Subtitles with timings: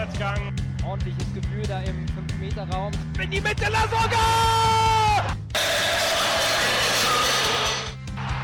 [0.00, 0.54] Rückwärtsgang.
[0.86, 2.92] Ordentliches Gefühl da im 5-Meter-Raum.
[3.22, 5.36] In die Mitte, Lasogga!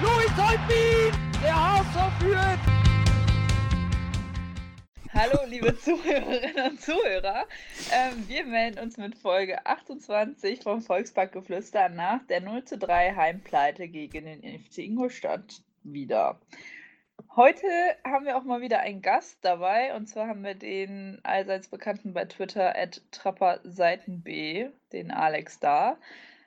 [0.03, 1.19] Louis Holtbein!
[1.43, 2.59] Der HSV führt!
[5.15, 7.47] Hallo, liebe Zuhörerinnen und Zuhörer.
[7.91, 13.89] Ähm, wir melden uns mit Folge 28 vom Volksparkgeflüster nach der 0 zu 3 Heimpleite
[13.89, 16.39] gegen den FC Ingolstadt wieder.
[17.35, 17.67] Heute
[18.05, 22.15] haben wir auch mal wieder einen Gast dabei und zwar haben wir den allseits bekannten
[22.15, 24.25] bei Twitter at trapperseitenb,
[24.93, 25.99] den Alex da.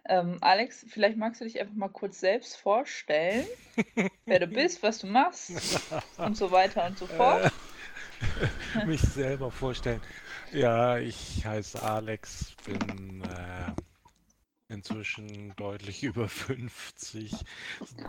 [0.07, 3.45] Ähm, Alex, vielleicht magst du dich einfach mal kurz selbst vorstellen,
[4.25, 5.51] wer du bist, was du machst
[6.17, 7.51] und so weiter und so fort.
[8.73, 10.01] Äh, mich selber vorstellen.
[10.51, 13.78] Ja, ich heiße Alex, bin äh,
[14.69, 17.33] inzwischen deutlich über 50,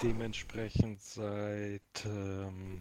[0.03, 2.81] dementsprechend seit, ähm,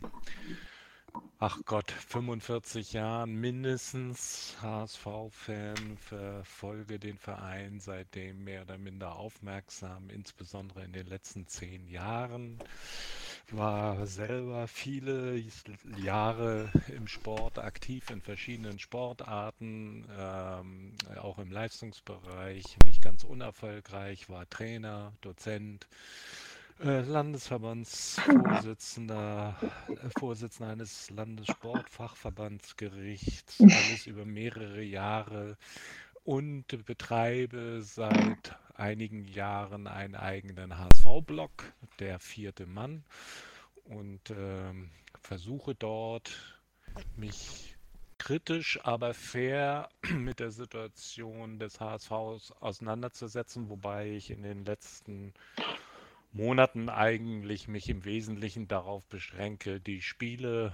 [1.39, 10.83] ach Gott, 45 Jahren mindestens HSV-Fan, verfolge den Verein seitdem mehr oder minder aufmerksam, insbesondere
[10.83, 12.59] in den letzten zehn Jahren
[13.51, 15.41] war selber viele
[15.97, 24.47] Jahre im Sport aktiv in verschiedenen Sportarten, ähm, auch im Leistungsbereich, nicht ganz unerfolgreich, war
[24.49, 25.87] Trainer, Dozent,
[26.79, 29.55] äh, Landesverbandsvorsitzender,
[29.87, 35.57] äh, Vorsitzender eines Landessportfachverbandsgerichts, alles über mehrere Jahre
[36.23, 43.03] und betreibe seit einigen Jahren einen eigenen HSV-Blog, der vierte Mann,
[43.83, 44.91] und ähm,
[45.21, 46.63] versuche dort
[47.17, 47.75] mich
[48.19, 52.11] kritisch, aber fair mit der Situation des HSV
[52.59, 55.33] auseinanderzusetzen, wobei ich in den letzten
[56.31, 60.71] Monaten eigentlich mich im Wesentlichen darauf beschränke, die Spiele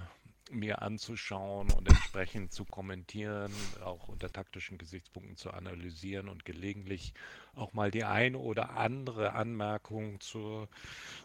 [0.52, 3.52] mir anzuschauen und entsprechend zu kommentieren,
[3.84, 7.14] auch unter taktischen Gesichtspunkten zu analysieren und gelegentlich
[7.56, 10.68] auch mal die eine oder andere Anmerkung zur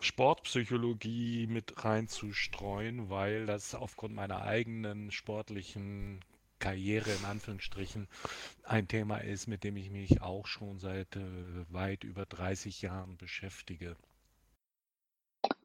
[0.00, 6.24] Sportpsychologie mit reinzustreuen, weil das aufgrund meiner eigenen sportlichen
[6.60, 8.06] Karriere in Anführungsstrichen
[8.62, 11.20] ein Thema ist, mit dem ich mich auch schon seit äh,
[11.70, 13.96] weit über 30 Jahren beschäftige.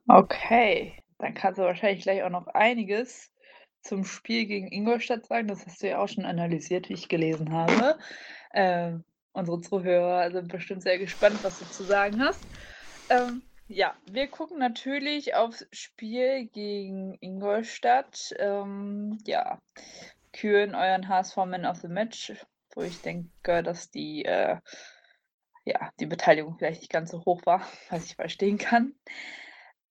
[0.07, 3.31] Okay, dann kannst du wahrscheinlich gleich auch noch einiges
[3.81, 5.47] zum Spiel gegen Ingolstadt sagen.
[5.47, 7.97] Das hast du ja auch schon analysiert, wie ich gelesen habe.
[8.53, 9.03] Ähm,
[9.33, 12.41] unsere Zuhörer sind bestimmt sehr gespannt, was du zu sagen hast.
[13.09, 18.33] Ähm, ja, wir gucken natürlich aufs Spiel gegen Ingolstadt.
[18.39, 19.59] Ähm, ja,
[20.33, 22.33] küren euren HSV Man of the Match,
[22.75, 24.57] wo ich denke, dass die, äh,
[25.65, 28.93] ja, die Beteiligung vielleicht nicht ganz so hoch war, was ich verstehen kann.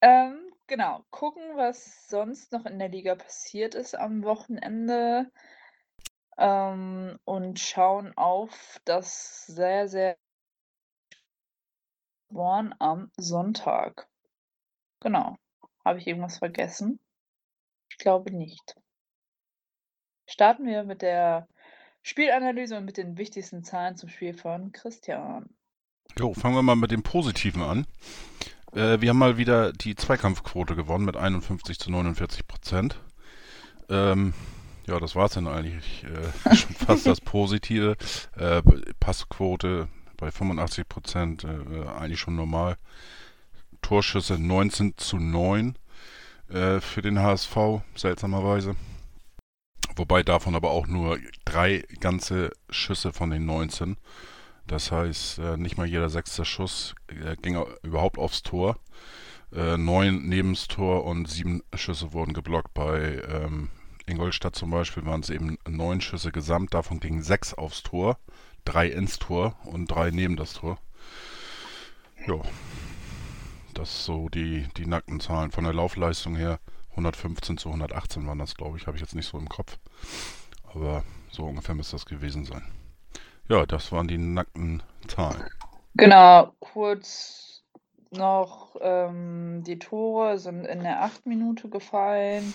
[0.04, 5.31] Ähm, Genau, gucken, was sonst noch in der Liga passiert ist am Wochenende,
[6.38, 10.16] ähm, und schauen auf das sehr, sehr
[12.31, 14.09] Born am Sonntag.
[15.00, 15.37] Genau.
[15.84, 16.98] Habe ich irgendwas vergessen?
[17.91, 18.75] Ich glaube nicht.
[20.26, 21.47] Starten wir mit der
[22.03, 25.54] Spielanalyse und mit den wichtigsten Zahlen zum Spiel von Christian.
[26.19, 27.87] Jo, fangen wir mal mit dem Positiven an.
[28.74, 32.98] Äh, wir haben mal wieder die Zweikampfquote gewonnen mit 51 zu 49 Prozent.
[33.88, 34.34] Ähm,
[34.86, 37.96] ja, das war es dann eigentlich äh, schon fast das Positive.
[38.36, 38.62] Äh,
[38.98, 42.76] Passquote bei 85 Prozent, äh, eigentlich schon normal.
[43.80, 45.76] Torschüsse 19 zu 9
[46.48, 47.56] äh, für den HSV,
[47.94, 48.74] seltsamerweise.
[49.96, 53.96] Wobei davon aber auch nur drei ganze Schüsse von den 19
[54.66, 58.78] das heißt, äh, nicht mal jeder sechste Schuss äh, ging überhaupt aufs Tor.
[59.52, 62.72] Äh, neun neben das Tor und sieben Schüsse wurden geblockt.
[62.75, 63.70] Bei ähm,
[64.06, 68.19] Ingolstadt zum Beispiel waren es eben neun Schüsse gesamt, davon gingen sechs aufs Tor,
[68.64, 70.78] drei ins Tor und drei neben das Tor.
[72.26, 72.41] Ja,
[73.75, 75.50] das so die, die nackten Zahlen.
[75.50, 76.58] Von der Laufleistung her
[76.90, 79.78] 115 zu 118 waren das, glaube ich, habe ich jetzt nicht so im Kopf.
[80.72, 82.64] Aber so ungefähr müsste das gewesen sein.
[83.49, 85.44] Ja, das waren die nackten Zahlen.
[85.94, 87.62] Genau, kurz
[88.11, 91.26] noch, ähm, die Tore sind in der 8.
[91.26, 92.55] Minute gefallen,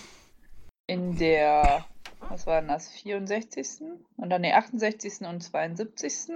[0.86, 1.84] in der,
[2.28, 3.82] was war das, 64.
[4.16, 5.20] und dann der 68.
[5.28, 6.30] und 72.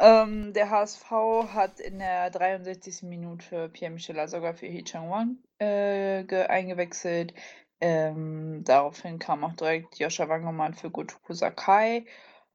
[0.00, 1.10] Ähm, der HSV
[1.52, 3.02] hat in der 63.
[3.02, 7.34] Minute Pierre-Michel sogar für Hee Chang-Wang äh, eingewechselt.
[7.80, 12.06] Ähm, daraufhin kam auch direkt Joscha Wangermann für Gotoku Sakai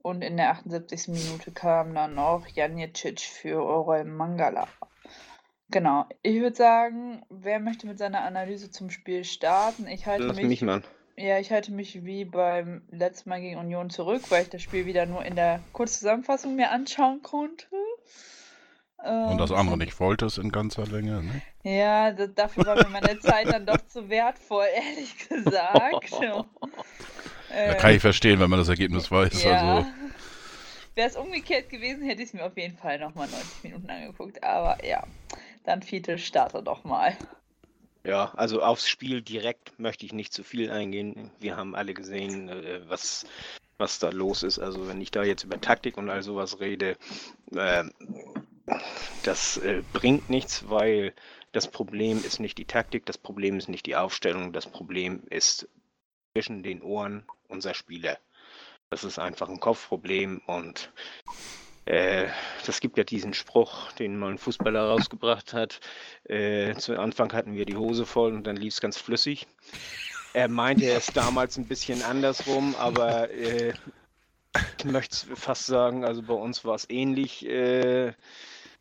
[0.04, 1.08] und in der 78.
[1.08, 4.68] Minute kam dann noch Janicic für Orel Mangala.
[5.72, 6.06] Genau.
[6.22, 9.88] Ich würde sagen, wer möchte mit seiner Analyse zum Spiel starten?
[9.88, 10.46] Ich halte Lass mich.
[10.46, 10.84] mich mal.
[11.16, 14.86] Ja, ich halte mich wie beim letzten Mal gegen Union zurück, weil ich das Spiel
[14.86, 17.66] wieder nur in der Kurzzusammenfassung mir anschauen konnte.
[18.98, 21.42] Und das Ähm, andere nicht wolltest in ganzer Länge, ne?
[21.64, 26.12] Ja, da, dafür war mir meine Zeit dann doch zu wertvoll, ehrlich gesagt.
[27.54, 29.44] Äh, kann ich verstehen, wenn man das Ergebnis weiß.
[29.44, 29.78] ja.
[29.78, 29.90] Also,
[30.96, 34.44] Wäre es umgekehrt gewesen, hätte ich es mir auf jeden Fall nochmal 90 Minuten angeguckt.
[34.44, 35.04] Aber ja,
[35.64, 37.18] dann Fiete starte doch mal.
[38.06, 41.32] Ja, also aufs Spiel direkt möchte ich nicht zu viel eingehen.
[41.40, 43.26] Wir haben alle gesehen, äh, was,
[43.78, 44.60] was da los ist.
[44.60, 46.98] Also wenn ich da jetzt über Taktik und all sowas rede,
[47.56, 47.86] äh,
[49.24, 51.14] das äh, bringt nichts, weil
[51.54, 55.68] das Problem ist nicht die Taktik, das Problem ist nicht die Aufstellung, das Problem ist
[56.34, 58.18] zwischen den Ohren unserer Spieler.
[58.90, 60.92] Das ist einfach ein Kopfproblem und
[61.86, 62.28] äh,
[62.66, 65.80] das gibt ja diesen Spruch, den mal ein Fußballer rausgebracht hat.
[66.24, 69.46] Äh, zu Anfang hatten wir die Hose voll und dann lief es ganz flüssig.
[70.34, 73.74] Er meinte es damals ein bisschen andersrum, aber äh,
[74.80, 77.46] ich möchte fast sagen, also bei uns war es ähnlich.
[77.46, 78.14] Äh,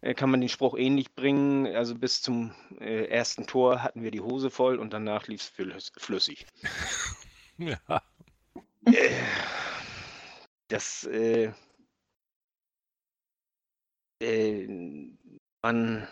[0.02, 1.66] äh, kann man den Spruch ähnlich bringen.
[1.74, 5.92] Also bis zum äh, ersten Tor hatten wir die Hose voll und danach lief es
[5.96, 6.46] flüssig.
[7.58, 8.02] Ja.
[8.86, 9.10] Äh,
[10.68, 11.52] das, äh,
[14.20, 14.66] äh,
[15.62, 16.08] man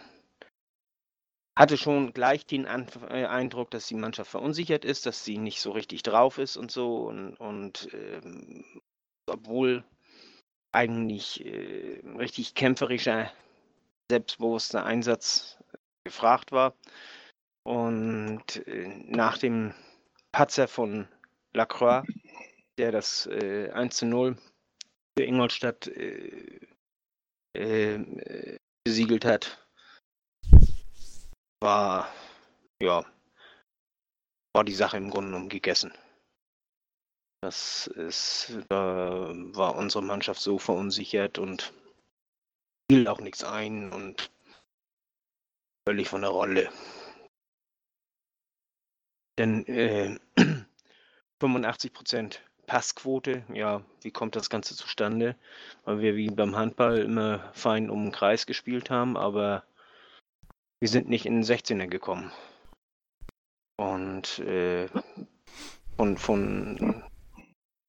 [1.58, 5.60] hatte schon gleich den Anf äh, Eindruck, dass die Mannschaft verunsichert ist, dass sie nicht
[5.60, 7.08] so richtig drauf ist und so.
[7.08, 8.64] Und, und ähm,
[9.26, 9.84] obwohl
[10.72, 13.30] eigentlich äh, richtig kämpferischer,
[14.10, 15.58] selbstbewusster Einsatz
[16.04, 16.74] gefragt war.
[17.64, 19.74] Und äh, nach dem
[20.32, 21.08] Patzer von
[21.52, 22.06] Lacroix,
[22.78, 24.36] der das äh, 1 zu 0
[25.16, 26.60] für Ingolstadt äh,
[27.56, 29.66] äh, besiegelt hat,
[31.60, 32.12] war
[32.82, 33.04] ja
[34.54, 35.92] war die Sache im Grunde genommen gegessen.
[37.42, 41.72] Das ist, da war unsere Mannschaft so verunsichert und
[42.90, 44.30] fiel auch nichts ein und
[45.88, 46.70] völlig von der Rolle.
[49.38, 50.18] Denn äh,
[51.40, 55.34] 85% Passquote, ja, wie kommt das Ganze zustande?
[55.84, 59.64] Weil wir wie beim Handball immer fein um den Kreis gespielt haben, aber
[60.78, 62.30] wir sind nicht in den 16er gekommen.
[63.76, 64.88] Und äh,
[65.96, 67.02] von, von,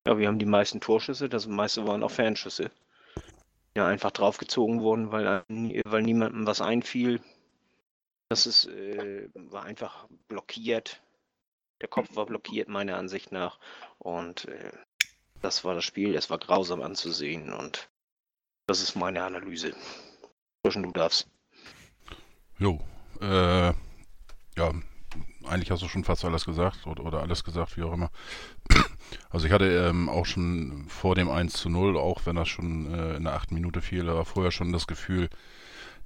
[0.07, 2.71] ja, wir haben die meisten Torschüsse, das meiste waren auch Fernschüsse.
[3.75, 5.43] Ja, einfach draufgezogen wurden, weil,
[5.85, 7.21] weil niemandem was einfiel.
[8.29, 11.01] Das ist, äh, war einfach blockiert.
[11.81, 13.59] Der Kopf war blockiert, meiner Ansicht nach.
[13.97, 14.71] Und äh,
[15.41, 16.15] das war das Spiel.
[16.15, 17.53] Es war grausam anzusehen.
[17.53, 17.89] Und
[18.67, 19.73] das ist meine Analyse.
[20.63, 21.27] Zwischen du darfst.
[22.59, 22.79] jo.
[23.19, 23.73] Äh,
[24.57, 24.73] ja,
[25.45, 28.11] eigentlich hast du schon fast alles gesagt oder, oder alles gesagt, wie auch immer.
[29.29, 32.93] Also ich hatte ähm, auch schon vor dem 1 zu 0, auch wenn das schon
[32.93, 35.29] äh, in der achten Minute fiel, aber vorher schon das Gefühl,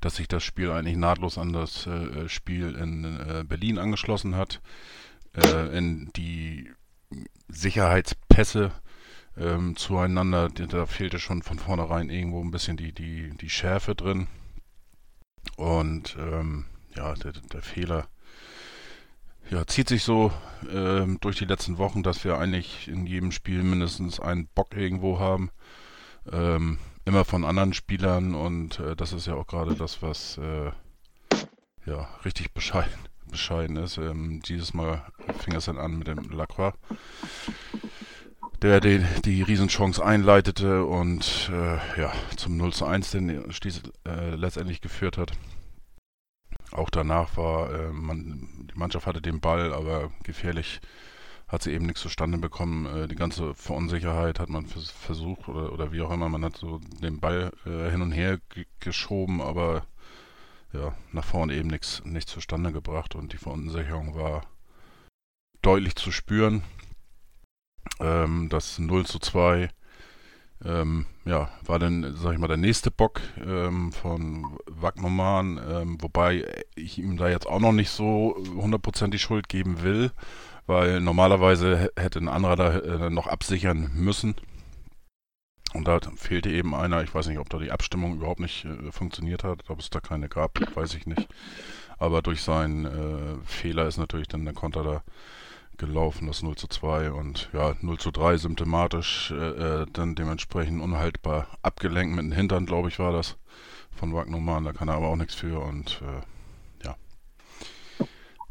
[0.01, 4.59] dass sich das Spiel eigentlich nahtlos an das äh, Spiel in äh, Berlin angeschlossen hat.
[5.35, 6.71] Äh, in die
[7.47, 8.71] Sicherheitspässe
[9.37, 14.27] ähm, zueinander, da fehlte schon von vornherein irgendwo ein bisschen die, die, die Schärfe drin.
[15.57, 16.65] Und ähm,
[16.95, 18.07] ja, der, der Fehler
[19.49, 20.31] ja, zieht sich so
[20.71, 25.19] ähm, durch die letzten Wochen, dass wir eigentlich in jedem Spiel mindestens einen Bock irgendwo
[25.19, 25.51] haben.
[26.31, 30.71] Ähm, immer von anderen Spielern und äh, das ist ja auch gerade das, was äh,
[31.85, 33.97] ja richtig bescheiden, bescheiden ist.
[33.97, 35.05] Ähm, dieses Mal
[35.39, 36.73] fing es dann an mit dem Lacroix,
[38.61, 44.35] der die, die Riesenchance einleitete und äh, ja zum 0 zu 1 den stieß, äh,
[44.35, 45.33] letztendlich geführt hat.
[46.71, 50.81] Auch danach war, äh, man, die Mannschaft hatte den Ball, aber gefährlich
[51.47, 52.85] hat sie eben nichts zustande bekommen.
[52.85, 56.57] Äh, die ganze Verunsicherheit hat man vers versucht oder, oder wie auch immer, man hat
[56.57, 59.85] so den Ball äh, hin und her ge geschoben, aber
[60.75, 64.43] ja, nach vorne eben nichts zustande gebracht und die Verunsicherung war
[65.61, 66.63] deutlich zu spüren.
[67.99, 69.69] Ähm, das 0 zu 2
[70.63, 76.45] ähm, ja, war dann, sag ich mal, der nächste Bock ähm, von Wagnermann, ähm, wobei
[76.75, 80.11] ich ihm da jetzt auch noch nicht so hundertprozentig Schuld geben will,
[80.65, 84.35] weil normalerweise hä- hätte ein anderer da äh, noch absichern müssen.
[85.73, 88.91] Und da fehlte eben einer, ich weiß nicht, ob da die Abstimmung überhaupt nicht äh,
[88.91, 91.27] funktioniert hat, ob es da keine gab, weiß ich nicht.
[91.97, 95.03] Aber durch seinen äh, Fehler ist natürlich dann der Konter da
[95.77, 100.81] gelaufen, das 0 zu 2 und ja, 0 zu 3 symptomatisch, äh, äh, dann dementsprechend
[100.81, 103.37] unhaltbar abgelenkt mit dem Hintern, glaube ich, war das
[103.91, 106.95] von Wagnermann, da kann er aber auch nichts für und äh, ja.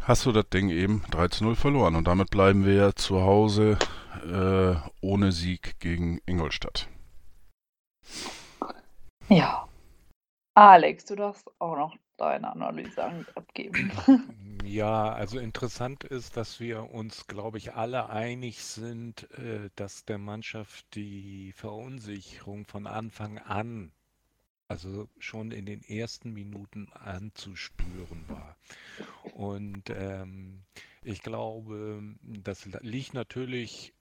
[0.00, 1.97] hast du das Ding eben 3 zu 0 verloren.
[1.97, 3.78] Und damit bleiben wir zu Hause
[4.25, 6.88] äh, ohne Sieg gegen Ingolstadt.
[9.28, 9.68] Ja.
[10.54, 13.92] Alex, du darfst auch noch deine Analyse abgeben.
[14.64, 20.16] Ja, also interessant ist, dass wir uns, glaube ich, alle einig sind, äh, dass der
[20.16, 23.92] Mannschaft die Verunsicherung von Anfang an,
[24.66, 28.56] also schon in den ersten Minuten anzuspüren war.
[29.34, 30.64] Und ähm,
[31.02, 33.93] ich glaube, das liegt natürlich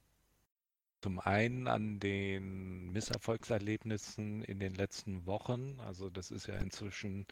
[1.03, 5.77] zum einen an den Misserfolgserlebnissen in den letzten Wochen.
[5.85, 7.25] Also das ist ja inzwischen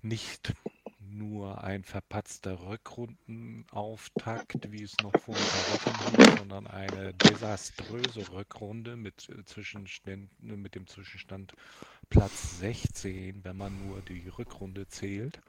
[0.00, 0.54] nicht
[1.00, 8.30] nur ein verpatzter Rückrundenauftakt, wie es noch vor ein paar Wochen hieß, sondern eine desaströse
[8.30, 9.26] Rückrunde mit,
[10.40, 11.52] mit dem Zwischenstand
[12.10, 15.40] Platz 16, wenn man nur die Rückrunde zählt.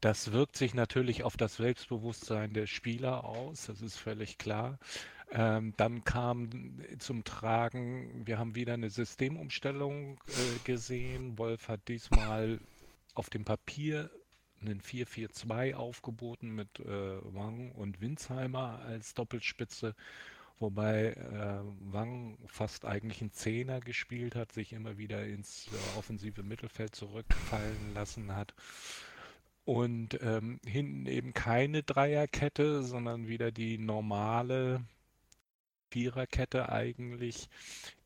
[0.00, 4.78] Das wirkt sich natürlich auf das Selbstbewusstsein der Spieler aus, das ist völlig klar.
[5.32, 6.50] Ähm, dann kam
[6.98, 11.36] zum Tragen, wir haben wieder eine Systemumstellung äh, gesehen.
[11.38, 12.60] Wolf hat diesmal
[13.14, 14.10] auf dem Papier
[14.60, 19.94] einen 4-4-2 aufgeboten mit äh, Wang und Winsheimer als Doppelspitze,
[20.58, 21.60] wobei äh,
[21.92, 27.94] Wang fast eigentlich ein Zehner gespielt hat, sich immer wieder ins äh, offensive Mittelfeld zurückfallen
[27.94, 28.54] lassen hat.
[29.64, 34.84] Und ähm, hinten eben keine Dreierkette, sondern wieder die normale
[35.90, 37.48] Viererkette eigentlich.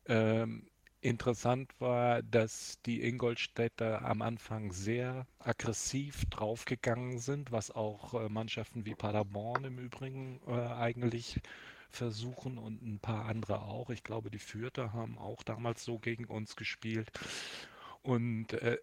[0.05, 0.67] Ähm,
[1.01, 8.85] interessant war, dass die Ingolstädter am Anfang sehr aggressiv draufgegangen sind, was auch äh, Mannschaften
[8.85, 11.39] wie Paderborn im Übrigen äh, eigentlich
[11.89, 13.89] versuchen und ein paar andere auch.
[13.89, 17.11] Ich glaube, die Fürther haben auch damals so gegen uns gespielt.
[18.03, 18.77] Und äh,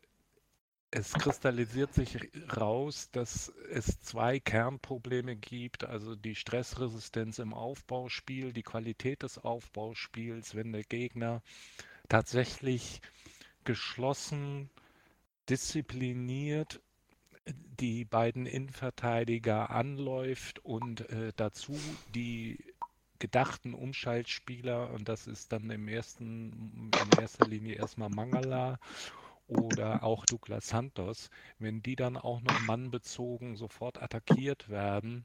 [0.90, 2.18] es kristallisiert sich
[2.56, 10.54] raus, dass es zwei Kernprobleme gibt, also die Stressresistenz im Aufbauspiel, die Qualität des Aufbauspiels,
[10.54, 11.42] wenn der Gegner
[12.08, 13.02] tatsächlich
[13.64, 14.70] geschlossen,
[15.48, 16.80] diszipliniert
[17.80, 21.78] die beiden Innenverteidiger anläuft und äh, dazu
[22.14, 22.58] die
[23.18, 28.78] gedachten Umschaltspieler, und das ist dann im ersten, in erster Linie erstmal Mangala
[29.48, 35.24] oder auch Douglas Santos, wenn die dann auch noch mannbezogen sofort attackiert werden,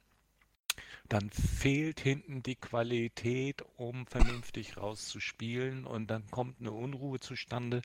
[1.09, 7.81] dann fehlt hinten die Qualität, um vernünftig rauszuspielen und dann kommt eine Unruhe zustande.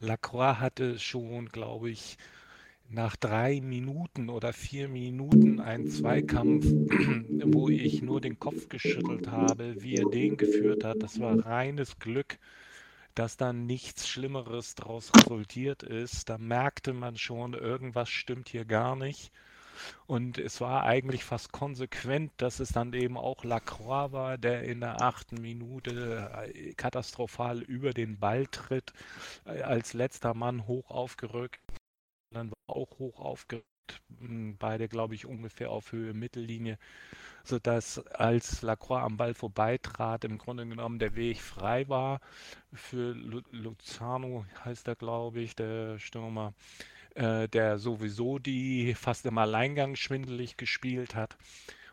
[0.00, 2.18] Lacroix hatte schon, glaube ich,
[2.88, 6.66] nach drei Minuten oder vier Minuten einen Zweikampf,
[7.46, 11.02] wo ich nur den Kopf geschüttelt habe, wie er den geführt hat.
[11.02, 12.38] Das war reines Glück
[13.14, 16.28] dass dann nichts Schlimmeres daraus resultiert ist.
[16.28, 19.32] Da merkte man schon, irgendwas stimmt hier gar nicht.
[20.06, 24.80] Und es war eigentlich fast konsequent, dass es dann eben auch Lacroix war, der in
[24.80, 28.92] der achten Minute äh, katastrophal über den Ball tritt,
[29.46, 31.60] äh, als letzter Mann hoch aufgerückt.
[32.30, 33.66] Dann war auch hoch aufgerückt,
[34.58, 36.78] beide glaube ich ungefähr auf Höhe Mittellinie
[37.44, 42.20] sodass als Lacroix am Ball vorbeitrat, im Grunde genommen der Weg frei war
[42.72, 43.14] für
[43.50, 46.54] Luzano, heißt er, glaube ich, der Stürmer,
[47.14, 51.36] äh, der sowieso die fast im Alleingang schwindelig gespielt hat.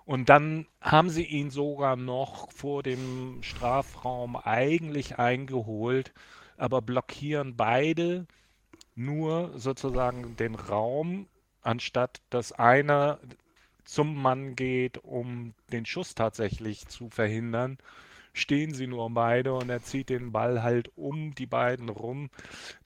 [0.06, 6.14] Und dann haben sie ihn sogar noch vor dem Strafraum eigentlich eingeholt,
[6.58, 8.26] aber blockieren beide
[8.96, 11.28] nur sozusagen den Raum,
[11.62, 13.20] anstatt dass einer
[13.86, 17.80] zum Mann geht, um den Schuss tatsächlich zu verhindern,
[18.34, 22.30] stehen sie nur beide und er zieht den Ball halt um die beiden rum,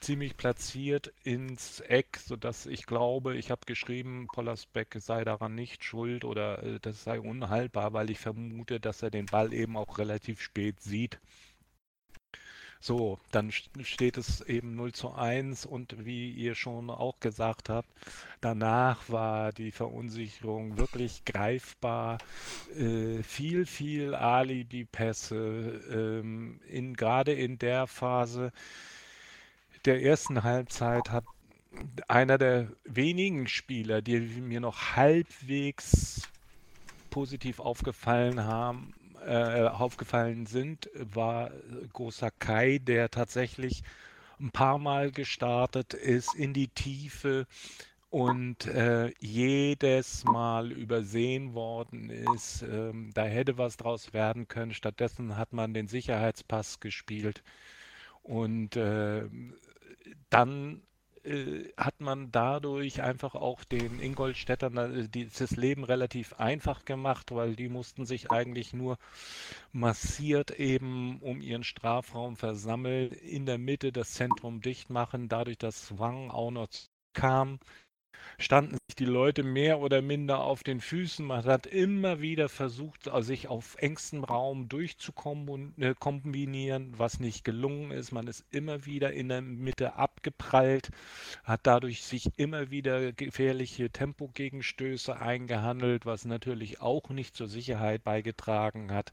[0.00, 6.24] ziemlich platziert ins Eck, sodass ich glaube, ich habe geschrieben, Pollersbeck sei daran nicht schuld
[6.24, 10.40] oder äh, das sei unhaltbar, weil ich vermute, dass er den Ball eben auch relativ
[10.40, 11.20] spät sieht.
[12.86, 17.88] So, dann steht es eben 0 zu 1 und wie ihr schon auch gesagt habt,
[18.42, 22.18] danach war die Verunsicherung wirklich greifbar.
[22.76, 28.52] Äh, viel, viel Alibi-Pässe, ähm, in, gerade in der Phase
[29.86, 31.24] der ersten Halbzeit hat
[32.06, 36.28] einer der wenigen Spieler, die mir noch halbwegs
[37.08, 38.92] positiv aufgefallen haben,
[39.26, 41.50] äh, aufgefallen sind, war
[41.92, 43.82] Gosakai, der tatsächlich
[44.40, 47.46] ein paar Mal gestartet ist in die Tiefe
[48.10, 52.62] und äh, jedes Mal übersehen worden ist.
[52.62, 54.72] Ähm, da hätte was draus werden können.
[54.72, 57.42] Stattdessen hat man den Sicherheitspass gespielt
[58.22, 59.24] und äh,
[60.30, 60.82] dann
[61.24, 67.56] äh, hat man dadurch einfach auch den Ingolstädtern äh, das Leben relativ einfach gemacht, weil
[67.56, 68.98] die mussten sich eigentlich nur
[69.72, 75.98] massiert eben um ihren Strafraum versammeln, in der Mitte das Zentrum dicht machen, dadurch, dass
[75.98, 76.68] Wang auch noch
[77.14, 77.58] kam,
[78.38, 81.24] standen sich die Leute mehr oder minder auf den Füßen.
[81.24, 88.12] Man hat immer wieder versucht, sich auf engstem Raum durchzukombinieren, äh, was nicht gelungen ist.
[88.12, 90.90] Man ist immer wieder in der Mitte abgeprallt,
[91.44, 98.92] hat dadurch sich immer wieder gefährliche Tempogegenstöße eingehandelt, was natürlich auch nicht zur Sicherheit beigetragen
[98.92, 99.12] hat.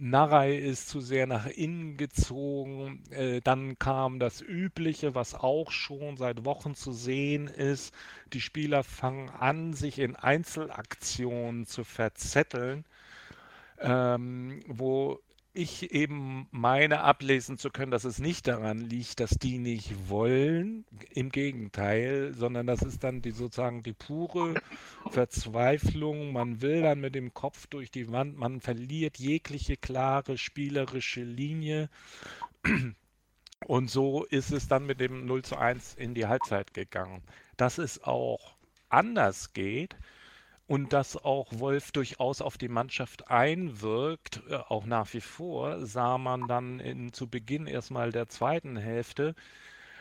[0.00, 3.02] Narei ist zu sehr nach innen gezogen.
[3.10, 7.92] Äh, dann kam das Übliche, was auch schon seit Wochen zu sehen ist.
[8.32, 12.84] Die Spieler fangen an, sich in Einzelaktionen zu verzetteln,
[13.80, 15.20] ähm, wo
[15.58, 20.84] ich eben meine ablesen zu können, dass es nicht daran liegt, dass die nicht wollen,
[21.10, 24.54] im Gegenteil, sondern das ist dann die sozusagen die pure
[25.10, 26.32] Verzweiflung.
[26.32, 31.90] Man will dann mit dem Kopf durch die Wand, man verliert jegliche klare spielerische Linie.
[33.66, 37.22] Und so ist es dann mit dem 0 zu 1 in die Halbzeit gegangen.
[37.56, 38.54] Dass es auch
[38.88, 39.96] anders geht,
[40.68, 46.18] und dass auch Wolf durchaus auf die Mannschaft einwirkt, äh, auch nach wie vor, sah
[46.18, 49.34] man dann in, zu Beginn erstmal der zweiten Hälfte,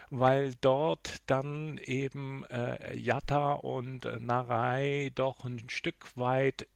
[0.09, 6.67] weil dort dann eben äh, Jatta und äh, Narei doch ein Stück weit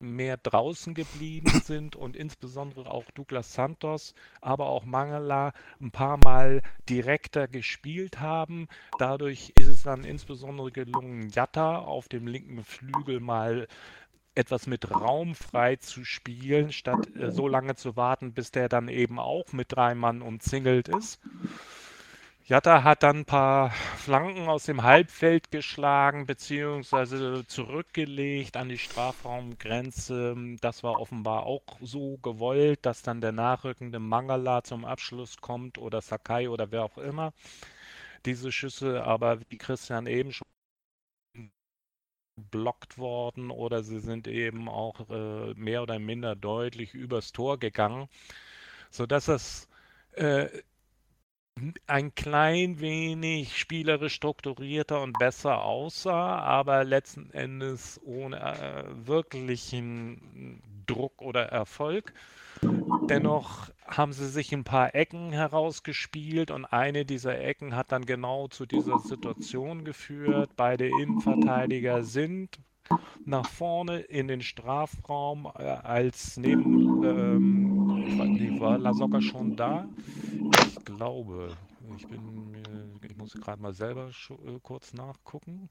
[0.00, 6.62] mehr draußen geblieben sind und insbesondere auch Douglas Santos, aber auch Mangala ein paar Mal
[6.88, 8.68] direkter gespielt haben.
[8.98, 13.68] Dadurch ist es dann insbesondere gelungen, Jatta auf dem linken Flügel mal
[14.34, 18.88] etwas mit Raum frei zu spielen, statt äh, so lange zu warten, bis der dann
[18.88, 21.20] eben auch mit drei Mann umzingelt ist.
[22.50, 30.34] Jatta hat dann ein paar Flanken aus dem Halbfeld geschlagen beziehungsweise zurückgelegt an die Strafraumgrenze.
[30.60, 36.00] Das war offenbar auch so gewollt, dass dann der nachrückende Mangala zum Abschluss kommt oder
[36.00, 37.32] Sakai oder wer auch immer.
[38.26, 40.48] Diese Schüsse aber, wie Christian eben schon
[42.50, 48.08] blockt worden oder sie sind eben auch äh, mehr oder minder deutlich übers Tor gegangen,
[48.90, 49.68] sodass es
[50.12, 50.48] äh,
[51.86, 61.22] ein klein wenig spielerisch strukturierter und besser aussah, aber letzten Endes ohne äh, wirklichen Druck
[61.22, 62.12] oder Erfolg.
[63.08, 68.48] Dennoch haben sie sich ein paar Ecken herausgespielt und eine dieser Ecken hat dann genau
[68.48, 70.50] zu dieser Situation geführt.
[70.56, 72.58] Beide Innenverteidiger sind
[73.24, 77.69] nach vorne in den Strafraum äh, als neben ähm,
[78.06, 79.88] ich war Lasogga schon da?
[80.66, 81.56] Ich glaube,
[81.96, 82.56] ich bin
[83.02, 85.68] ich muss gerade mal selber äh, kurz nachgucken.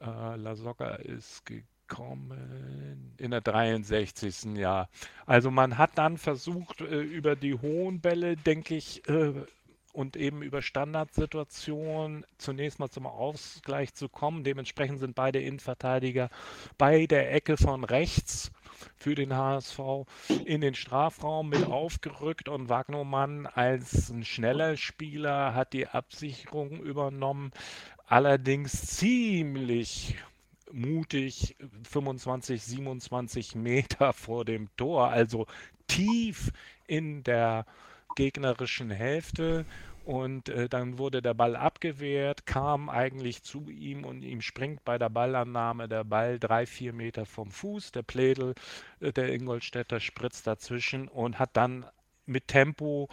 [0.00, 4.56] Äh, Lasogga ist gekommen in der 63.
[4.56, 4.88] Jahr.
[5.24, 9.32] Also man hat dann versucht, äh, über die hohen Bälle, denke ich, äh,
[9.92, 14.44] und eben über Standardsituationen zunächst mal zum Ausgleich zu kommen.
[14.44, 16.28] Dementsprechend sind beide Innenverteidiger
[16.76, 18.52] bei der Ecke von rechts
[18.96, 19.78] für den HSV
[20.44, 27.52] in den Strafraum mit aufgerückt und Wagnermann als ein schneller Spieler hat die Absicherung übernommen,
[28.06, 30.16] allerdings ziemlich
[30.72, 31.56] mutig
[31.88, 35.46] 25, 27 Meter vor dem Tor, also
[35.86, 36.52] tief
[36.86, 37.66] in der
[38.16, 39.66] gegnerischen Hälfte
[40.06, 44.98] und äh, dann wurde der Ball abgewehrt, kam eigentlich zu ihm und ihm springt bei
[44.98, 47.90] der Ballannahme der Ball drei, vier Meter vom Fuß.
[47.90, 48.54] Der Plädel,
[49.00, 51.86] äh, der Ingolstädter, spritzt dazwischen und hat dann
[52.24, 53.08] mit Tempo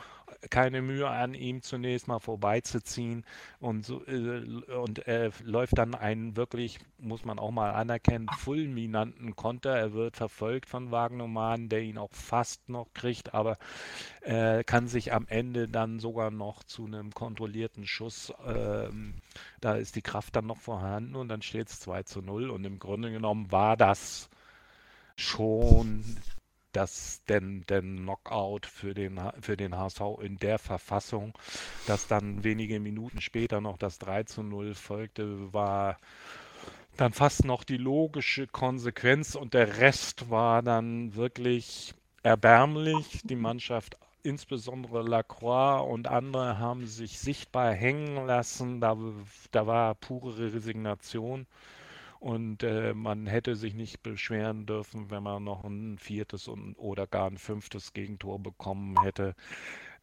[0.50, 3.26] keine Mühe an ihm zunächst mal vorbeizuziehen
[3.60, 4.43] und, so, äh,
[4.74, 9.72] und er läuft dann einen wirklich, muss man auch mal anerkennen, fulminanten Konter.
[9.72, 13.58] Er wird verfolgt von Wagnermann, der ihn auch fast noch kriegt, aber
[14.22, 19.15] äh, kann sich am Ende dann sogar noch zu einem kontrollierten Schuss, ähm,
[19.62, 22.65] da ist die Kraft dann noch vorhanden und dann steht es 2 zu 0 und
[22.65, 24.30] im Grunde genommen war das
[25.15, 26.04] schon
[26.74, 31.38] das denn, denn Knockout für den, für den HSV in der Verfassung,
[31.88, 35.98] dass dann wenige Minuten später noch das 3 zu 0 folgte, war
[36.98, 43.22] dann fast noch die logische Konsequenz und der Rest war dann wirklich erbärmlich.
[43.24, 48.80] Die Mannschaft, insbesondere Lacroix und andere, haben sich sichtbar hängen lassen.
[48.80, 48.96] Da,
[49.52, 51.48] da war pure Resignation.
[52.24, 57.06] Und äh, man hätte sich nicht beschweren dürfen, wenn man noch ein viertes und, oder
[57.06, 59.36] gar ein fünftes Gegentor bekommen hätte.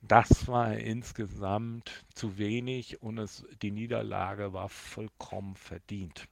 [0.02, 6.28] Das war insgesamt zu wenig und es, die Niederlage war vollkommen verdient.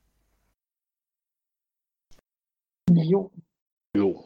[2.90, 3.30] Jo.
[3.96, 4.22] Jo.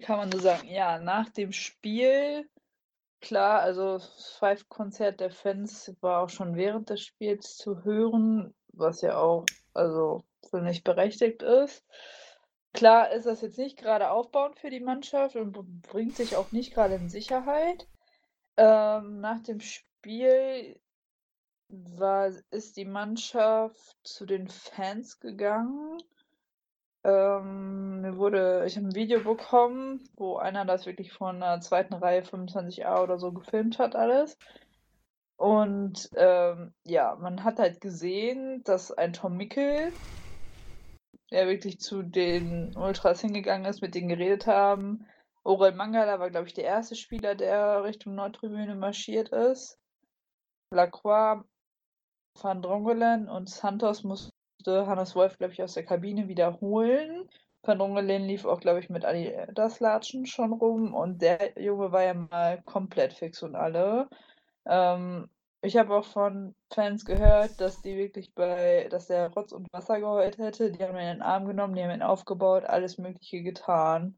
[0.00, 2.48] Kann man nur sagen, ja, nach dem Spiel,
[3.20, 9.02] klar, also das Five-Konzert der Fans war auch schon während des Spiels zu hören, was
[9.02, 11.84] ja auch, also nicht berechtigt ist.
[12.72, 15.52] Klar ist das jetzt nicht gerade aufbauend für die Mannschaft und
[15.82, 17.88] bringt sich auch nicht gerade in Sicherheit.
[18.56, 20.80] Ähm, nach dem Spiel
[21.68, 25.98] war, ist die Mannschaft zu den Fans gegangen
[27.04, 31.92] ähm, mir wurde ich habe ein Video bekommen, wo einer das wirklich von der zweiten
[31.94, 34.38] Reihe 25a oder so gefilmt hat alles.
[35.36, 39.92] Und, ähm, ja, man hat halt gesehen, dass ein Tom Mickel
[41.30, 45.06] der wirklich zu den Ultras hingegangen ist, mit denen geredet haben.
[45.42, 49.78] Orel Mangala war, glaube ich, der erste Spieler, der Richtung Nordtribüne marschiert ist.
[50.70, 51.44] Lacroix,
[52.40, 54.32] Van Drongelen und Santos musste
[54.66, 57.28] Hannes Wolf, glaube ich, aus der Kabine wiederholen.
[57.62, 62.02] Van Rungelen lief auch, glaube ich, mit Adidas Latschen schon rum und der Junge war
[62.02, 64.08] ja mal komplett fix und alle.
[64.66, 65.28] Ähm,
[65.64, 69.98] ich habe auch von Fans gehört, dass die wirklich bei, dass der Rotz und Wasser
[69.98, 70.70] geheult hätte.
[70.70, 74.16] Die haben ihn in den Arm genommen, die haben ihn aufgebaut, alles Mögliche getan.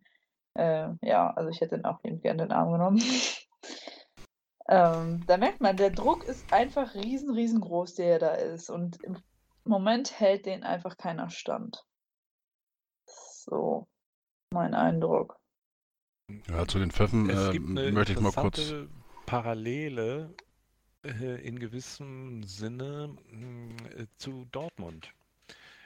[0.54, 3.00] Äh, ja, also ich hätte ihn auch gerne in den Arm genommen.
[4.68, 8.68] ähm, da merkt man, der Druck ist einfach riesen, riesengroß, der da ist.
[8.68, 9.16] Und im
[9.64, 11.84] Moment hält den einfach keiner stand.
[13.06, 13.86] So,
[14.52, 15.38] mein Eindruck.
[16.48, 17.58] Ja, zu den Pfeffen äh,
[17.92, 18.74] möchte ich mal kurz.
[19.26, 20.34] Parallele
[21.06, 23.16] in gewissem Sinne
[23.96, 25.12] äh, zu Dortmund,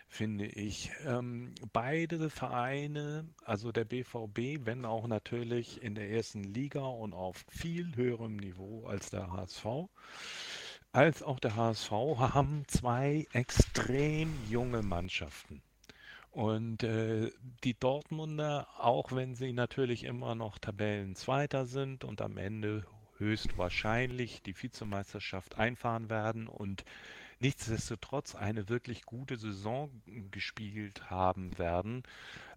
[0.08, 0.90] finde ich.
[1.06, 7.44] Ähm, beide Vereine, also der BVB, wenn auch natürlich in der ersten Liga und auf
[7.48, 9.66] viel höherem Niveau als der HSV,
[10.92, 15.62] als auch der HSV haben zwei extrem junge Mannschaften.
[16.32, 17.32] Und äh,
[17.64, 22.84] die Dortmunder, auch wenn sie natürlich immer noch Tabellenzweiter sind und am Ende
[23.20, 26.84] höchstwahrscheinlich die Vizemeisterschaft einfahren werden und
[27.38, 29.90] nichtsdestotrotz eine wirklich gute Saison
[30.30, 32.02] gespielt haben werden,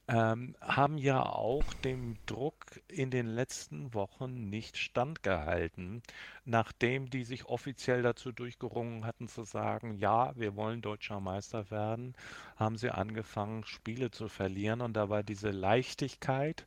[0.10, 6.04] ähm, haben ja auch dem Druck in den letzten Wochen nicht standgehalten,
[6.43, 12.15] nachdem die sich offiziell dazu durchgerungen hatten zu sagen, ja, wir wollen deutscher Meister werden,
[12.58, 16.65] haben sie angefangen, Spiele zu verlieren und da war diese Leichtigkeit,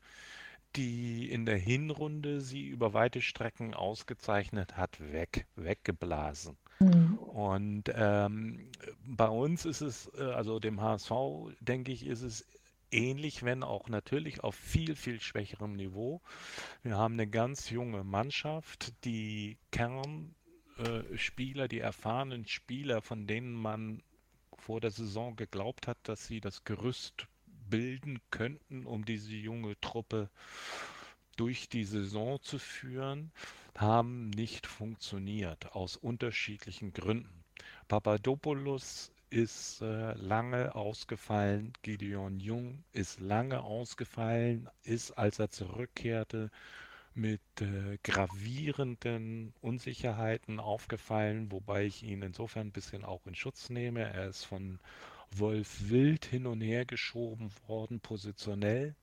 [0.75, 6.57] die in der Hinrunde sie über weite Strecken ausgezeichnet hat, weg, weggeblasen.
[6.81, 7.15] Mhm.
[7.19, 8.71] Und ähm,
[9.05, 11.13] bei uns ist es, äh, also dem HSV,
[11.61, 12.47] denke ich, ist es
[12.91, 16.21] ähnlich, wenn auch natürlich auf viel, viel schwächerem Niveau.
[16.83, 24.03] Wir haben eine ganz junge Mannschaft, die Kernspieler, äh, die erfahrenen Spieler, von denen man
[24.59, 27.29] vor der Saison geglaubt hat, dass sie das Gerüst
[27.69, 30.31] bilden könnten, um diese junge Truppe
[31.37, 33.31] durch die Saison zu führen,
[33.77, 37.45] haben nicht funktioniert aus unterschiedlichen Gründen.
[37.89, 41.73] Papadopoulos ist äh, lange ausgefallen.
[41.83, 46.51] Gideon Jung ist lange ausgefallen, ist, als er zurückkehrte,
[47.15, 54.01] mit äh, gravierenden Unsicherheiten aufgefallen, wobei ich ihn insofern ein bisschen auch in Schutz nehme.
[54.03, 54.79] Er ist von
[55.33, 58.95] Wolf Wild hin und her geschoben worden, positionell.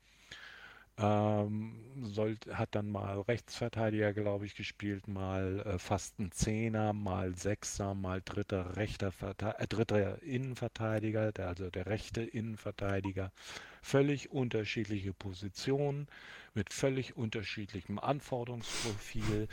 [0.95, 7.36] Ähm, soll, hat dann mal Rechtsverteidiger, glaube ich, gespielt, mal äh, fast ein Zehner, mal
[7.36, 9.12] Sechser, mal dritter, rechter
[9.57, 13.31] äh, dritter Innenverteidiger, der, also der rechte Innenverteidiger.
[13.81, 16.07] Völlig unterschiedliche Positionen
[16.53, 19.47] mit völlig unterschiedlichem Anforderungsprofil,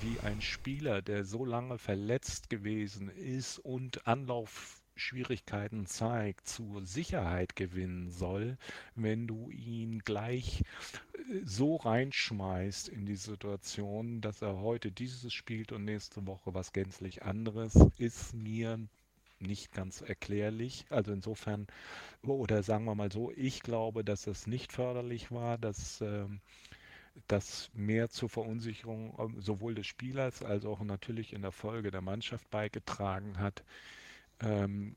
[0.00, 7.54] wie ein Spieler, der so lange verletzt gewesen ist und Anlauf Schwierigkeiten zeigt, zur Sicherheit
[7.54, 8.56] gewinnen soll,
[8.94, 10.62] wenn du ihn gleich
[11.14, 16.72] äh, so reinschmeißt in die Situation, dass er heute dieses spielt und nächste Woche was
[16.72, 18.78] gänzlich anderes, ist mir
[19.38, 20.86] nicht ganz erklärlich.
[20.88, 21.66] Also insofern,
[22.22, 26.40] oder sagen wir mal so, ich glaube, dass es nicht förderlich war, dass ähm,
[27.26, 32.02] das mehr zur Verunsicherung ähm, sowohl des Spielers als auch natürlich in der Folge der
[32.02, 33.64] Mannschaft beigetragen hat.
[34.40, 34.96] Ähm,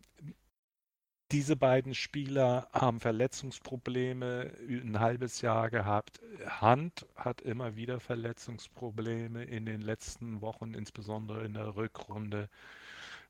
[1.31, 6.19] diese beiden Spieler haben Verletzungsprobleme ein halbes Jahr gehabt.
[6.47, 12.49] Hand hat immer wieder Verletzungsprobleme in den letzten Wochen, insbesondere in der Rückrunde.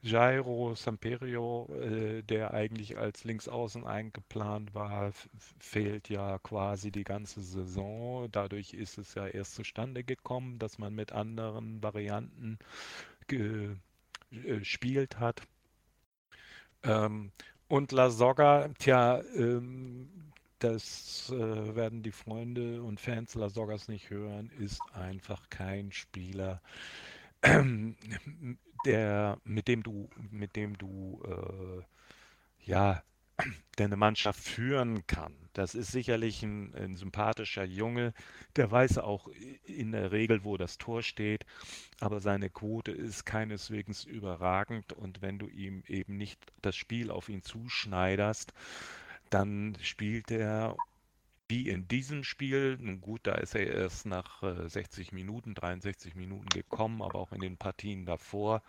[0.02, 5.12] Jairo Samperio, äh, der eigentlich als Linksaußen eingeplant war,
[5.60, 8.32] fehlt ja quasi die ganze Saison.
[8.32, 12.60] Dadurch ist es ja erst zustande gekommen, dass man mit anderen Varianten
[14.32, 15.42] gespielt äh, hat.
[16.84, 17.32] Ähm,
[17.68, 20.10] und La Soga, tja, ähm,
[20.60, 26.62] das äh, werden die Freunde und Fans La Sogas nicht hören, ist einfach kein Spieler,
[28.86, 31.84] der, mit dem du, mit dem du äh,
[32.70, 33.04] ja
[33.78, 35.34] deine Mannschaft führen kann.
[35.60, 38.14] Das ist sicherlich ein, ein, sympathischer Junge,
[38.56, 39.28] der weiß auch
[39.66, 41.46] in der Regel, wo das Tor steht,
[42.00, 44.94] aber seine Quote ist keineswegs überragend.
[44.94, 48.54] Und wenn du ihm eben nicht das Spiel auf ihn zuschneiderst,
[49.30, 50.78] dann spielt er
[51.50, 56.16] wie in diesem Spiel, nun gut, da ist er erst nach 60 äh, Minuten, 63
[56.16, 58.62] Minuten gekommen, aber auch in den Partien davor,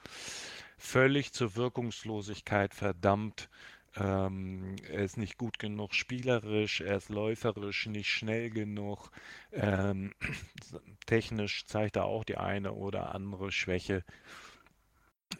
[0.76, 3.48] völlig zur Wirkungslosigkeit verdammt.
[3.96, 9.10] Ähm, er ist nicht gut genug spielerisch, er ist läuferisch nicht schnell genug.
[9.52, 10.14] Ähm,
[11.06, 14.04] technisch zeigt er auch die eine oder andere Schwäche.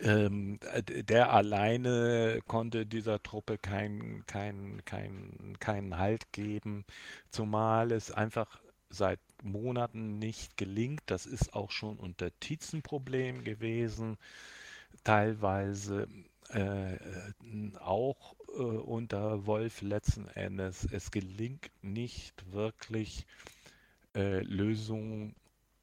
[0.01, 0.59] Ähm,
[0.89, 6.85] der alleine konnte dieser Truppe keinen kein, kein, keinen Halt geben,
[7.31, 11.03] zumal es einfach seit Monaten nicht gelingt.
[11.07, 14.17] Das ist auch schon unter Tietz Problem gewesen,
[15.05, 16.09] teilweise
[16.51, 16.97] äh,
[17.81, 20.87] auch äh, unter Wolf letzten Endes.
[20.91, 23.27] Es gelingt nicht wirklich
[24.15, 25.35] äh, Lösungen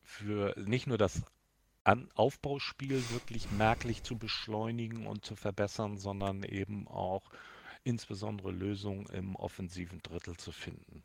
[0.03, 1.23] für nicht nur das
[1.83, 7.23] an Aufbauspiel wirklich merklich zu beschleunigen und zu verbessern, sondern eben auch
[7.85, 11.03] insbesondere Lösungen im offensiven Drittel zu finden.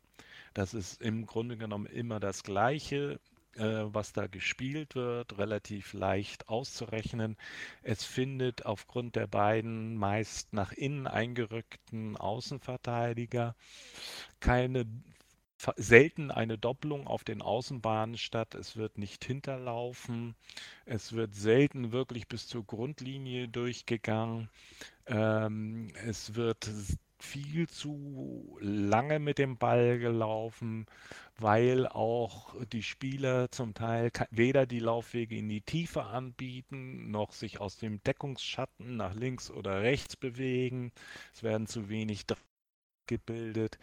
[0.53, 6.49] Das ist im Grunde genommen immer das Gleiche, äh, was da gespielt wird, relativ leicht
[6.49, 7.37] auszurechnen.
[7.81, 13.55] Es findet aufgrund der beiden meist nach innen eingerückten Außenverteidiger
[14.39, 14.85] keine
[15.77, 18.55] selten eine Doppelung auf den Außenbahnen statt.
[18.55, 20.35] Es wird nicht hinterlaufen.
[20.85, 24.49] Es wird selten wirklich bis zur Grundlinie durchgegangen.
[25.05, 26.69] Ähm, es wird
[27.23, 30.85] viel zu lange mit dem Ball gelaufen,
[31.37, 37.59] weil auch die Spieler zum Teil weder die Laufwege in die Tiefe anbieten, noch sich
[37.59, 40.91] aus dem Deckungsschatten nach links oder rechts bewegen.
[41.33, 42.25] Es werden zu wenig
[43.07, 43.79] gebildet.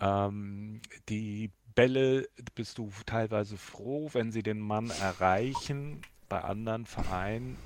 [0.00, 6.02] Ähm, die Bälle bist du teilweise froh, wenn sie den Mann erreichen.
[6.28, 7.58] Bei anderen Vereinen,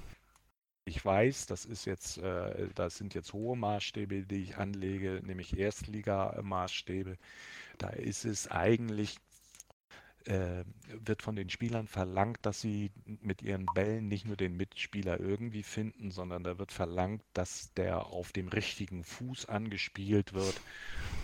[0.86, 5.56] ich weiß, das ist jetzt, äh, das sind jetzt hohe Maßstäbe, die ich anlege, nämlich
[5.58, 7.18] Erstliga-Maßstäbe.
[7.78, 9.18] Da ist es eigentlich
[10.26, 10.64] äh,
[11.04, 12.90] wird von den Spielern verlangt, dass sie
[13.22, 18.06] mit ihren Bällen nicht nur den Mitspieler irgendwie finden, sondern da wird verlangt, dass der
[18.06, 20.60] auf dem richtigen Fuß angespielt wird,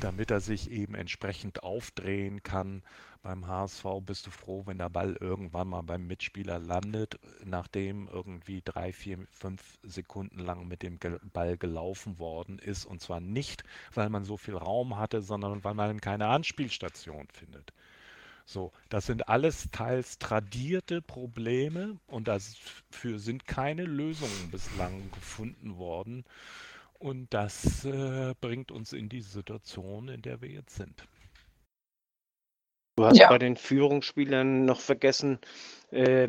[0.00, 2.82] damit er sich eben entsprechend aufdrehen kann.
[3.22, 8.62] Beim HSV bist du froh, wenn der Ball irgendwann mal beim Mitspieler landet, nachdem irgendwie
[8.64, 10.98] drei, vier, fünf Sekunden lang mit dem
[11.32, 12.84] Ball gelaufen worden ist.
[12.84, 13.62] Und zwar nicht,
[13.94, 17.72] weil man so viel Raum hatte, sondern weil man keine Anspielstation findet.
[18.44, 26.24] So, das sind alles teils tradierte Probleme und dafür sind keine Lösungen bislang gefunden worden.
[26.98, 31.04] Und das äh, bringt uns in die Situation, in der wir jetzt sind.
[32.96, 33.28] Du hast ja.
[33.28, 35.38] bei den Führungsspielern noch vergessen,
[35.90, 36.28] äh,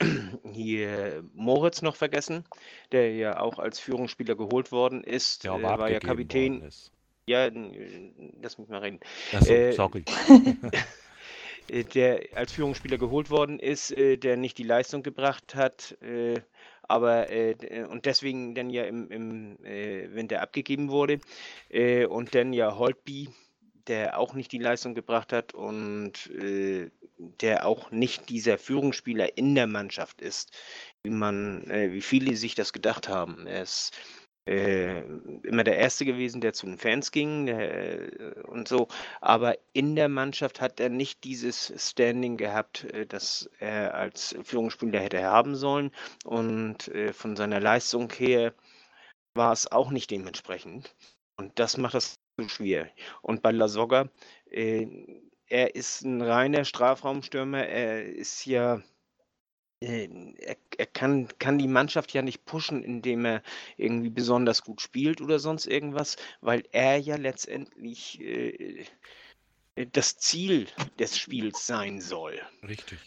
[0.52, 2.44] hier Moritz noch vergessen,
[2.92, 5.44] der ja auch als Führungsspieler geholt worden ist.
[5.44, 6.68] Ja, äh, war ja Kapitän.
[7.26, 7.50] Ja,
[8.42, 9.00] lass mich mal reden.
[9.32, 10.04] Achso, äh, sorry.
[11.68, 16.40] Äh, der als Führungsspieler geholt worden ist, äh, der nicht die Leistung gebracht hat, äh,
[16.86, 17.28] aber
[17.88, 21.18] und deswegen dann ja im, im wenn der abgegeben wurde
[22.10, 23.30] und dann ja Holtby,
[23.86, 29.66] der auch nicht die Leistung gebracht hat und der auch nicht dieser Führungsspieler in der
[29.66, 30.52] Mannschaft ist,
[31.02, 33.46] wie man, wie viele sich das gedacht haben.
[33.46, 33.96] Er ist
[34.46, 35.00] äh,
[35.42, 38.88] immer der Erste gewesen, der zu den Fans ging äh, und so.
[39.20, 45.00] Aber in der Mannschaft hat er nicht dieses Standing gehabt, äh, das er als Führungsspieler
[45.00, 45.90] hätte haben sollen.
[46.24, 48.54] Und äh, von seiner Leistung her
[49.34, 50.94] war es auch nicht dementsprechend.
[51.36, 52.92] Und das macht das so schwierig.
[53.22, 54.08] Und bei La Soga,
[54.50, 54.86] äh,
[55.46, 57.66] er ist ein reiner Strafraumstürmer.
[57.66, 58.82] Er ist ja
[59.84, 63.42] er, er kann, kann die Mannschaft ja nicht pushen, indem er
[63.76, 68.84] irgendwie besonders gut spielt oder sonst irgendwas, weil er ja letztendlich äh,
[69.92, 70.68] das Ziel
[70.98, 72.40] des Spiels sein soll.
[72.66, 72.98] Richtig.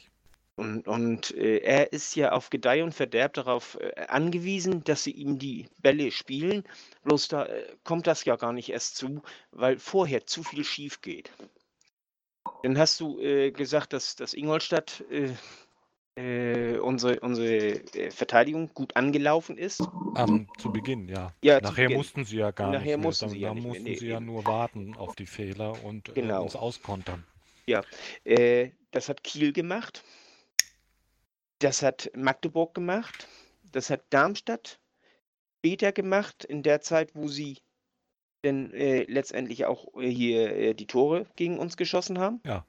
[0.58, 5.12] Und, und äh, er ist ja auf Gedeih und Verderb darauf äh, angewiesen, dass sie
[5.12, 6.64] ihm die Bälle spielen.
[7.04, 11.02] Bloß da äh, kommt das ja gar nicht erst zu, weil vorher zu viel schief
[11.02, 11.32] geht.
[12.64, 15.04] Dann hast du äh, gesagt, dass, dass Ingolstadt
[16.18, 19.82] äh, äh, unsere, unsere Verteidigung gut angelaufen ist.
[20.16, 21.34] Ähm, zu Beginn, ja.
[21.44, 21.98] Ja, Nachher Beginn.
[21.98, 22.98] mussten sie ja gar Nachher nicht mehr.
[22.98, 26.14] mussten sie ja nicht mussten nee, sie ja nur warten auf die Fehler und äh,
[26.14, 26.44] Genau.
[26.44, 27.24] uns auskontern.
[28.24, 30.04] Äh, das hat Kiel gemacht.
[31.60, 33.28] Das hat Magdeburg gemacht.
[33.72, 34.80] Das hat Darmstadt
[35.60, 37.58] später gemacht, in der Zeit, wo sie
[38.44, 42.42] denn äh, letztendlich auch äh, hier äh, die Tore gegen uns geschossen haben.
[42.46, 42.66] Ja.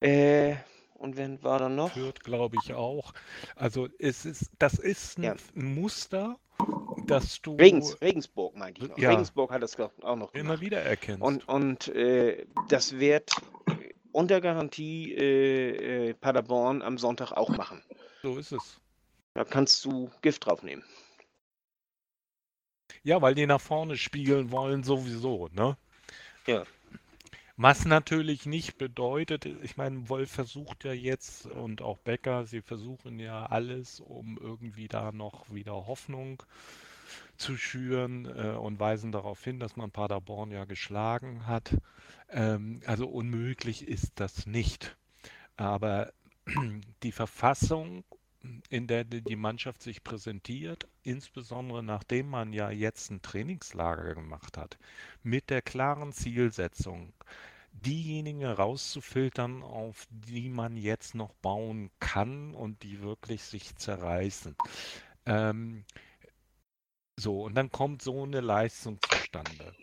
[0.00, 0.56] Äh,
[0.98, 1.92] und wen war da noch?
[1.92, 3.12] Führt, glaube ich, auch.
[3.56, 5.36] Also es ist, das ist ein Ja.
[5.54, 6.38] Muster,
[7.06, 8.98] das du Regens, Regensburg meinte ich noch.
[8.98, 9.10] Ja.
[9.10, 10.60] Regensburg hat das glaub- auch noch immer gemacht.
[10.60, 11.22] wieder erkennst.
[11.22, 13.30] Und, und äh, das wird
[14.12, 17.82] unter Garantie äh, äh, Paderborn am Sonntag auch machen.
[18.22, 18.80] so ist es.
[19.34, 20.84] Da kannst du Gift draufnehmen.
[23.04, 25.76] Ja, weil die nach vorne spielen wollen sowieso, ne?
[26.46, 26.64] Ja.
[27.60, 33.18] Was natürlich nicht bedeutet, ich meine, Wolf versucht ja jetzt und auch Becker, sie versuchen
[33.18, 36.40] ja alles, um irgendwie da noch wieder Hoffnung
[37.36, 41.76] zu schüren äh, und weisen darauf hin, dass man Paderborn ja geschlagen hat.
[42.30, 44.96] Ähm, also unmöglich ist das nicht.
[45.56, 46.12] Aber
[47.02, 48.04] die Verfassung,
[48.70, 54.78] in der die Mannschaft sich präsentiert, insbesondere nachdem man ja jetzt ein Trainingslager gemacht hat,
[55.22, 57.12] mit der klaren Zielsetzung,
[57.72, 64.56] diejenigen rauszufiltern, auf die man jetzt noch bauen kann und die wirklich sich zerreißen.
[65.26, 65.84] Ähm,
[67.16, 69.74] so, und dann kommt so eine Leistung zustande,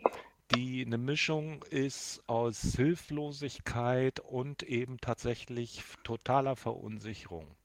[0.51, 7.55] die eine Mischung ist aus Hilflosigkeit und eben tatsächlich totaler Verunsicherung.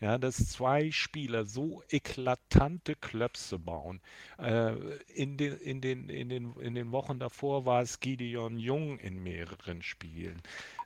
[0.00, 4.00] Ja, dass zwei Spieler so eklatante Klöpse bauen.
[4.38, 4.74] Äh,
[5.14, 9.20] in den, in den, in den, in den Wochen davor war es Gideon Jung in
[9.22, 10.40] mehreren Spielen.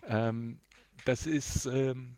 [0.07, 0.61] Ähm,
[1.05, 2.17] das ist, ähm,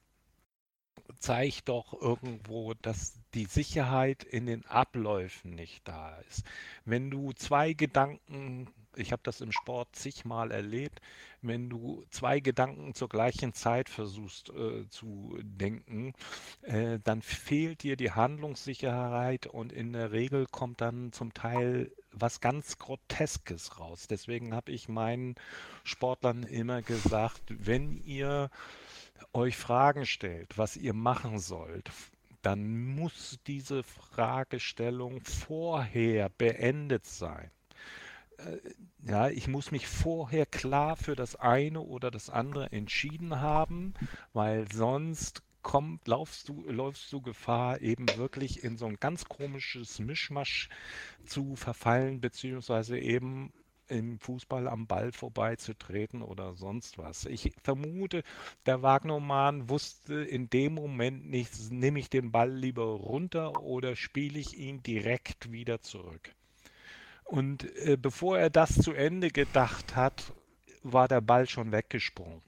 [1.18, 6.44] zeigt doch irgendwo, dass die Sicherheit in den Abläufen nicht da ist.
[6.84, 11.00] Wenn du zwei Gedanken, ich habe das im Sport zigmal erlebt,
[11.42, 16.14] wenn du zwei Gedanken zur gleichen Zeit versuchst äh, zu denken,
[16.62, 22.40] äh, dann fehlt dir die Handlungssicherheit und in der Regel kommt dann zum Teil was
[22.40, 24.06] ganz Groteskes raus.
[24.08, 25.34] Deswegen habe ich meinen
[25.82, 28.50] Sportlern immer gesagt, wenn ihr
[29.32, 31.90] euch Fragen stellt, was ihr machen sollt,
[32.42, 37.50] dann muss diese Fragestellung vorher beendet sein.
[38.38, 38.58] Äh,
[39.06, 43.94] Ja, ich muss mich vorher klar für das eine oder das andere entschieden haben,
[44.32, 49.98] weil sonst kommt, laufst du, läufst du Gefahr, eben wirklich in so ein ganz komisches
[49.98, 50.68] Mischmasch
[51.24, 53.52] zu verfallen, beziehungsweise eben
[53.88, 57.26] im Fußball am Ball vorbeizutreten oder sonst was.
[57.26, 58.22] Ich vermute,
[58.66, 64.38] der Wagnermann wusste in dem Moment nicht, nehme ich den Ball lieber runter oder spiele
[64.38, 66.34] ich ihn direkt wieder zurück.
[67.24, 70.32] Und äh, bevor er das zu Ende gedacht hat,
[70.82, 72.42] war der Ball schon weggesprungen.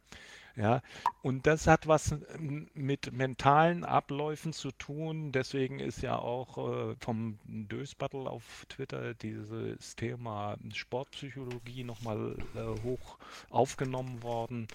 [0.56, 0.80] Ja,
[1.22, 5.30] und das hat was m- mit mentalen Abläufen zu tun.
[5.30, 6.56] Deswegen ist ja auch
[6.92, 13.18] äh, vom Dösbattel auf Twitter dieses Thema Sportpsychologie nochmal äh, hoch
[13.50, 14.66] aufgenommen worden.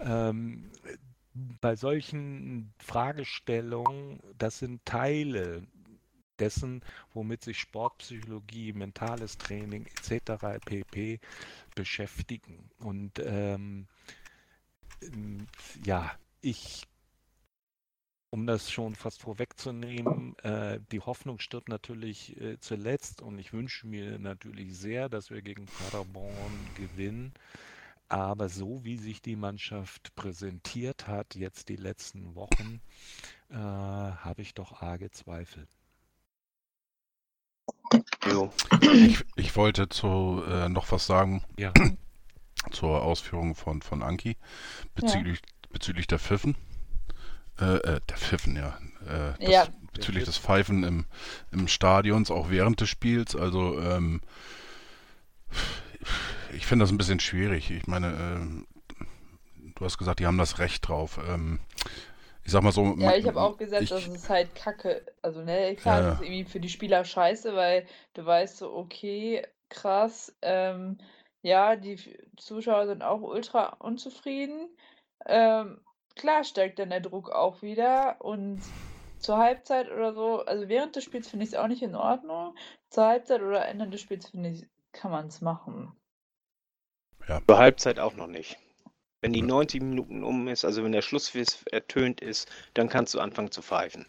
[0.00, 0.70] Ähm,
[1.60, 5.66] bei solchen Fragestellungen, das sind Teile
[6.38, 6.82] dessen,
[7.14, 10.58] womit sich Sportpsychologie, mentales Training etc.
[10.64, 11.20] pp.
[11.74, 12.70] beschäftigen.
[12.80, 13.86] Und ähm,
[15.84, 16.86] ja, ich,
[18.30, 23.86] um das schon fast vorwegzunehmen, äh, die Hoffnung stirbt natürlich äh, zuletzt und ich wünsche
[23.86, 27.32] mir natürlich sehr, dass wir gegen Paderborn gewinnen.
[28.08, 32.80] Aber so wie sich die Mannschaft präsentiert hat, jetzt die letzten Wochen,
[33.50, 35.66] äh, habe ich doch arge Zweifel.
[38.80, 41.72] Ich, ich wollte zu äh, noch was sagen Ja,
[42.72, 44.36] zur Ausführung von, von Anki
[44.94, 46.56] bezüglich, bezüglich der Pfiffen.
[47.60, 48.78] Äh, äh, der Pfiffen, ja.
[49.06, 49.66] Äh, das, Ja.
[49.92, 51.06] Bezüglich des Pfeifen im,
[51.52, 53.34] im Stadions, auch während des Spiels.
[53.34, 54.20] Also, ähm,
[56.54, 57.70] ich finde das ein bisschen schwierig.
[57.70, 58.66] Ich meine, ähm,
[59.74, 61.18] du hast gesagt, die haben das Recht drauf.
[61.28, 61.60] Ähm,
[62.44, 62.94] ich sag mal so.
[62.98, 65.04] Ja, ich habe auch gesagt, ich- das ist halt kacke.
[65.22, 68.72] Also, ne, klar, Ja, das ist irgendwie für die Spieler scheiße, weil du weißt so,
[68.74, 70.98] okay, krass, ähm,
[71.46, 74.68] ja, die F- Zuschauer sind auch ultra unzufrieden.
[75.26, 75.80] Ähm,
[76.16, 78.60] klar steigt dann der Druck auch wieder und
[79.18, 82.56] zur Halbzeit oder so, also während des Spiels finde ich es auch nicht in Ordnung.
[82.90, 85.92] Zur Halbzeit oder Ende des Spiels finde ich, kann man es machen.
[87.28, 87.40] Ja.
[87.46, 88.58] Zur Halbzeit auch noch nicht.
[89.22, 93.20] Wenn die 90 Minuten um ist, also wenn der Schlusspfiff ertönt ist, dann kannst du
[93.20, 94.06] anfangen zu pfeifen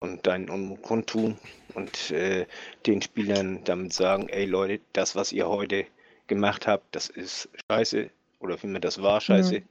[0.00, 1.38] und deinen Unmut tun
[1.74, 2.46] und äh,
[2.86, 5.86] den Spielern damit sagen, ey Leute, das, was ihr heute
[6.28, 8.10] gemacht habt, das ist scheiße
[8.40, 9.60] oder vielmehr das war scheiße.
[9.60, 9.68] Mhm.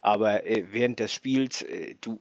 [0.00, 2.20] Aber äh, während des Spiels, äh, du,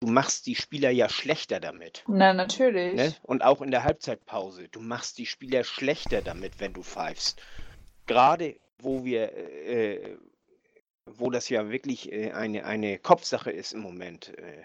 [0.00, 2.04] du machst die Spieler ja schlechter damit.
[2.06, 2.94] Na, natürlich.
[2.94, 3.14] Ne?
[3.22, 7.42] Und auch in der Halbzeitpause, du machst die Spieler schlechter damit, wenn du pfeifst.
[8.06, 10.16] Gerade wo wir, äh,
[11.06, 14.64] wo das ja wirklich äh, eine, eine Kopfsache ist im Moment, äh,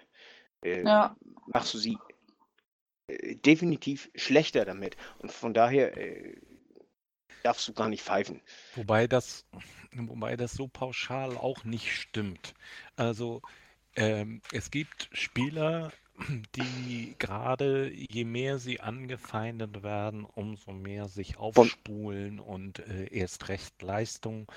[0.63, 1.15] äh, ja.
[1.47, 1.97] machst du sie
[3.07, 4.95] äh, definitiv schlechter damit.
[5.19, 6.35] Und von daher äh,
[7.43, 8.41] darfst du gar nicht pfeifen.
[8.75, 9.45] Wobei das,
[9.93, 12.53] wobei das so pauschal auch nicht stimmt.
[12.95, 13.41] Also
[13.95, 15.91] ähm, es gibt Spieler,
[16.55, 23.81] die gerade, je mehr sie angefeindet werden, umso mehr sich aufspulen und äh, erst recht
[23.81, 24.51] Leistung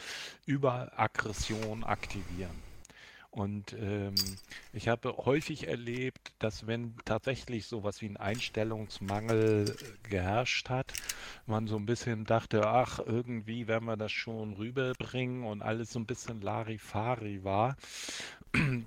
[0.45, 2.63] über Aggression aktivieren.
[3.37, 4.15] Und ähm,
[4.73, 9.77] ich habe häufig erlebt, dass wenn tatsächlich sowas wie ein Einstellungsmangel
[10.09, 10.95] geherrscht hat,
[11.45, 15.99] man so ein bisschen dachte, ach, irgendwie werden wir das schon rüberbringen und alles so
[15.99, 17.77] ein bisschen Larifari war,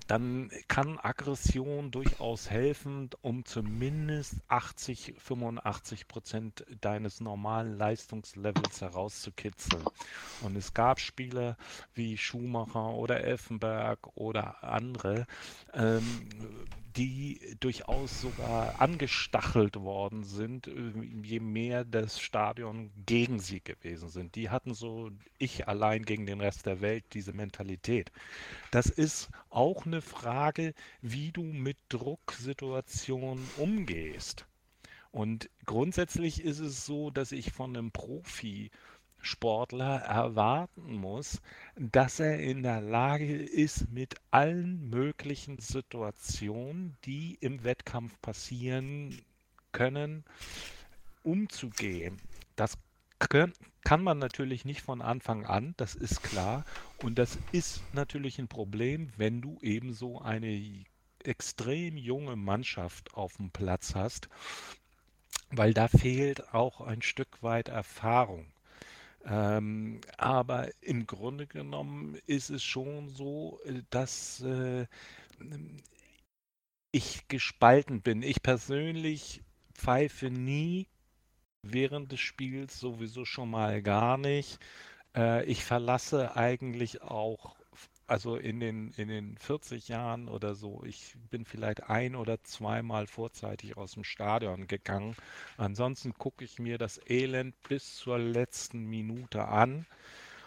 [0.06, 9.84] dann kann Aggression durchaus helfen, um zumindest 80, 85 Prozent deines normalen Leistungslevels herauszukitzeln.
[10.42, 11.56] Und es gab Spieler
[11.94, 15.26] wie Schumacher oder Elfenberg oder andere,
[15.72, 16.28] ähm,
[16.96, 24.34] die durchaus sogar angestachelt worden sind, äh, je mehr das Stadion gegen sie gewesen sind.
[24.34, 28.10] Die hatten so, ich allein gegen den Rest der Welt, diese Mentalität.
[28.70, 34.46] Das ist auch eine Frage, wie du mit Drucksituationen umgehst.
[35.12, 38.70] Und grundsätzlich ist es so, dass ich von einem Profi
[39.20, 41.40] Sportler erwarten muss,
[41.76, 49.20] dass er in der Lage ist, mit allen möglichen Situationen, die im Wettkampf passieren
[49.72, 50.24] können,
[51.22, 52.18] umzugehen.
[52.56, 52.78] Das
[53.18, 56.64] kann man natürlich nicht von Anfang an, das ist klar.
[57.02, 60.84] Und das ist natürlich ein Problem, wenn du eben so eine
[61.22, 64.28] extrem junge Mannschaft auf dem Platz hast,
[65.50, 68.46] weil da fehlt auch ein Stück weit Erfahrung.
[69.24, 74.86] Ähm, aber im Grunde genommen ist es schon so, äh, dass äh,
[76.92, 78.22] ich gespalten bin.
[78.22, 79.42] Ich persönlich
[79.74, 80.88] pfeife nie
[81.62, 84.58] während des Spiels sowieso schon mal gar nicht.
[85.14, 87.59] Äh, ich verlasse eigentlich auch
[88.10, 93.06] also in den, in den 40 Jahren oder so, ich bin vielleicht ein oder zweimal
[93.06, 95.14] vorzeitig aus dem Stadion gegangen.
[95.56, 99.86] Ansonsten gucke ich mir das Elend bis zur letzten Minute an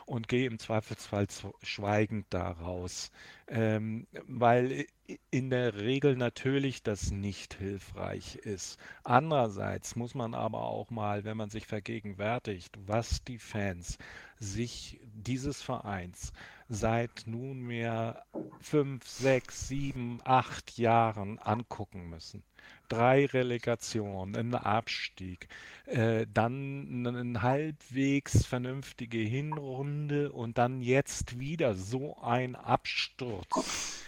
[0.06, 1.28] und gehe im Zweifelsfall
[1.62, 3.12] schweigend daraus,
[3.48, 4.86] ähm, weil
[5.32, 8.78] in der Regel natürlich das nicht hilfreich ist.
[9.06, 13.98] Andererseits muss man aber auch mal, wenn man sich vergegenwärtigt, was die Fans
[14.38, 16.34] sich dieses Vereins
[16.70, 18.24] seit nunmehr
[18.60, 22.44] fünf, sechs, sieben, acht Jahren angucken müssen.
[22.90, 25.48] Drei Relegationen, ein Abstieg,
[25.86, 34.04] äh, dann eine halbwegs vernünftige Hinrunde und dann jetzt wieder so ein Absturz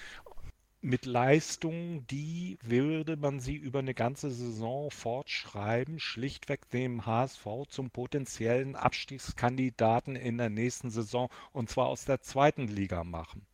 [0.85, 7.89] mit Leistungen, die würde man sie über eine ganze Saison fortschreiben, schlichtweg dem HSV zum
[7.89, 13.47] potenziellen Abstiegskandidaten in der nächsten Saison und zwar aus der zweiten Liga machen.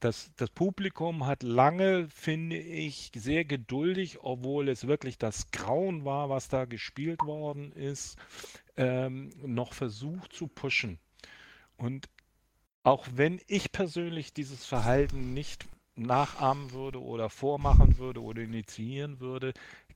[0.00, 6.28] Das, das Publikum hat lange, finde ich, sehr geduldig, obwohl es wirklich das Grauen war,
[6.28, 8.18] was da gespielt worden ist,
[8.76, 10.98] ähm, noch versucht zu pushen.
[11.78, 12.10] Und
[12.82, 15.66] auch wenn ich persönlich dieses Verhalten nicht
[16.00, 19.52] nachahmen würde oder vormachen würde oder initiieren würde,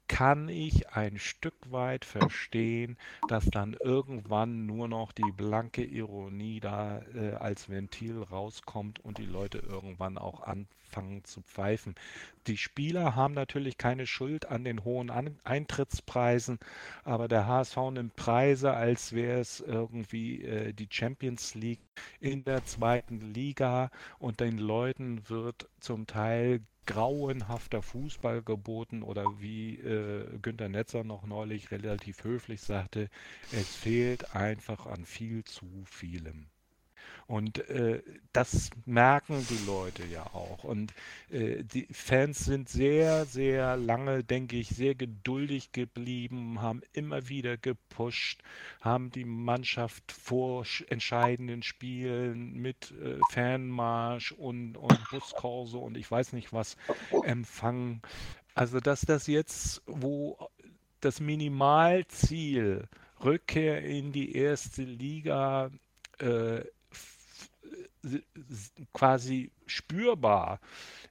[0.09, 2.97] kann ich ein Stück weit verstehen,
[3.29, 9.27] dass dann irgendwann nur noch die blanke Ironie da äh, als Ventil rauskommt und die
[9.27, 11.95] Leute irgendwann auch anfangen zu pfeifen.
[12.47, 16.59] Die Spieler haben natürlich keine Schuld an den hohen an Eintrittspreisen,
[17.05, 21.81] aber der HSV nimmt Preise, als wäre es irgendwie äh, die Champions League
[22.21, 29.79] in der zweiten Liga und den Leuten wird zum Teil grauenhafter Fußball geboten oder wie
[29.79, 33.11] äh, Günter Netzer noch neulich relativ höflich sagte,
[33.51, 36.47] es fehlt einfach an viel zu vielem.
[37.27, 38.03] Und äh,
[38.33, 40.65] das merken die Leute ja auch.
[40.65, 40.93] Und
[41.31, 47.57] äh, die Fans sind sehr, sehr lange, denke ich, sehr geduldig geblieben, haben immer wieder
[47.57, 48.43] gepusht,
[48.81, 56.35] haben die Mannschaft vor entscheidenden Spielen mit äh, Fanmarsch und, und Buskorso und ich weiß
[56.35, 56.77] nicht was
[57.23, 58.03] empfangen.
[58.55, 60.39] Also, dass das jetzt, wo
[61.01, 62.87] das Minimalziel
[63.23, 65.71] Rückkehr in die erste Liga
[66.19, 66.61] äh,
[68.93, 70.61] quasi spürbar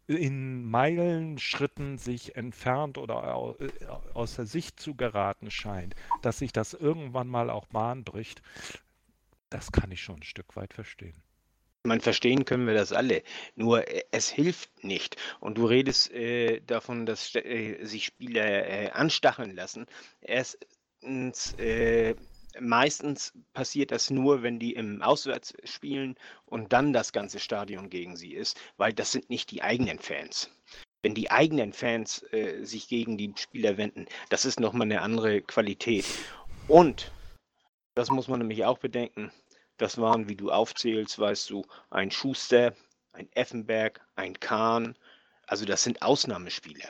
[0.08, 6.74] in Meilenschritten sich entfernt oder äh, aus der Sicht zu geraten scheint, dass sich das
[6.74, 8.42] irgendwann mal auch Bahn bricht,
[9.50, 11.16] das kann ich schon ein Stück weit verstehen.
[11.86, 13.24] Man verstehen können wir das alle,
[13.56, 15.18] nur äh, es hilft nicht.
[15.40, 19.86] Und du redest äh, davon, dass äh, sich Spieler äh, anstacheln lassen.
[20.22, 22.16] Erstens äh,
[22.60, 28.16] meistens passiert das nur, wenn die im Auswärts spielen und dann das ganze Stadion gegen
[28.16, 30.50] sie ist, weil das sind nicht die eigenen Fans.
[31.02, 35.42] Wenn die eigenen Fans äh, sich gegen die Spieler wenden, das ist nochmal eine andere
[35.42, 36.06] Qualität.
[36.68, 37.12] Und,
[37.96, 39.32] das muss man nämlich auch bedenken,
[39.78, 42.74] das waren, wie du aufzählst, weißt du, ein Schuster,
[43.12, 44.98] ein Effenberg, ein Kahn.
[45.46, 46.90] Also das sind Ausnahmespieler.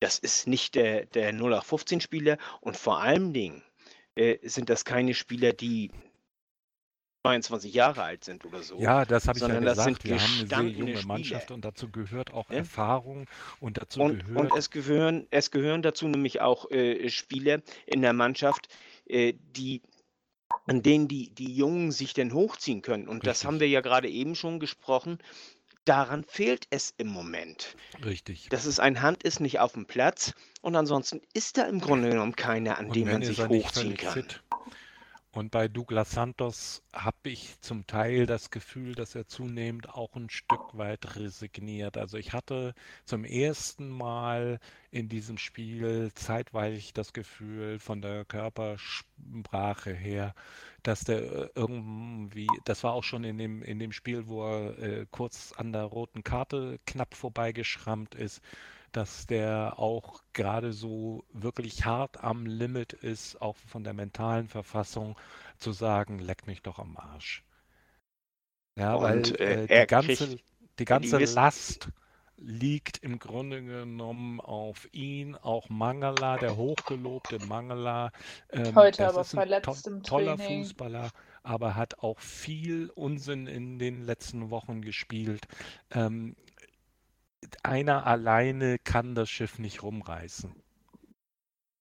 [0.00, 3.62] Das ist nicht der, der 0815-Spieler und vor allen Dingen
[4.14, 5.90] äh, sind das keine Spieler, die
[7.24, 8.78] 22 Jahre alt sind oder so.
[8.78, 9.76] Ja, das habe ich ja gesagt.
[9.76, 11.06] Das sind Wir haben eine sehr junge Spieler.
[11.06, 12.56] Mannschaft und dazu gehört auch ja?
[12.56, 13.26] Erfahrung
[13.60, 14.52] und dazu und, gehört.
[14.52, 18.68] Und es gehören, es gehören dazu nämlich auch äh, Spieler in der Mannschaft,
[19.06, 19.82] äh, die
[20.66, 23.08] an denen die, die Jungen sich denn hochziehen können.
[23.08, 23.30] Und Richtig.
[23.30, 25.18] das haben wir ja gerade eben schon gesprochen.
[25.84, 27.76] Daran fehlt es im Moment.
[28.04, 28.48] Richtig.
[28.50, 30.32] Dass es ein Hand ist, nicht auf dem Platz.
[30.60, 34.12] Und ansonsten ist da im Grunde genommen keiner, an dem man sich hochziehen kann.
[34.12, 34.42] Fit.
[35.34, 40.28] Und bei Douglas Santos habe ich zum Teil das Gefühl, dass er zunehmend auch ein
[40.28, 41.96] Stück weit resigniert.
[41.96, 42.74] Also ich hatte
[43.06, 44.60] zum ersten Mal
[44.90, 50.34] in diesem Spiel zeitweilig das Gefühl von der Körpersprache her,
[50.82, 54.78] dass der äh, irgendwie, das war auch schon in dem, in dem Spiel, wo er
[54.80, 58.42] äh, kurz an der roten Karte knapp vorbeigeschrammt ist,
[58.92, 65.18] dass der auch gerade so wirklich hart am Limit ist, auch von der mentalen Verfassung,
[65.58, 67.44] zu sagen, leck mich doch am Arsch.
[68.76, 70.36] Ja, Und, weil äh, äh die ganze,
[70.78, 71.88] die ganze die Last
[72.36, 78.10] liegt im Grunde genommen auf ihn, auch Mangala, der hochgelobte Mangala.
[78.50, 80.64] Ähm, Heute aber verletzt to im toller Training.
[80.64, 81.10] Fußballer,
[81.42, 85.46] aber hat auch viel Unsinn in den letzten Wochen gespielt.
[85.92, 86.34] Ähm,
[87.64, 90.54] einer alleine kann das Schiff nicht rumreißen.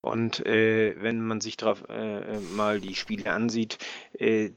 [0.01, 3.78] Und äh, wenn man sich drauf äh, mal die Spiele ansieht,
[4.13, 4.51] äh,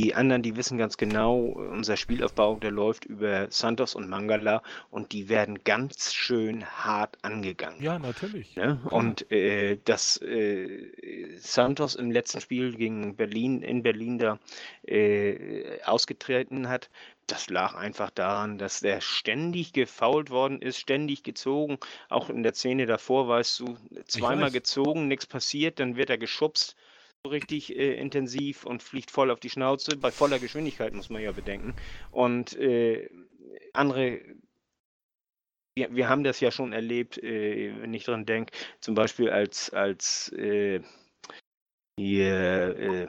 [0.00, 5.12] die anderen, die wissen ganz genau, unser Spielaufbau, der läuft über Santos und Mangala und
[5.12, 7.82] die werden ganz schön hart angegangen.
[7.82, 8.56] Ja, natürlich.
[8.56, 8.80] Ne?
[8.90, 14.38] Und äh, dass äh, Santos im letzten Spiel gegen Berlin, in Berlin da
[14.86, 16.88] äh, ausgetreten hat,
[17.30, 21.78] das lag einfach daran, dass der ständig gefault worden ist, ständig gezogen.
[22.08, 23.76] Auch in der Szene davor, weißt du,
[24.06, 26.76] zweimal gezogen, nichts passiert, dann wird er geschubst
[27.28, 31.32] richtig äh, intensiv und fliegt voll auf die Schnauze, bei voller Geschwindigkeit muss man ja
[31.32, 31.74] bedenken.
[32.10, 33.10] Und äh,
[33.72, 34.20] andere,
[35.74, 39.70] wir, wir, haben das ja schon erlebt, äh, wenn ich dran denke, zum Beispiel als,
[39.70, 40.80] als äh,
[41.98, 43.08] hier, äh,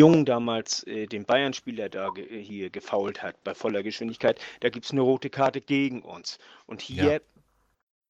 [0.00, 4.86] Jung damals äh, den Bayern-Spieler da ge hier gefault hat bei voller Geschwindigkeit, da gibt
[4.86, 6.38] es eine rote Karte gegen uns.
[6.66, 7.20] Und hier ja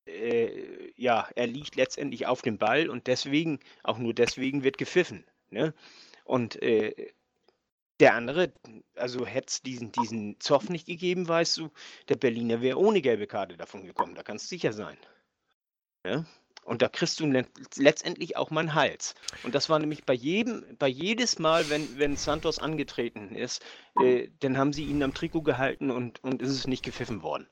[0.06, 5.24] äh, ja, er liegt letztendlich auf dem Ball und deswegen, auch nur deswegen wird gepfiffen.
[5.50, 5.74] Ne?
[6.24, 7.12] Und äh,
[8.00, 8.52] der andere,
[8.94, 11.70] also hätte es diesen, diesen Zoff nicht gegeben, weißt du,
[12.08, 14.96] der Berliner wäre ohne gelbe Karte davon gekommen, da kannst du sicher sein.
[16.04, 16.24] Ja?
[16.64, 17.26] Und da kriegst du
[17.76, 19.14] letztendlich auch mal einen Hals.
[19.42, 23.62] Und das war nämlich bei jedem, bei jedes Mal, wenn, wenn Santos angetreten ist,
[24.00, 27.48] äh, dann haben sie ihn am Trikot gehalten und, und ist es nicht gepfiffen worden.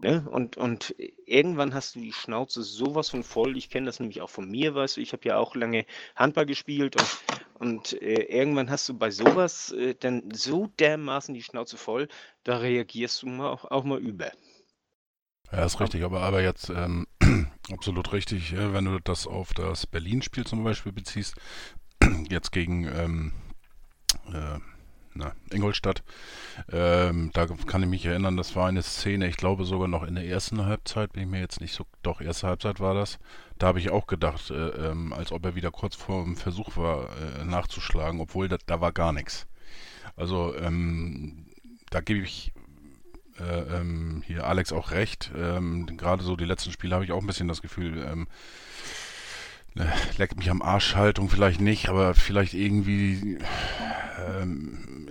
[0.00, 0.26] Ne?
[0.30, 0.94] Und, und
[1.26, 3.56] irgendwann hast du die Schnauze sowas von voll.
[3.56, 5.00] Ich kenne das nämlich auch von mir, weißt du.
[5.00, 5.86] Ich habe ja auch lange
[6.16, 11.42] Handball gespielt und, und äh, irgendwann hast du bei sowas äh, dann so dermaßen die
[11.42, 12.08] Schnauze voll,
[12.44, 14.30] da reagierst du mal auch, auch mal über.
[15.52, 17.06] Ja, ist richtig, aber, aber jetzt ähm,
[17.72, 21.36] absolut richtig, wenn du das auf das Berlin-Spiel zum Beispiel beziehst,
[22.28, 23.32] jetzt gegen ähm,
[24.32, 24.58] äh,
[25.14, 26.02] na, Ingolstadt.
[26.70, 30.14] Ähm, da kann ich mich erinnern, das war eine Szene, ich glaube sogar noch in
[30.14, 33.18] der ersten Halbzeit, bin ich mir jetzt nicht so, doch, erste Halbzeit war das.
[33.58, 36.76] Da habe ich auch gedacht, äh, ähm, als ob er wieder kurz vor dem Versuch
[36.76, 39.46] war, äh, nachzuschlagen, obwohl da, da war gar nichts.
[40.16, 41.46] Also ähm,
[41.90, 42.52] da gebe ich
[43.42, 45.30] äh, ähm, hier Alex auch recht.
[45.36, 48.28] Ähm, Gerade so die letzten Spiele habe ich auch ein bisschen das Gefühl, ähm,
[49.76, 49.86] äh,
[50.18, 53.38] leckt mich am Arsch Haltung vielleicht nicht, aber vielleicht irgendwie
[54.28, 55.08] ähm,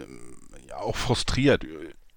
[0.68, 1.66] ja, auch frustriert.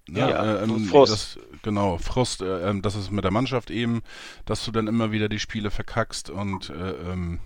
[0.07, 0.19] Ne?
[0.19, 1.11] Ja, ähm, Frust.
[1.11, 4.03] Das, genau, Frust, äh, ähm, das ist mit der Mannschaft eben,
[4.45, 7.39] dass du dann immer wieder die Spiele verkackst und äh, ähm,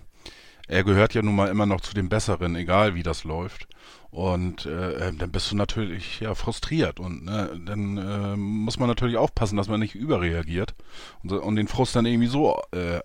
[0.67, 3.67] er gehört ja nun mal immer noch zu den Besseren, egal wie das läuft.
[4.12, 9.18] Und äh, dann bist du natürlich ja frustriert und ne, dann äh, muss man natürlich
[9.18, 10.74] aufpassen, dass man nicht überreagiert
[11.22, 13.01] und, und den Frust dann irgendwie so äh,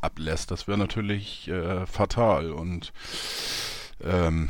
[0.00, 0.50] ablässt.
[0.50, 2.92] Das wäre natürlich äh, fatal und
[4.02, 4.48] ähm,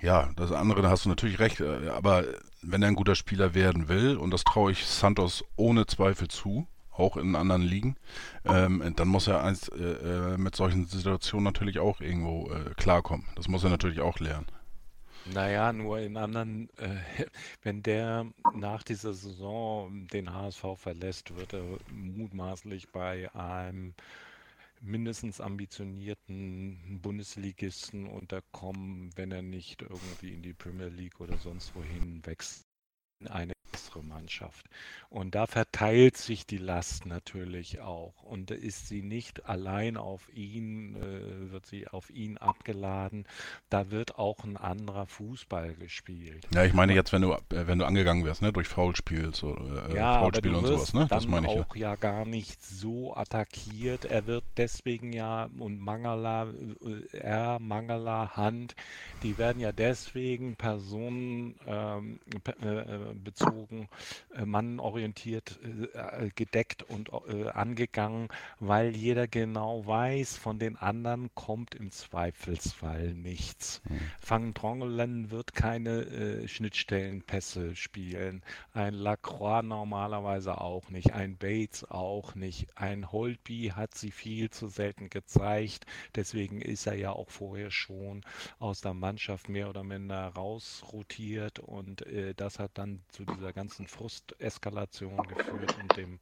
[0.00, 2.24] ja, das andere, da hast du natürlich recht, äh, aber
[2.62, 6.66] wenn er ein guter Spieler werden will, und das traue ich Santos ohne Zweifel zu,
[6.92, 7.96] auch in anderen Ligen,
[8.44, 13.26] ähm, dann muss er eins, äh, äh, mit solchen Situationen natürlich auch irgendwo äh, klarkommen.
[13.36, 14.46] Das muss er natürlich auch lernen.
[15.24, 16.96] Naja, nur in anderen, äh,
[17.62, 23.94] wenn der nach dieser Saison den HSV verlässt, wird er mutmaßlich bei einem
[24.80, 32.24] mindestens ambitionierten Bundesligisten unterkommen, wenn er nicht irgendwie in die Premier League oder sonst wohin
[32.26, 32.69] wächst
[33.28, 34.66] eine bessere Mannschaft.
[35.08, 38.22] Und da verteilt sich die Last natürlich auch.
[38.22, 43.26] Und ist sie nicht allein auf ihn, äh, wird sie auf ihn abgeladen.
[43.70, 46.46] Da wird auch ein anderer Fußball gespielt.
[46.54, 49.56] Ja, ich meine jetzt, wenn du, äh, wenn du angegangen wirst, ne, durch Foulspiel, so,
[49.56, 51.06] äh, ja, Foulspiel und sowas, ne?
[51.10, 51.90] Das meine ich auch ja.
[51.90, 54.04] ja gar nicht so attackiert.
[54.04, 58.76] Er wird deswegen ja und Mangala, äh, er, Mangala, Hand,
[59.24, 62.20] die werden ja deswegen Personen ähm,
[62.62, 63.88] äh, bezogen,
[64.34, 71.74] äh, mannorientiert äh, gedeckt und äh, angegangen, weil jeder genau weiß, von den anderen kommt
[71.74, 73.82] im Zweifelsfall nichts.
[73.88, 74.00] Mhm.
[74.26, 78.42] Van Drongelen wird keine äh, Schnittstellenpässe spielen,
[78.72, 84.68] ein Lacroix normalerweise auch nicht, ein Bates auch nicht, ein Holby hat sie viel zu
[84.68, 88.22] selten gezeigt, deswegen ist er ja auch vorher schon
[88.58, 93.86] aus der Mannschaft mehr oder minder rausrotiert und äh, das hat dann zu dieser ganzen
[93.86, 96.20] Frusteskalation geführt und dem,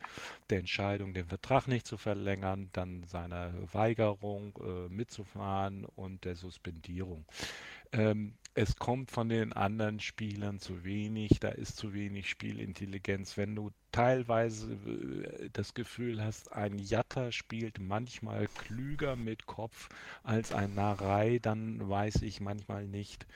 [0.51, 7.27] der Entscheidung, den Vertrag nicht zu verlängern, dann seiner Weigerung äh, mitzufahren und der Suspendierung.
[7.93, 13.37] Ähm, es kommt von den anderen Spielern zu wenig, da ist zu wenig Spielintelligenz.
[13.37, 19.89] Wenn du teilweise äh, das Gefühl hast, ein Jatta spielt manchmal klüger mit Kopf
[20.25, 23.29] als ein Narei, dann weiß ich manchmal nicht,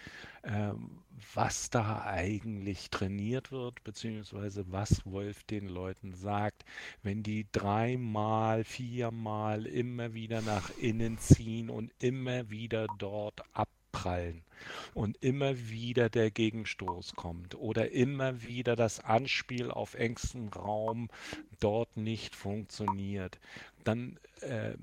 [0.42, 0.98] ähm,
[1.34, 6.64] was da eigentlich trainiert wird, beziehungsweise was Wolf den Leuten sagt,
[7.04, 14.42] wenn die dreimal, viermal immer wieder nach innen ziehen und immer wieder dort ab abprallen
[14.94, 21.08] und immer wieder der Gegenstoß kommt oder immer wieder das Anspiel auf engstem Raum
[21.60, 23.38] dort nicht funktioniert,
[23.84, 24.74] dann äh,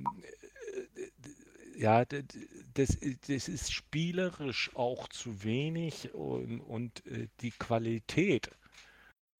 [1.77, 2.97] ja, das,
[3.27, 8.51] das ist spielerisch auch zu wenig und, und äh, die Qualität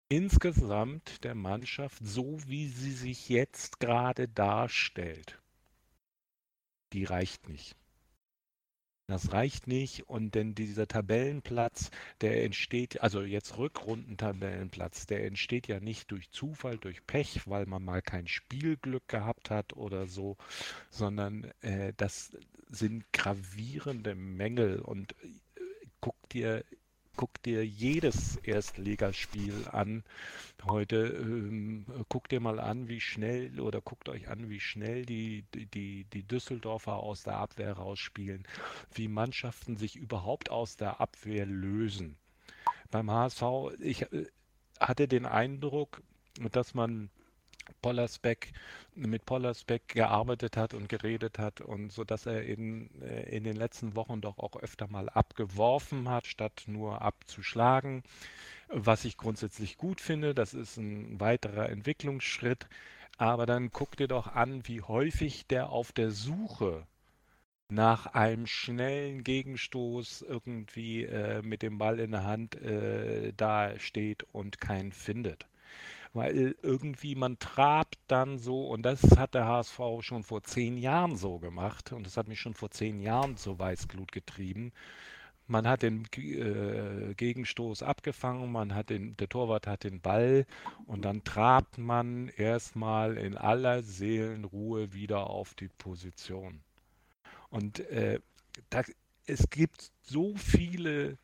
[0.08, 5.38] insgesamt der Mannschaft, so wie sie sich jetzt gerade darstellt,
[6.94, 7.76] die reicht nicht.
[9.10, 10.08] Das reicht nicht.
[10.08, 11.90] Und denn dieser Tabellenplatz,
[12.22, 17.84] der entsteht, also jetzt Rückrundentabellenplatz, der entsteht ja nicht durch Zufall, durch Pech, weil man
[17.84, 20.38] mal kein Spielglück gehabt hat oder so,
[20.92, 22.38] sondern äh, das
[22.70, 24.80] sind gravierende Mängel.
[24.80, 25.28] Und äh,
[26.02, 26.64] guck dir
[27.20, 30.06] guck dir jedes Erstligaspiel an.
[30.64, 35.44] Heute ähm, guckt dir mal an, wie schnell oder guckt euch an, wie schnell die,
[35.54, 38.48] die, die Düsseldorfer aus der Abwehr rausspielen,
[38.94, 42.16] wie Mannschaften sich überhaupt aus der Abwehr lösen.
[42.90, 43.44] Beim HSV,
[43.82, 44.28] ich äh,
[44.80, 46.02] hatte den Eindruck,
[46.54, 47.10] dass man
[47.82, 48.52] Pollersbeck
[48.96, 53.56] mit Pollersbeck gearbeitet hat und geredet hat und so dass er in, äh, in den
[53.56, 58.04] letzten Wochen doch auch öfter mal abgeworfen hat, statt nur abzuschlagen.
[58.70, 62.68] Was ich grundsätzlich gut finde, das ist ein weiterer Entwicklungsschritt.
[63.18, 66.88] Aber dann guck dir doch an, wie häufig der auf der Suche
[67.70, 74.24] nach einem schnellen Gegenstoß irgendwie äh, mit dem Ball in der Hand äh, da steht
[74.32, 75.48] und keinen findet
[76.14, 81.16] weil irgendwie man trabt dann so, und das hat der HSV schon vor zehn Jahren
[81.18, 84.72] so gemacht, und das hat mich schon vor zehn Jahren zu Weißglut getrieben.
[85.48, 90.46] Man hat den äh, Gegenstoß abgefangen, man hat den, der Torwart hat den Ball
[90.86, 96.62] und dann trabt man erstmal in aller Seelenruhe wieder auf die Position.
[97.50, 98.20] Und äh,
[98.70, 98.84] da,
[99.26, 101.18] es gibt so viele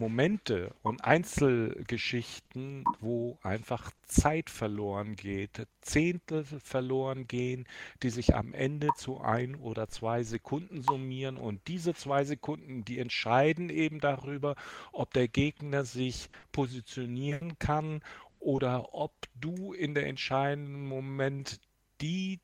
[0.00, 7.66] Momente und Einzelgeschichten, wo einfach Zeit verloren geht, Zehntel verloren gehen,
[8.02, 11.36] die sich am Ende zu ein oder zwei Sekunden summieren.
[11.36, 14.56] Und diese zwei Sekunden, die entscheiden eben darüber,
[14.92, 18.02] ob der Gegner sich positionieren kann
[18.40, 21.60] oder ob du in der entscheidenden Moment
[22.00, 22.40] die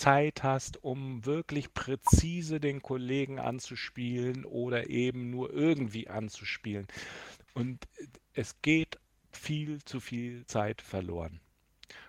[0.00, 6.88] Zeit hast, um wirklich präzise den Kollegen anzuspielen oder eben nur irgendwie anzuspielen.
[7.52, 7.86] Und
[8.32, 8.98] es geht
[9.30, 11.40] viel zu viel Zeit verloren.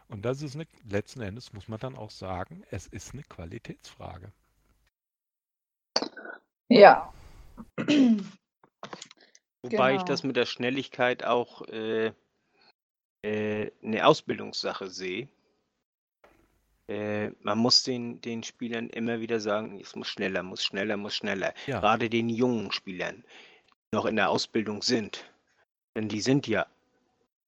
[0.08, 4.32] Und das ist eine, letzten Endes muss man dann auch sagen, es ist eine Qualitätsfrage.
[6.70, 7.14] Ja.
[9.64, 10.06] Wobei ich Genau.
[10.06, 12.14] das mit der Schnelligkeit auch äh,
[13.22, 15.28] äh, eine Ausbildungssache sehe.
[16.88, 21.16] Äh, man muss den, den Spielern immer wieder sagen, es muss schneller, muss schneller, muss
[21.16, 21.54] schneller.
[21.68, 21.80] Ja.
[21.80, 23.24] Gerade den jungen Spielern,
[23.70, 25.32] die noch in der Ausbildung sind.
[25.96, 26.68] Denn die sind ja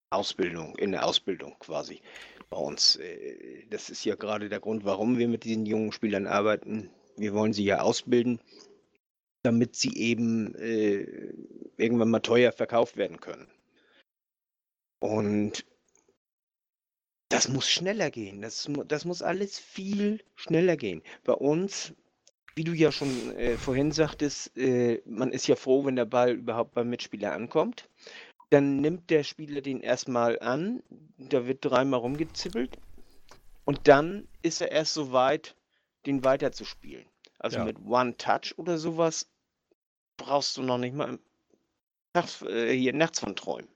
[0.10, 2.02] Ausbildung, in der Ausbildung quasi
[2.50, 2.98] bei uns.
[2.98, 6.90] Äh, Das ist ja gerade der Grund, warum wir mit diesen jungen Spielern arbeiten.
[7.18, 8.40] Wir wollen sie ja ausbilden,
[9.44, 11.34] damit sie eben äh,
[11.78, 13.48] irgendwann mal teuer verkauft werden können.
[15.00, 15.66] Und
[17.34, 18.42] das muss schneller gehen.
[18.42, 21.02] Das, das muss alles viel schneller gehen.
[21.24, 21.94] Bei uns,
[22.56, 26.34] wie du ja schon äh, vorhin sagtest, äh, man ist ja froh, wenn der Ball
[26.34, 27.90] überhaupt beim Mitspieler ankommt.
[28.52, 30.84] Dann nimmt der Spieler den erstmal an,
[31.18, 32.78] da wird dreimal rumgezippelt
[33.66, 35.56] und dann ist er erst so weit,
[36.06, 37.06] den weiterzuspielen.
[37.40, 37.66] Also Ja.
[37.66, 39.28] mit One Touch oder sowas
[40.18, 41.18] brauchst du noch nicht mal
[42.14, 43.73] nachts, äh, hier nachts von träumen.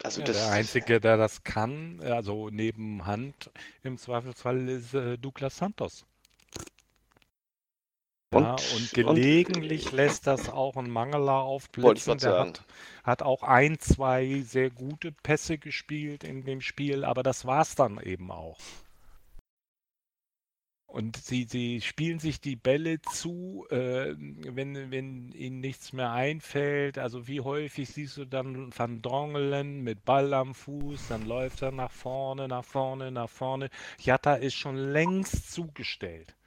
[0.00, 0.04] Ja?
[0.04, 3.50] Also Ja, das, der Einzige, der das kann, also neben Hand
[3.82, 6.04] im Zweifelsfall, ist äh, Douglas Santos.
[8.30, 12.18] Ja, Und- und und- gelegentlich lässt das auch ein ich aufblitzen.
[12.18, 12.64] Der hat,
[13.02, 17.98] hat auch ein, zwei sehr gute Pässe gespielt in dem Spiel, aber das war's dann
[18.00, 18.58] eben auch.
[20.88, 26.96] Und sie, sie spielen sich die Bälle zu, äh, wenn, wenn ihnen nichts mehr einfällt.
[26.96, 31.72] Also wie häufig siehst du dann Van Drongelen mit Ball am Fuß, dann läuft er
[31.72, 33.68] nach vorne, nach vorne, nach vorne.
[34.00, 36.37] Jatta ist schon längst zugestellt.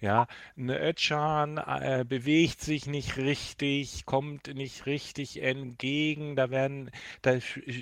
[0.00, 6.92] Ja, eine Özcan äh, bewegt sich nicht richtig, kommt nicht richtig entgegen, da werden,
[7.22, 7.38] da,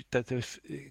[0.09, 0.35] da, da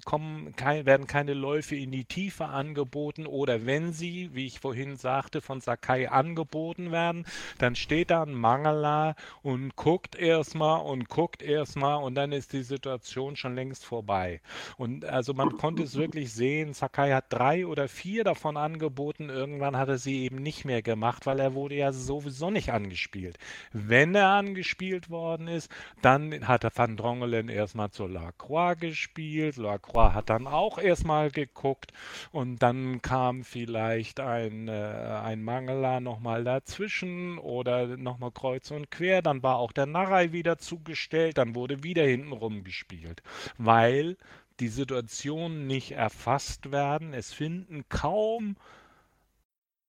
[0.04, 3.26] kommen kein, werden keine Läufe in die Tiefe angeboten.
[3.26, 7.26] Oder wenn sie, wie ich vorhin sagte, von Sakai angeboten werden,
[7.58, 12.62] dann steht da ein Mangala und guckt erstmal und guckt erstmal und dann ist die
[12.62, 14.40] Situation schon längst vorbei.
[14.76, 19.76] Und also man konnte es wirklich sehen, Sakai hat drei oder vier davon angeboten, irgendwann
[19.76, 23.38] hat er sie eben nicht mehr gemacht, weil er wurde ja sowieso nicht angespielt.
[23.72, 25.70] Wenn er angespielt worden ist,
[26.02, 29.56] dann hat er Van Drongelen erstmal zu Lacroix gespielt.
[29.56, 31.92] Lacroix hat dann auch erstmal geguckt
[32.32, 39.22] und dann kam vielleicht ein, äh, ein Mangler nochmal dazwischen oder nochmal kreuz und quer.
[39.22, 43.22] Dann war auch der Narei wieder zugestellt, dann wurde wieder hintenrum gespielt,
[43.56, 44.16] weil
[44.60, 47.12] die Situationen nicht erfasst werden.
[47.12, 48.56] Es finden kaum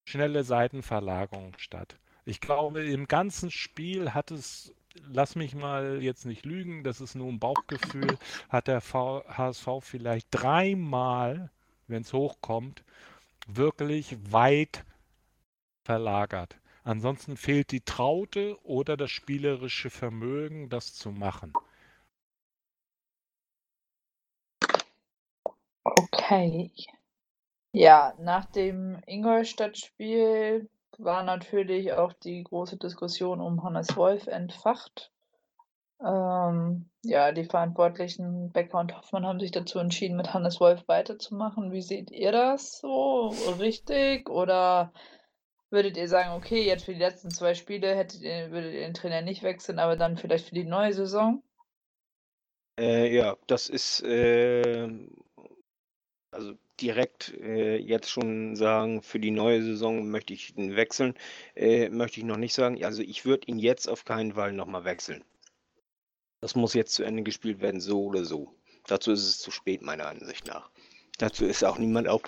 [0.07, 1.99] schnelle Seitenverlagerungen statt.
[2.23, 4.73] Ich glaube, im ganzen Spiel hat es,
[5.11, 10.27] lass mich mal jetzt nicht lügen, das ist nur ein Bauchgefühl, hat der HSV vielleicht
[10.31, 11.51] dreimal,
[11.87, 12.85] wenn es hochkommt,
[13.47, 14.85] wirklich weit
[15.83, 16.55] verlagert.
[16.85, 21.51] Ansonsten fehlt die Traute oder das spielerische Vermögen, das zu machen.
[25.83, 26.71] Okay.
[27.77, 30.67] Ja, nach dem Ingolstadt-Spiel
[30.97, 35.11] war natürlich auch die große Diskussion um Hannes Wolf entfacht.
[36.03, 41.71] Ähm, ja, die Verantwortlichen Becker und Hoffmann haben sich dazu entschieden, mit Hannes Wolf weiterzumachen.
[41.71, 43.27] Wie seht ihr das so?
[43.59, 44.27] Richtig?
[44.27, 44.91] Oder
[45.69, 48.95] würdet ihr sagen, okay, jetzt für die letzten zwei Spiele hättet ihr, würdet ihr den
[48.95, 51.43] Trainer nicht wechseln, aber dann vielleicht für die neue Saison?
[52.79, 54.89] Äh, ja, das ist äh,
[56.31, 61.15] also direkt äh, jetzt schon sagen, für die neue Saison möchte ich ihn wechseln.
[61.55, 62.83] Äh, möchte ich noch nicht sagen.
[62.83, 65.23] Also ich würde ihn jetzt auf keinen Fall nochmal wechseln.
[66.41, 68.53] Das muss jetzt zu Ende gespielt werden, so oder so.
[68.85, 70.69] Dazu ist es zu spät, meiner Ansicht nach.
[71.17, 72.21] Dazu ist auch niemand auf.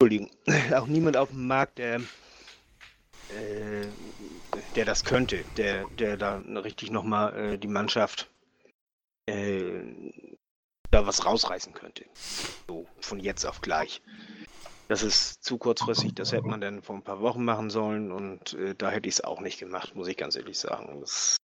[0.00, 0.30] Entschuldigung,
[0.74, 3.86] auch niemand auf dem Markt, der, äh,
[4.74, 8.30] der das könnte, der, der da richtig nochmal äh, die Mannschaft
[9.26, 10.33] äh,
[10.90, 12.04] da was rausreißen könnte.
[12.68, 14.02] So, von jetzt auf gleich.
[14.88, 18.52] Das ist zu kurzfristig, das hätte man dann vor ein paar Wochen machen sollen und
[18.54, 21.00] äh, da hätte ich es auch nicht gemacht, muss ich ganz ehrlich sagen.
[21.00, 21.36] Das,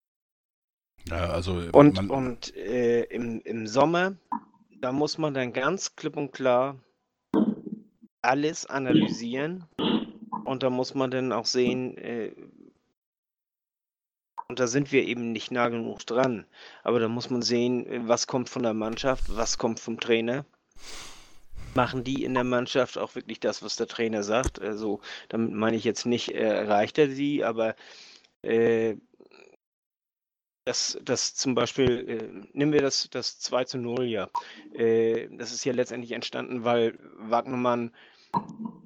[1.09, 4.17] Ja, also Und, man, und äh, im, im Sommer,
[4.81, 6.75] da muss man dann ganz klipp und klar
[8.21, 9.65] alles analysieren.
[10.45, 12.31] Und da muss man dann auch sehen, äh,
[14.49, 16.45] und da sind wir eben nicht nah genug dran.
[16.83, 20.43] Aber da muss man sehen, äh, was kommt von der Mannschaft, was kommt vom Trainer.
[21.75, 24.59] Machen die in der Mannschaft auch wirklich das, was der Trainer sagt?
[24.59, 27.75] Also, damit meine ich jetzt nicht, äh, erreicht er sie, aber
[28.41, 28.95] äh,
[30.65, 34.29] dass, dass zum Beispiel, äh, nehmen wir das, das 2 zu 0 ja.
[34.73, 37.93] Äh, das ist ja letztendlich entstanden, weil Wagnermann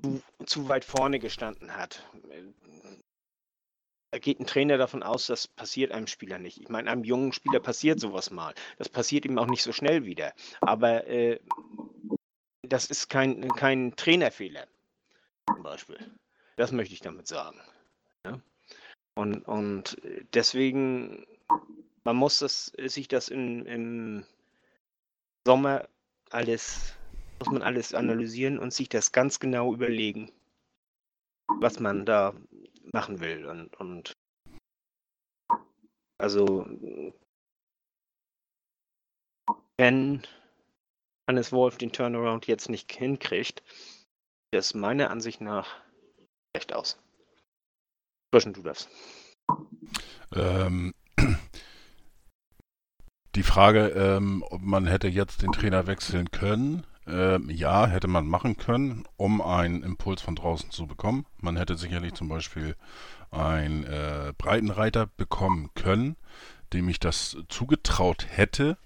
[0.02, 2.04] zu, zu weit vorne gestanden hat.
[4.14, 6.62] Da geht ein Trainer davon aus, das passiert einem Spieler nicht.
[6.62, 8.54] Ich meine, einem jungen Spieler passiert sowas mal.
[8.78, 10.34] Das passiert ihm auch nicht so schnell wieder.
[10.62, 11.40] Aber äh,
[12.62, 14.68] das ist kein, kein Trainerfehler,
[15.48, 15.98] zum Beispiel.
[16.58, 17.60] Das möchte ich damit sagen.
[18.24, 18.40] Ja?
[19.16, 19.98] Und, und
[20.36, 21.26] deswegen
[22.04, 24.26] man muss das, sich das in, im
[25.44, 25.88] Sommer
[26.30, 26.94] alles,
[27.40, 30.32] muss man alles analysieren und sich das ganz genau überlegen,
[31.48, 32.36] was man da
[32.94, 33.46] machen will.
[33.46, 34.14] Und, und
[36.20, 36.66] also
[39.78, 40.26] wenn
[41.28, 43.64] Hannes Wolf den Turnaround jetzt nicht hinkriegt,
[44.52, 45.82] das meiner Ansicht nach
[46.56, 47.00] schlecht aus.
[48.34, 48.88] Frischen du das.
[50.36, 50.94] ähm,
[53.36, 56.86] die Frage, ähm, ob man hätte jetzt den Trainer wechseln können.
[57.06, 61.26] Ähm, ja, hätte man machen können, um einen Impuls von draußen zu bekommen.
[61.40, 62.76] Man hätte sicherlich zum Beispiel
[63.32, 66.16] einen äh, Breitenreiter bekommen können,
[66.72, 68.78] dem ich das zugetraut hätte,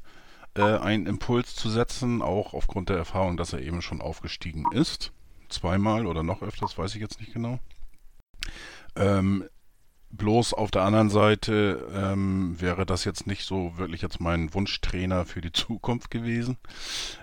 [0.55, 5.11] äh, einen Impuls zu setzen, auch aufgrund der Erfahrung, dass er eben schon aufgestiegen ist.
[5.49, 7.59] Zweimal oder noch öfters, weiß ich jetzt nicht genau.
[8.95, 9.45] Ähm,
[10.09, 15.26] Bloß auf der anderen Seite ähm, wäre das jetzt nicht so wirklich jetzt mein Wunschtrainer
[15.26, 16.57] für die Zukunft gewesen.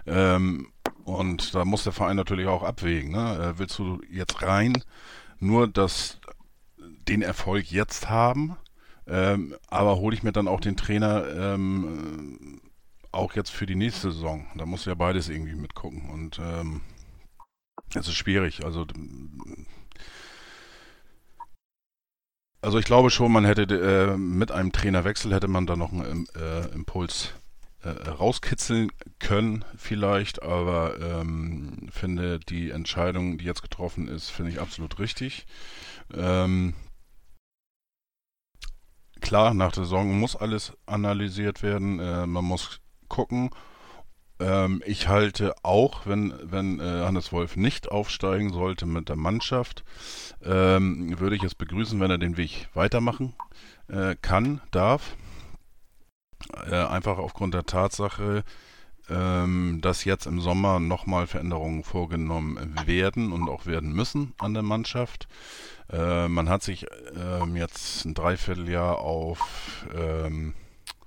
[0.07, 0.68] Ähm,
[1.05, 3.12] und da muss der Verein natürlich auch abwägen.
[3.12, 3.55] Ne?
[3.55, 4.72] Äh, willst du jetzt rein
[5.38, 6.18] nur das,
[7.09, 8.57] den Erfolg jetzt haben,
[9.07, 12.61] ähm, aber hole ich mir dann auch den Trainer ähm,
[13.12, 14.46] auch jetzt für die nächste Saison?
[14.57, 16.09] Da muss ja beides irgendwie mitgucken.
[16.11, 16.80] Und ähm,
[17.94, 18.64] es ist schwierig.
[18.64, 18.86] Also
[22.62, 26.26] also ich glaube schon, man hätte äh, mit einem Trainerwechsel hätte man da noch einen
[26.34, 27.34] äh, Impuls
[27.85, 34.61] äh, rauskitzeln können, vielleicht, aber ähm, finde die Entscheidung, die jetzt getroffen ist, finde ich
[34.61, 35.47] absolut richtig.
[36.12, 36.74] Ähm,
[39.20, 43.51] klar, nach der Saison muss alles analysiert werden, äh, man muss gucken,
[44.41, 49.85] ähm, ich halte auch, wenn, wenn äh, Hannes Wolf nicht aufsteigen sollte mit der Mannschaft,
[50.43, 53.35] ähm, würde ich es begrüßen, wenn er den Weg weitermachen
[53.89, 55.16] äh, kann, darf.
[56.70, 58.45] Äh, einfach aufgrund der Tatsache,
[59.09, 64.62] ähm, dass jetzt im Sommer nochmal Veränderungen vorgenommen werden und auch werden müssen an der
[64.62, 65.28] Mannschaft.
[65.90, 66.86] Äh, man hat sich
[67.16, 70.55] ähm, jetzt ein Dreivierteljahr auf ähm,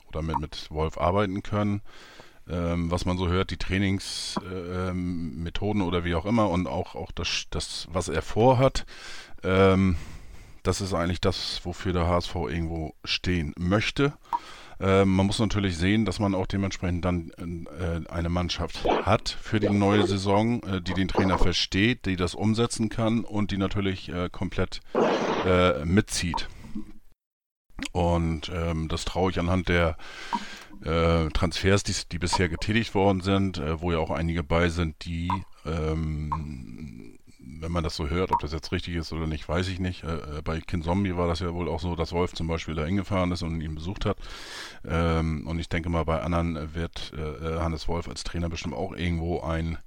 [0.09, 1.81] oder mit, mit Wolf arbeiten können
[2.49, 7.11] ähm, was man so hört, die Trainingsmethoden ähm, oder wie auch immer und auch, auch
[7.11, 8.85] das, das, was er vorhat,
[9.43, 9.97] ähm,
[10.63, 14.13] das ist eigentlich das, wofür der HSV irgendwo stehen möchte.
[14.79, 17.31] Ähm, man muss natürlich sehen, dass man auch dementsprechend dann
[17.79, 22.35] äh, eine Mannschaft hat für die neue Saison, äh, die den Trainer versteht, die das
[22.35, 24.81] umsetzen kann und die natürlich äh, komplett
[25.45, 26.47] äh, mitzieht.
[27.91, 29.97] Und ähm, das traue ich anhand der
[30.83, 35.29] äh, Transfers, die, die, bisher getätigt worden sind, wo ja auch einige bei sind, die,
[35.65, 37.17] ähm,
[37.61, 40.03] wenn man das so hört, ob das jetzt richtig ist oder nicht, weiß ich nicht.
[40.03, 42.85] Äh, bei Kin Zombie war das ja wohl auch so, dass Wolf zum Beispiel da
[42.85, 44.17] hingefahren ist und ihn besucht hat.
[44.85, 48.75] Ähm, und ich denke mal, bei anderen wird äh, äh, Hannes Wolf als Trainer bestimmt
[48.75, 49.77] auch irgendwo ein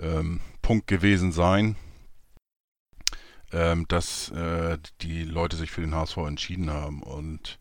[0.00, 1.76] ähm, Punkt gewesen sein,
[3.52, 4.32] ähm, dass
[5.00, 7.02] die Leute sich für den HSV entschieden haben.
[7.02, 7.58] Und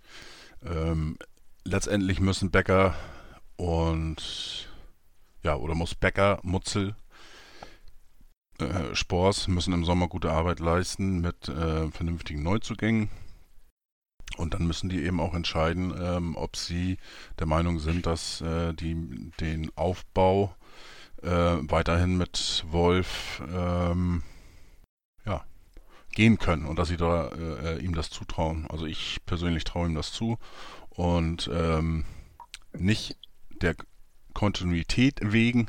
[0.64, 1.18] ähm,
[1.64, 2.96] letztendlich müssen Becker
[3.56, 4.70] und
[5.44, 6.96] ja, oder muss Becker, Mutzel,
[8.60, 13.10] äh, Spors müssen im Sommer gute Arbeit leisten mit äh, vernünftigen Neuzugängen.
[14.40, 16.98] Und dann müssen die eben auch entscheiden, ähm, ob sie
[17.40, 18.96] der Meinung sind, dass äh, die
[19.42, 20.56] den Aufbau
[21.22, 24.24] äh, weiterhin mit Wolf ähm,
[25.26, 25.44] ja,
[26.14, 28.66] gehen können und dass sie da äh, ihm das zutrauen.
[28.70, 30.38] Also ich persönlich traue ihm das zu
[30.90, 32.06] und ähm,
[32.72, 33.18] nicht
[33.62, 33.76] der
[34.34, 35.68] Kontinuität wegen,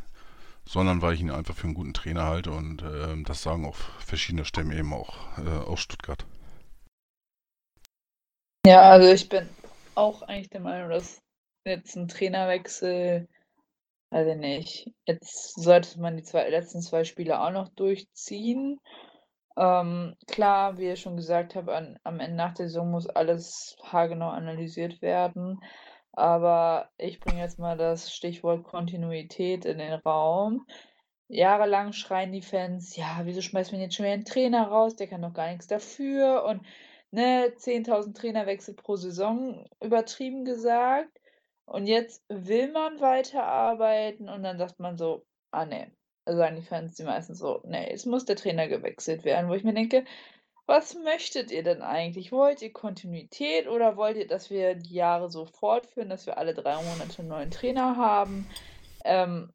[0.64, 3.76] sondern weil ich ihn einfach für einen guten Trainer halte und äh, das sagen auch
[3.98, 6.24] verschiedene Stimmen eben auch äh, aus Stuttgart.
[8.66, 9.48] Ja, also ich bin
[9.94, 11.22] auch eigentlich der Meinung, dass
[11.64, 13.26] jetzt ein Trainerwechsel,
[14.12, 18.78] ich nicht, jetzt sollte man die zwei, letzten zwei Spiele auch noch durchziehen.
[19.56, 23.76] Ähm, klar, wie ich schon gesagt habe, an, am Ende nach der Saison muss alles
[23.82, 25.60] haargenau analysiert werden.
[26.12, 30.66] Aber ich bringe jetzt mal das Stichwort Kontinuität in den Raum.
[31.28, 34.96] Jahrelang schreien die Fans, ja, wieso schmeißt man jetzt schon wieder einen Trainer raus?
[34.96, 36.44] Der kann doch gar nichts dafür.
[36.44, 36.62] Und
[37.10, 41.20] ne, 10.000 Trainerwechsel pro Saison, übertrieben gesagt.
[41.66, 45.92] Und jetzt will man weiterarbeiten und dann sagt man so, ah ne,
[46.24, 49.54] also sagen die Fans die meisten so, ne, jetzt muss der Trainer gewechselt werden, wo
[49.54, 50.04] ich mir denke,
[50.66, 52.30] was möchtet ihr denn eigentlich?
[52.30, 56.54] Wollt ihr Kontinuität oder wollt ihr, dass wir die Jahre so fortführen, dass wir alle
[56.54, 58.48] drei Monate einen neuen Trainer haben?
[59.04, 59.50] Ähm,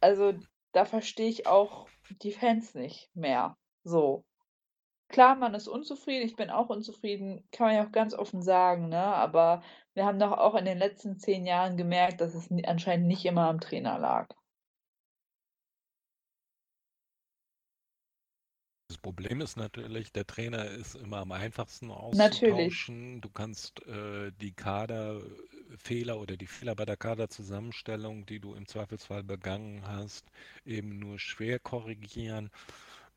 [0.00, 0.34] also
[0.72, 1.88] da verstehe ich auch
[2.22, 3.56] die Fans nicht mehr.
[3.84, 4.24] So.
[5.10, 8.88] Klar, man ist unzufrieden, ich bin auch unzufrieden, kann man ja auch ganz offen sagen,
[8.88, 9.02] ne?
[9.02, 9.62] Aber
[9.94, 13.48] wir haben doch auch in den letzten zehn Jahren gemerkt, dass es anscheinend nicht immer
[13.48, 14.28] am Trainer lag.
[18.88, 22.90] Das Problem ist natürlich, der Trainer ist immer am einfachsten Natürlich.
[22.90, 23.20] auszutauschen.
[23.20, 29.22] Du kannst äh, die Kaderfehler oder die Fehler bei der Kaderzusammenstellung, die du im Zweifelsfall
[29.22, 30.26] begangen hast,
[30.64, 32.50] eben nur schwer korrigieren.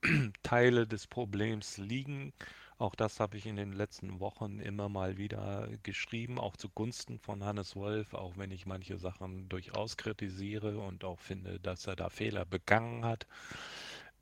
[0.43, 2.33] Teile des Problems liegen.
[2.77, 7.43] Auch das habe ich in den letzten Wochen immer mal wieder geschrieben, auch zugunsten von
[7.43, 12.09] Hannes Wolf, auch wenn ich manche Sachen durchaus kritisiere und auch finde, dass er da
[12.09, 13.27] Fehler begangen hat.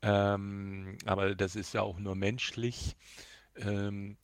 [0.02, 2.96] Ähm, aber das ist ja auch nur menschlich.
[3.56, 4.16] Ähm,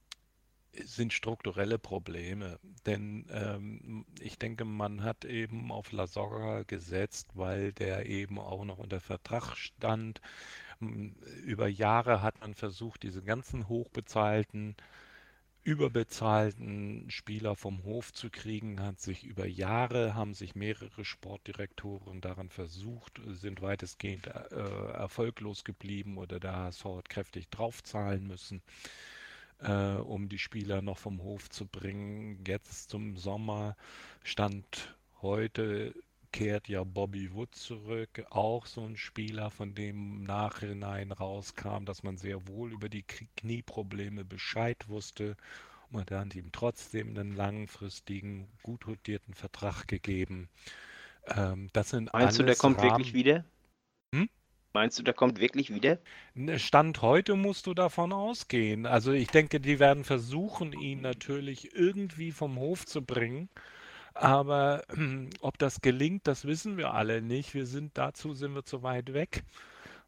[0.84, 2.58] sind strukturelle Probleme.
[2.86, 8.78] Denn ähm, ich denke, man hat eben auf Lasogga gesetzt, weil der eben auch noch
[8.78, 10.20] unter Vertrag stand.
[10.80, 14.76] Über Jahre hat man versucht, diese ganzen hochbezahlten,
[15.64, 22.48] überbezahlten Spieler vom Hof zu kriegen, hat sich über Jahre, haben sich mehrere Sportdirektoren daran
[22.48, 28.62] versucht, sind weitestgehend äh, erfolglos geblieben oder da HSV hat kräftig draufzahlen müssen,
[29.58, 32.44] äh, um die Spieler noch vom Hof zu bringen.
[32.46, 33.76] Jetzt zum Sommer
[34.22, 35.92] stand heute
[36.32, 42.02] kehrt ja Bobby Wood zurück, auch so ein Spieler, von dem im Nachhinein rauskam, dass
[42.02, 43.04] man sehr wohl über die
[43.36, 45.36] Knieprobleme Bescheid wusste.
[45.90, 50.48] Man hat ihm trotzdem einen langfristigen, gut dotierten Vertrag gegeben.
[51.26, 53.44] Ähm, das sind Meinst du, der kommt Rahmen wirklich wieder?
[54.14, 54.28] Hm?
[54.74, 55.98] Meinst du, der kommt wirklich wieder?
[56.34, 58.86] Ne, Stand heute musst du davon ausgehen.
[58.86, 63.48] Also ich denke, die werden versuchen, ihn natürlich irgendwie vom Hof zu bringen.
[64.18, 64.82] Aber
[65.42, 67.54] ob das gelingt, das wissen wir alle nicht.
[67.54, 69.44] Wir sind dazu sind wir zu weit weg.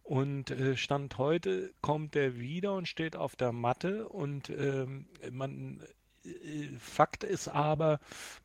[0.03, 4.09] Und äh, Stand heute kommt er wieder und steht auf der Matte.
[4.09, 5.81] Und ähm, man,
[6.25, 8.01] äh, Fakt ist aber,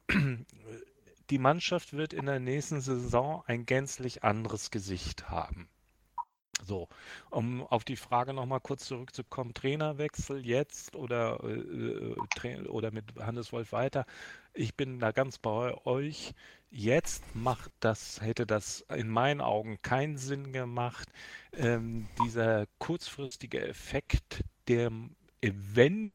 [1.32, 5.68] die Mannschaft wird in der nächsten Saison ein gänzlich anderes Gesicht haben.
[6.64, 6.88] So,
[7.30, 13.72] um auf die Frage nochmal kurz zurückzukommen, Trainerwechsel jetzt oder, äh, oder mit Hannes Wolf
[13.72, 14.06] weiter.
[14.54, 16.34] Ich bin da ganz bei euch.
[16.72, 21.10] Jetzt macht das, hätte das in meinen Augen keinen Sinn gemacht.
[21.54, 24.92] Ähm, dieser kurzfristige Effekt, der
[25.42, 26.14] Event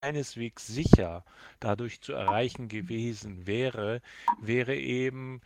[0.00, 1.24] keineswegs sicher
[1.60, 4.00] dadurch zu erreichen gewesen wäre,
[4.36, 5.40] wäre eben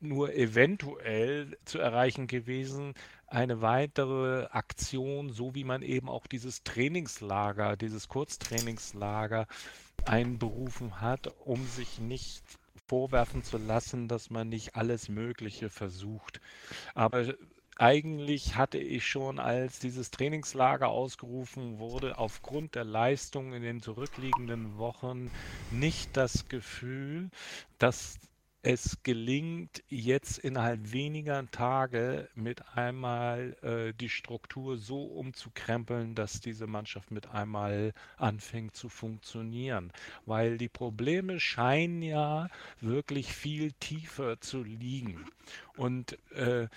[0.00, 2.94] nur eventuell zu erreichen gewesen,
[3.26, 9.46] eine weitere Aktion, so wie man eben auch dieses Trainingslager, dieses Kurztrainingslager
[10.04, 12.42] einberufen hat, um sich nicht
[12.86, 16.40] vorwerfen zu lassen, dass man nicht alles Mögliche versucht.
[16.94, 17.34] Aber
[17.76, 24.76] eigentlich hatte ich schon, als dieses Trainingslager ausgerufen wurde, aufgrund der Leistung in den zurückliegenden
[24.76, 25.30] Wochen
[25.70, 27.30] nicht das Gefühl,
[27.78, 28.18] dass
[28.62, 36.66] es gelingt, jetzt innerhalb weniger Tage mit einmal äh, die Struktur so umzukrempeln, dass diese
[36.66, 39.92] Mannschaft mit einmal anfängt zu funktionieren.
[40.26, 42.48] Weil die Probleme scheinen ja
[42.80, 45.24] wirklich viel tiefer zu liegen.
[45.76, 46.68] Und äh,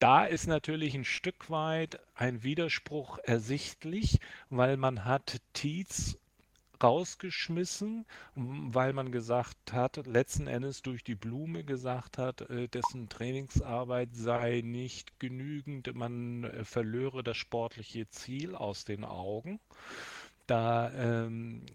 [0.00, 4.18] da ist natürlich ein Stück weit ein Widerspruch ersichtlich,
[4.50, 6.18] weil man hat Tietz
[6.82, 14.10] rausgeschmissen, weil man gesagt hat, letzten Endes durch die Blume gesagt hat, äh, dessen Trainingsarbeit
[14.14, 19.60] sei nicht genügend, man äh, verlöre das sportliche Ziel aus den Augen.
[20.46, 21.66] Da ähm,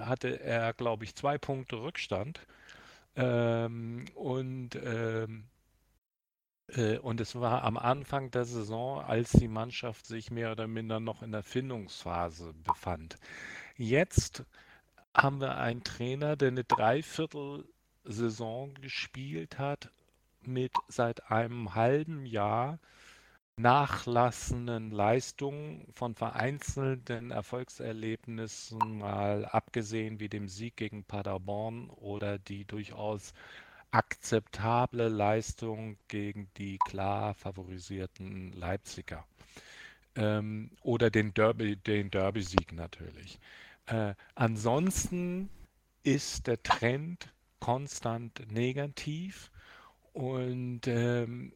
[0.00, 2.40] hatte er, glaube ich, zwei Punkte Rückstand.
[3.16, 5.44] Ähm, und ähm,
[6.68, 11.00] äh, und es war am Anfang der Saison, als die Mannschaft sich mehr oder minder
[11.00, 13.16] noch in der Findungsphase befand.
[13.80, 14.44] Jetzt
[15.14, 19.92] haben wir einen Trainer, der eine Dreiviertelsaison gespielt hat
[20.42, 22.80] mit seit einem halben Jahr
[23.56, 33.32] nachlassenden Leistungen von vereinzelten Erfolgserlebnissen, mal abgesehen wie dem Sieg gegen Paderborn oder die durchaus
[33.92, 39.24] akzeptable Leistung gegen die klar favorisierten Leipziger.
[40.16, 43.38] Ähm, oder den Derby, den Derby-Sieg natürlich.
[43.88, 45.48] Äh, ansonsten
[46.02, 49.50] ist der Trend konstant negativ
[50.12, 51.52] und ähm,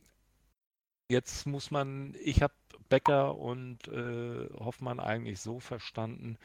[1.09, 2.55] jetzt muss man, ich habe
[2.89, 6.39] Becker und äh, Hoffmann eigentlich so verstanden,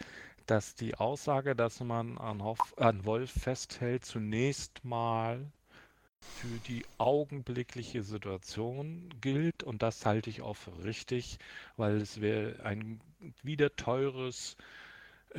[0.46, 5.52] dass die Aussage, dass man an, Hoff, an Wolf festhält, zunächst mal
[6.20, 11.38] für die augenblickliche Situation gilt und das halte ich auch für richtig,
[11.78, 13.00] weil es wäre ein
[13.44, 14.58] wieder teures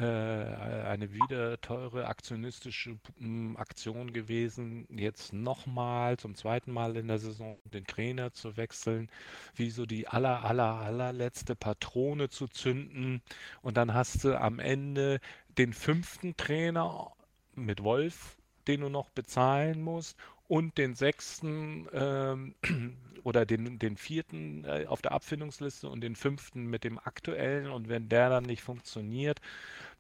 [0.05, 7.59] eine wieder teure aktionistische hm, Aktion gewesen, jetzt nochmal zum zweiten Mal in der Saison
[7.65, 9.11] den Trainer zu wechseln,
[9.55, 13.23] wie so die aller, aller, allerletzte Patrone zu zünden
[13.63, 15.21] und dann hast du am Ende
[15.59, 17.13] den fünften Trainer
[17.55, 18.37] mit Wolf,
[18.67, 20.17] den du noch bezahlen musst
[20.49, 22.55] und den sechsten ähm,
[23.23, 27.71] oder den, den vierten äh, auf der Abfindungsliste und den fünften mit dem aktuellen.
[27.71, 29.41] Und wenn der dann nicht funktioniert,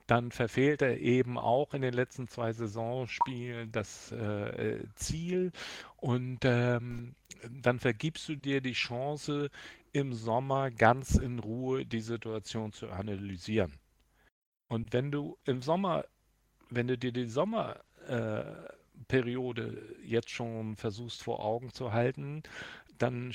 [0.08, 5.52] dann verfehlt er eben auch in den letzten zwei Saisonspielen das äh, Ziel
[5.96, 7.14] und ähm,
[7.62, 9.50] dann vergibst du dir die Chance,
[9.92, 13.72] im Sommer ganz in Ruhe die Situation zu analysieren.
[14.68, 16.04] Und wenn du im Sommer,
[16.70, 18.44] wenn du dir die Sommer äh,
[20.04, 22.42] jetzt schon versuchst vor Augen zu halten,
[22.98, 23.32] dann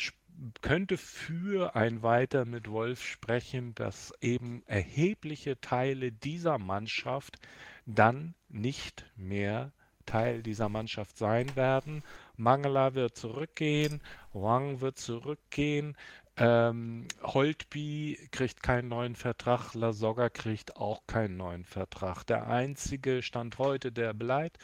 [0.62, 7.38] könnte für ein Weiter mit Wolf sprechen, dass eben erhebliche Teile dieser Mannschaft
[7.86, 9.72] dann nicht mehr
[10.06, 12.04] Teil dieser Mannschaft sein werden.
[12.36, 14.02] Mangala wird zurückgehen,
[14.34, 15.96] Wang wird zurückgehen,
[16.36, 22.24] ähm, Holtby kriegt keinen neuen Vertrag, Lasogga kriegt auch keinen neuen Vertrag.
[22.24, 24.58] Der einzige Stand heute, der bleibt,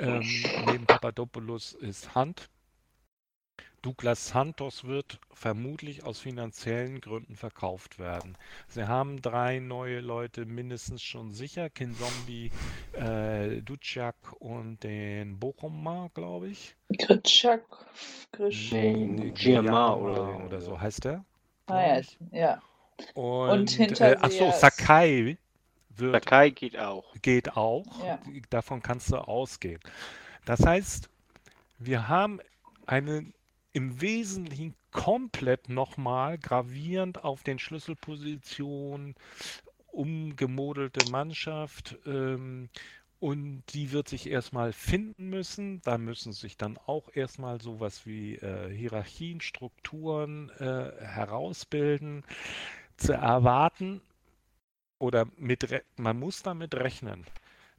[0.00, 0.22] ähm,
[0.66, 2.50] neben Papadopoulos, ist Hand.
[3.84, 8.34] Douglas Santos wird vermutlich aus finanziellen Gründen verkauft werden.
[8.66, 11.68] Sie haben drei neue Leute mindestens schon sicher.
[11.68, 12.50] Kinzombie,
[12.94, 16.74] äh, Duciak und den Bochumer, glaube ich.
[16.96, 17.62] Gritschak,
[18.38, 21.22] Nee, Giamma oder, oder so heißt der.
[21.66, 22.00] Ah, ja,
[22.32, 22.62] ja.
[23.12, 24.50] Und, Und hinter äh, achso.
[24.50, 25.36] Sakai
[25.90, 27.12] wird Sakai geht auch.
[27.20, 27.84] geht auch.
[28.02, 28.18] Ja.
[28.48, 29.80] Davon kannst du ausgehen.
[30.46, 31.10] Das heißt,
[31.78, 32.40] wir haben
[32.86, 33.26] eine
[33.74, 39.16] im Wesentlichen komplett nochmal gravierend auf den Schlüsselpositionen
[39.88, 41.98] umgemodelte Mannschaft.
[42.06, 42.70] Ähm,
[43.18, 45.80] und die wird sich erstmal finden müssen.
[45.82, 52.24] Da müssen sich dann auch erstmal sowas wie äh, Hierarchien, Strukturen äh, herausbilden.
[52.96, 54.00] Zu erwarten
[54.98, 55.66] oder mit,
[55.96, 57.24] man muss damit rechnen,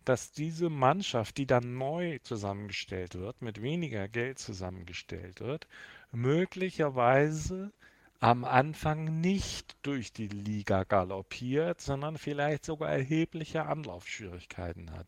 [0.06, 5.68] dass diese Mannschaft, die dann neu zusammengestellt wird, mit weniger Geld zusammengestellt wird,
[6.12, 7.72] möglicherweise
[8.20, 15.08] am Anfang nicht durch die Liga galoppiert, sondern vielleicht sogar erhebliche Anlaufschwierigkeiten hat.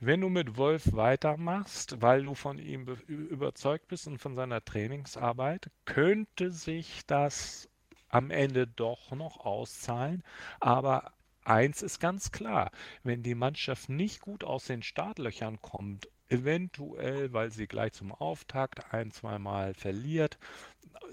[0.00, 4.64] Wenn du mit Wolf weitermachst, weil du von ihm be- überzeugt bist und von seiner
[4.64, 7.68] Trainingsarbeit, könnte sich das
[8.08, 10.22] am Ende doch noch auszahlen.
[10.60, 11.12] Aber
[11.44, 12.70] eins ist ganz klar,
[13.02, 18.92] wenn die Mannschaft nicht gut aus den Startlöchern kommt, eventuell, weil sie gleich zum Auftakt
[18.92, 20.38] ein, zweimal verliert,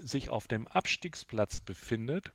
[0.00, 2.32] sich auf dem Abstiegsplatz befindet,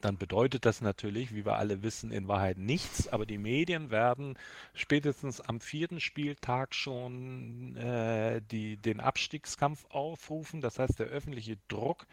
[0.00, 3.08] dann bedeutet das natürlich, wie wir alle wissen, in Wahrheit nichts.
[3.08, 4.38] Aber die Medien werden
[4.74, 10.60] spätestens am vierten Spieltag schon äh, die, den Abstiegskampf aufrufen.
[10.60, 12.06] Das heißt, der öffentliche Druck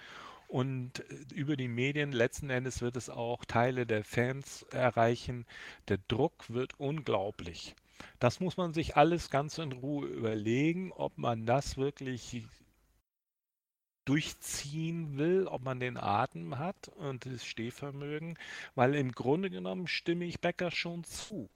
[0.54, 5.48] und äh, über die Medien letzten Endes wird es auch Teile der Fans erreichen.
[5.88, 7.76] Der Druck wird unglaublich.
[8.20, 12.44] Das muss man sich alles ganz in Ruhe überlegen, ob man das wirklich
[14.06, 18.38] durchziehen will, ob man den Atem hat und das Stehvermögen,
[18.76, 21.50] weil im Grunde genommen stimme ich Becker schon zu.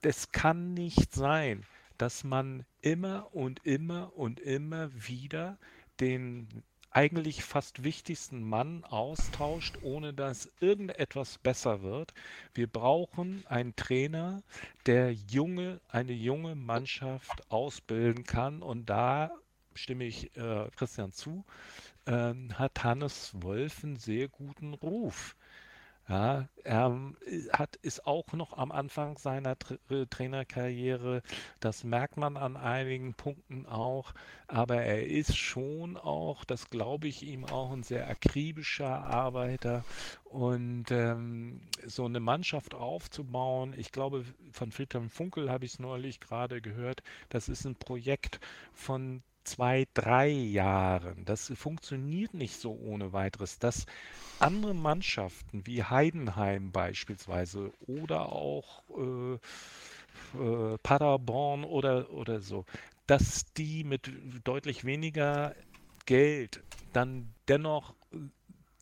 [0.00, 1.66] Es kann nicht sein,
[1.98, 5.58] dass man immer und immer und immer wieder
[6.00, 6.48] den
[6.92, 12.12] eigentlich fast wichtigsten Mann austauscht, ohne dass irgendetwas besser wird.
[12.54, 14.42] Wir brauchen einen Trainer,
[14.86, 19.30] der junge, eine junge Mannschaft ausbilden kann und da
[19.74, 21.44] stimme ich äh, Christian zu,
[22.06, 25.34] ähm, hat Hannes Wolf einen sehr guten Ruf.
[26.08, 27.12] Ja, er
[27.52, 31.22] hat, ist auch noch am Anfang seiner Tra äh, Trainerkarriere.
[31.60, 34.12] Das merkt man an einigen Punkten auch.
[34.48, 39.84] Aber er ist schon auch, das glaube ich ihm auch, ein sehr akribischer Arbeiter.
[40.24, 46.20] Und ähm, so eine Mannschaft aufzubauen, ich glaube, von Friedhelm Funkel habe ich es neulich
[46.20, 48.40] gerade gehört, das ist ein Projekt
[48.72, 51.24] von zwei, drei Jahren.
[51.24, 53.58] Das funktioniert nicht so ohne weiteres.
[53.58, 53.86] Dass
[54.38, 59.38] andere Mannschaften wie Heidenheim beispielsweise oder auch äh,
[60.38, 62.64] äh, Paderborn oder, oder so,
[63.06, 64.10] dass die mit
[64.44, 65.54] deutlich weniger
[66.06, 66.62] Geld
[66.92, 67.94] dann dennoch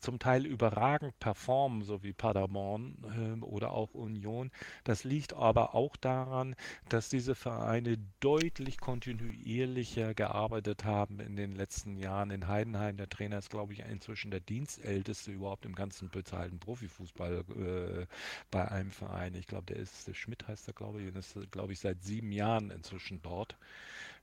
[0.01, 2.97] zum Teil überragend performen, so wie Paderborn
[3.39, 4.51] äh, oder auch Union.
[4.83, 6.55] Das liegt aber auch daran,
[6.89, 12.31] dass diese Vereine deutlich kontinuierlicher gearbeitet haben in den letzten Jahren.
[12.31, 17.43] In Heidenheim, der Trainer ist, glaube ich, inzwischen der Dienstälteste überhaupt im ganzen bezahlten Profifußball
[17.55, 18.05] äh,
[18.49, 19.35] bei einem Verein.
[19.35, 22.03] Ich glaube, der ist, der Schmidt heißt er, glaube ich, und ist, glaube ich, seit
[22.03, 23.55] sieben Jahren inzwischen dort.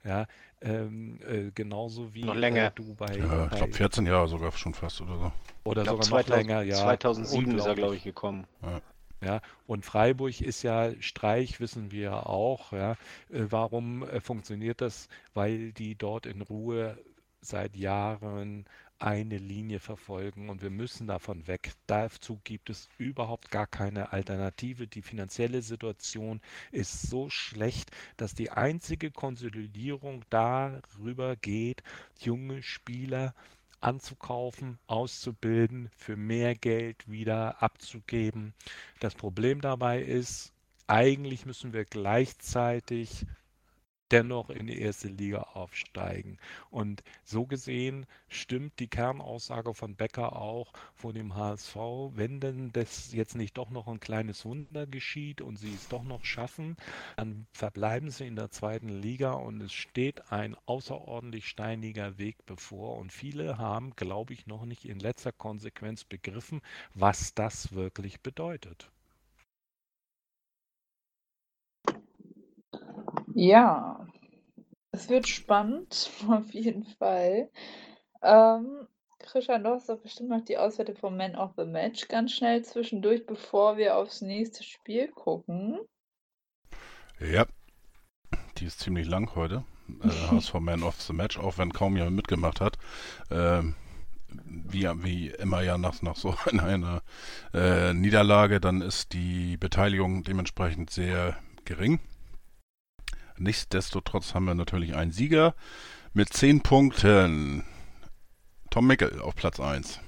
[0.04, 0.26] Ja,
[0.60, 2.66] ähm, äh, genauso wie noch länger.
[2.66, 3.16] Äh, du bei.
[3.16, 5.32] Ja, ich glaube 14 Jahre sogar schon fast oder so.
[5.64, 6.76] Oder glaub, sogar 2000, noch länger, ja.
[6.76, 8.46] 2007 ist er, glaube ich, gekommen.
[8.62, 8.80] Ja.
[9.20, 12.72] Ja, und Freiburg ist ja Streich, wissen wir auch.
[12.72, 12.92] Ja.
[13.30, 15.08] Äh, warum äh, funktioniert das?
[15.34, 16.96] Weil die dort in Ruhe
[17.40, 18.66] seit Jahren
[18.98, 21.72] eine Linie verfolgen und wir müssen davon weg.
[21.86, 24.86] Dazu gibt es überhaupt gar keine Alternative.
[24.86, 26.40] Die finanzielle Situation
[26.72, 31.82] ist so schlecht, dass die einzige Konsolidierung darüber geht,
[32.18, 33.34] junge Spieler
[33.80, 38.54] anzukaufen, auszubilden, für mehr Geld wieder abzugeben.
[39.00, 40.52] Das Problem dabei ist,
[40.88, 43.26] eigentlich müssen wir gleichzeitig
[44.10, 46.38] dennoch in die erste Liga aufsteigen.
[46.70, 51.76] Und so gesehen stimmt die Kernaussage von Becker auch vor dem HSV,
[52.14, 56.04] wenn denn das jetzt nicht doch noch ein kleines Wunder geschieht und sie es doch
[56.04, 56.76] noch schaffen,
[57.16, 62.96] dann verbleiben sie in der zweiten Liga und es steht ein außerordentlich steiniger Weg bevor.
[62.96, 66.60] Und viele haben, glaube ich, noch nicht in letzter Konsequenz begriffen,
[66.94, 68.90] was das wirklich bedeutet.
[73.40, 74.04] Ja,
[74.90, 77.48] es wird spannend, auf jeden Fall.
[78.20, 78.88] Ähm,
[79.20, 82.64] Christian, du hast doch bestimmt noch die Auswertung vom Man of the Match ganz schnell
[82.64, 85.78] zwischendurch, bevor wir aufs nächste Spiel gucken.
[87.20, 87.46] Ja,
[88.56, 89.62] die ist ziemlich lang heute.
[90.02, 92.76] Äh, HSV Man of the Match, auch wenn kaum jemand mitgemacht hat.
[93.30, 93.76] Ähm,
[94.28, 97.02] wie, wie immer ja nach, nach so einer
[97.54, 102.00] äh, Niederlage, dann ist die Beteiligung dementsprechend sehr gering.
[103.40, 105.54] Nichtsdestotrotz haben wir natürlich einen Sieger
[106.12, 107.64] mit 10 Punkten.
[108.70, 110.00] Tom Mickel auf Platz 1.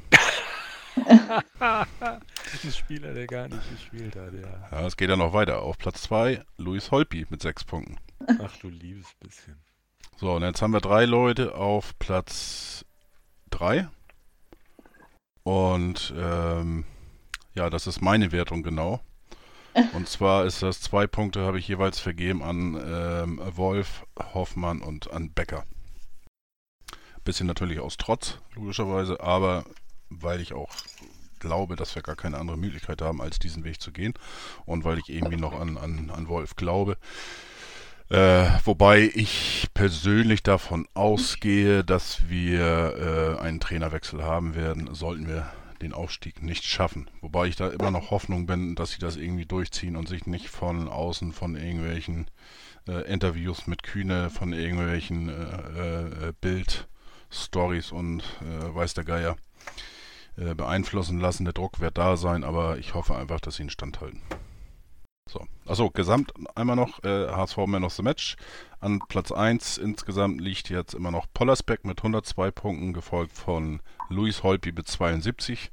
[1.61, 4.69] Ein Spieler, der gar nicht gespielt hat, ja.
[4.71, 5.63] Ja, es geht ja noch weiter.
[5.63, 7.97] Auf Platz 2 Luis Holpi mit 6 Punkten.
[8.43, 9.57] Ach du liebes bisschen.
[10.17, 12.85] So, und jetzt haben wir drei Leute auf Platz
[13.51, 13.89] 3.
[15.43, 16.85] Und ähm,
[17.55, 19.01] ja, das ist meine Wertung genau.
[19.93, 25.13] Und zwar ist das zwei Punkte habe ich jeweils vergeben an ähm, Wolf, Hoffmann und
[25.13, 25.65] an Becker.
[27.25, 29.65] Bisschen natürlich aus Trotz, logischerweise, aber
[30.09, 30.71] weil ich auch
[31.39, 34.15] glaube, dass wir gar keine andere Möglichkeit haben, als diesen Weg zu gehen.
[34.67, 36.97] Und weil ich irgendwie noch an, an, an Wolf glaube.
[38.11, 45.51] Äh, wobei ich persönlich davon ausgehe, dass wir äh, einen Trainerwechsel haben werden, sollten wir
[45.83, 47.11] den Aufstieg nicht schaffen.
[47.21, 50.49] Wobei ich da immer noch Hoffnung bin, dass sie das irgendwie durchziehen und sich nicht
[50.49, 52.31] von außen von irgendwelchen
[52.87, 59.37] äh, Interviews mit Kühne, von irgendwelchen äh, äh, Bild-Stories und äh, weiß der Geier
[60.37, 61.45] äh, beeinflussen lassen.
[61.45, 64.23] Der Druck wird da sein, aber ich hoffe einfach, dass sie ihn standhalten.
[65.29, 65.47] So.
[65.67, 68.37] Achso, gesamt einmal noch äh, HSV Man of the Match.
[68.81, 74.43] An Platz 1 insgesamt liegt jetzt immer noch Pollersbeck mit 102 Punkten, gefolgt von Luis
[74.43, 75.71] Holpi mit 72.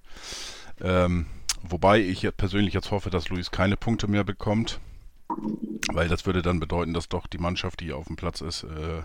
[0.82, 1.26] Ähm,
[1.62, 4.80] wobei ich persönlich jetzt hoffe, dass Luis keine Punkte mehr bekommt,
[5.92, 9.02] weil das würde dann bedeuten, dass doch die Mannschaft, die auf dem Platz ist, äh,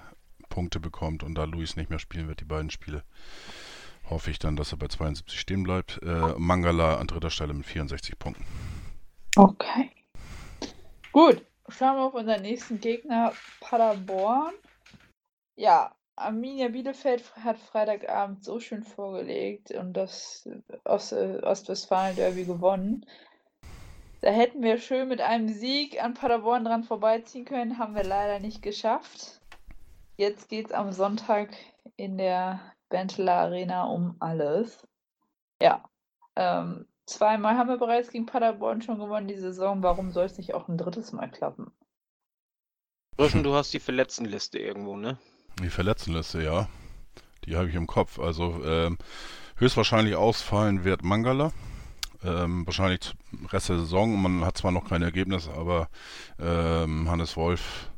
[0.49, 3.05] Punkte bekommt und da Luis nicht mehr spielen wird, die beiden Spiele,
[4.11, 6.01] hoffe ich dann, dass er bei 72 stehen bleibt.
[6.03, 8.45] Äh, Mangala an dritter Stelle mit 64 Punkten.
[9.37, 9.91] Okay.
[11.11, 14.53] Gut, schauen wir auf unseren nächsten Gegner, Paderborn.
[15.57, 20.49] Ja, Arminia Bielefeld hat Freitagabend so schön vorgelegt und das
[20.85, 23.07] Ost Ostwestfalen-Derby gewonnen.
[24.21, 28.39] Da hätten wir schön mit einem Sieg an Paderborn dran vorbeiziehen können, haben wir leider
[28.39, 29.41] nicht geschafft.
[30.17, 31.51] Jetzt geht es am Sonntag
[31.97, 34.87] in der Benteler Arena um alles.
[35.61, 35.85] Ja,
[36.37, 39.83] ähm, Zweimal haben wir bereits gegen Paderborn schon gewonnen die Saison.
[39.83, 41.73] Warum soll es nicht auch ein drittes Mal klappen?
[43.19, 45.19] Rüschen, du hast die Verletztenliste irgendwo, ne?
[45.61, 46.69] Die Verletztenliste, ja.
[47.45, 48.19] Die habe ich im Kopf.
[48.19, 48.99] Also ähm,
[49.57, 51.53] höchstwahrscheinlich ausfallen wird Mangala.
[52.25, 54.21] Ähm, wahrscheinlich zum Rest der Saison.
[54.21, 55.89] Man hat zwar noch kein Ergebnis, aber
[56.39, 57.91] ähm, Hannes Wolf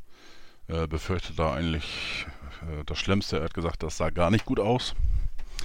[0.68, 2.26] äh, befürchtet da eigentlich
[2.62, 3.38] äh, das Schlimmste.
[3.38, 4.94] Er hat gesagt, das sah gar nicht gut aus.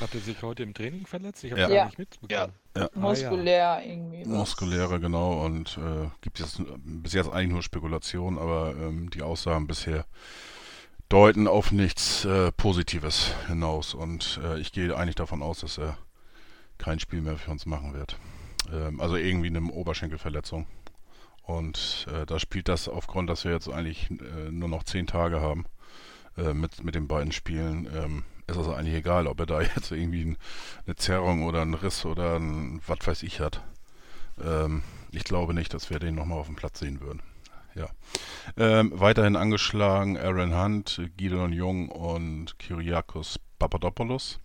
[0.01, 1.43] Hat er sich heute im Training verletzt?
[1.43, 1.67] Ich habe Ja.
[1.67, 1.85] gar Ja.
[1.85, 2.29] nicht mitbekommen.
[2.31, 2.47] Ja.
[2.77, 2.89] Ja.
[2.95, 4.21] Muskulär irgendwie.
[4.21, 4.27] was.
[4.27, 5.43] Muskuläre, genau.
[5.45, 10.05] Und äh, gibt jetzt bis jetzt eigentlich nur Spekulation, aber ähm, die Aussagen bisher
[11.09, 13.93] deuten auf nichts äh, Positives hinaus.
[13.93, 15.97] Und äh, ich gehe eigentlich davon aus, dass er
[16.77, 18.17] kein Spiel mehr für uns machen wird.
[18.71, 20.67] Ähm, also irgendwie eine Oberschenkelverletzung.
[21.43, 25.41] Und äh, da spielt das aufgrund, dass wir jetzt eigentlich äh, nur noch zehn Tage
[25.41, 25.65] haben
[26.37, 29.91] äh, mit, mit den beiden Spielen, ähm, ist es eigentlich egal, ob er da jetzt
[29.91, 30.37] irgendwie ein,
[30.85, 33.63] eine Zerrung oder einen Riss oder ein was weiß ich hat.
[34.39, 37.21] Ähm, ich glaube nicht, dass wir den nochmal auf dem Platz sehen würden.
[37.75, 37.87] Ja.
[38.57, 44.39] Ähm, weiterhin angeschlagen Aaron Hunt, Gideon Jung und Kyriakos Papadopoulos.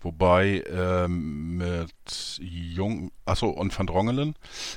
[0.00, 4.34] Wobei ähm, mit Jung, achso, und Van Drongelen.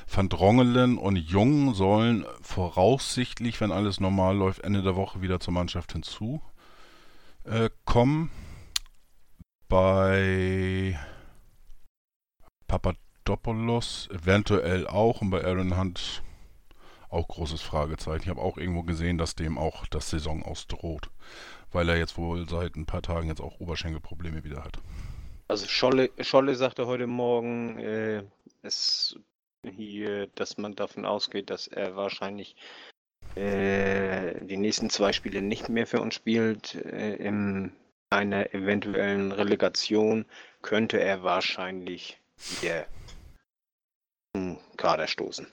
[0.07, 5.53] Van Drongelen und Jung sollen voraussichtlich, wenn alles normal läuft, Ende der Woche wieder zur
[5.53, 6.41] Mannschaft hinzu
[7.49, 7.69] äh.
[9.67, 10.99] Bei
[12.67, 16.23] Papadopoulos eventuell auch und bei Aaron Hunt
[17.09, 18.23] auch großes Fragezeichen.
[18.23, 21.09] Ich habe auch irgendwo gesehen, dass dem auch das Saison ausdroht,
[21.71, 24.79] weil er jetzt wohl seit ein paar Tagen jetzt auch Oberschenkelprobleme wieder hat.
[25.47, 28.23] Also Scholle, Scholle sagte heute Morgen, äh,
[28.61, 29.17] es
[29.63, 32.55] hier, dass man davon ausgeht, dass er wahrscheinlich
[33.35, 36.75] äh, die nächsten zwei Spiele nicht mehr für uns spielt.
[36.75, 37.71] Äh, in
[38.09, 40.25] einer eventuellen Relegation
[40.61, 42.19] könnte er wahrscheinlich
[42.61, 42.85] wieder
[44.33, 45.47] zum Kader stoßen.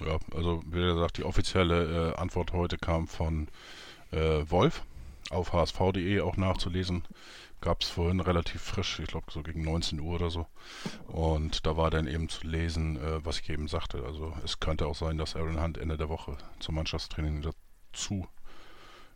[0.00, 3.48] Ja, also wie gesagt, die offizielle äh, Antwort heute kam von
[4.10, 4.82] äh, Wolf
[5.30, 7.04] auf hsv.de auch nachzulesen.
[7.60, 10.46] Gab es vorhin relativ frisch, ich glaube so gegen 19 Uhr oder so.
[11.06, 14.02] Und da war dann eben zu lesen, äh, was ich eben sagte.
[14.04, 18.26] Also es könnte auch sein, dass Aaron Hunt Ende der Woche zum Mannschaftstraining dazu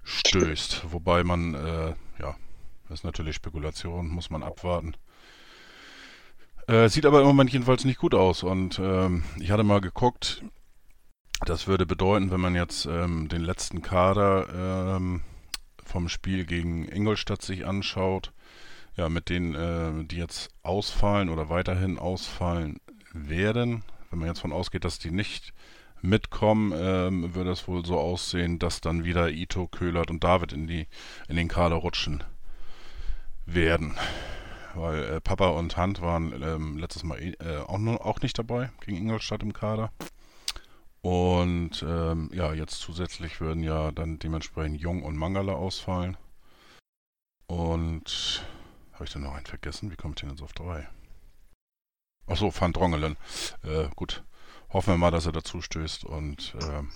[0.05, 0.93] stößt.
[0.93, 2.37] Wobei man, äh, ja,
[2.89, 4.95] das ist natürlich Spekulation, muss man abwarten.
[6.69, 8.45] Äh, sieht aber im Moment jedenfalls nicht gut aus.
[8.45, 10.43] Und ähm, ich hatte mal geguckt,
[11.45, 15.23] das würde bedeuten, wenn man jetzt ähm, den letzten Kader ähm,
[15.85, 18.33] vom Spiel gegen Ingolstadt sich anschaut,
[18.97, 22.81] ja, mit denen, äh, die jetzt ausfallen oder weiterhin ausfallen
[23.13, 25.53] werden, wenn man jetzt von ausgeht, dass die nicht
[26.03, 30.67] mitkommen, ähm, würde es wohl so aussehen, dass dann wieder Ito, Köhlert und David in
[30.67, 30.87] die
[31.29, 32.25] in den Kader rutschen
[33.45, 33.97] werden.
[34.75, 38.99] Weil äh, Papa und Hand waren ähm, letztes Mal äh, auch, auch nicht dabei gegen
[38.99, 39.91] Ingolstadt im Kader.
[41.07, 46.17] Und ähm, ja, jetzt zusätzlich würden ja dann dementsprechend Jung und Mangala ausfallen.
[47.47, 48.45] Und
[48.93, 49.93] habe ich denn noch einen vergessen?
[49.93, 50.89] Wie komme ich denn jetzt auf drei?
[52.27, 53.17] Achso, Van Drongelen.
[53.63, 54.25] Äh, gut.
[54.71, 56.91] Hoffen wir mal, dass er dazu stößt und ähm,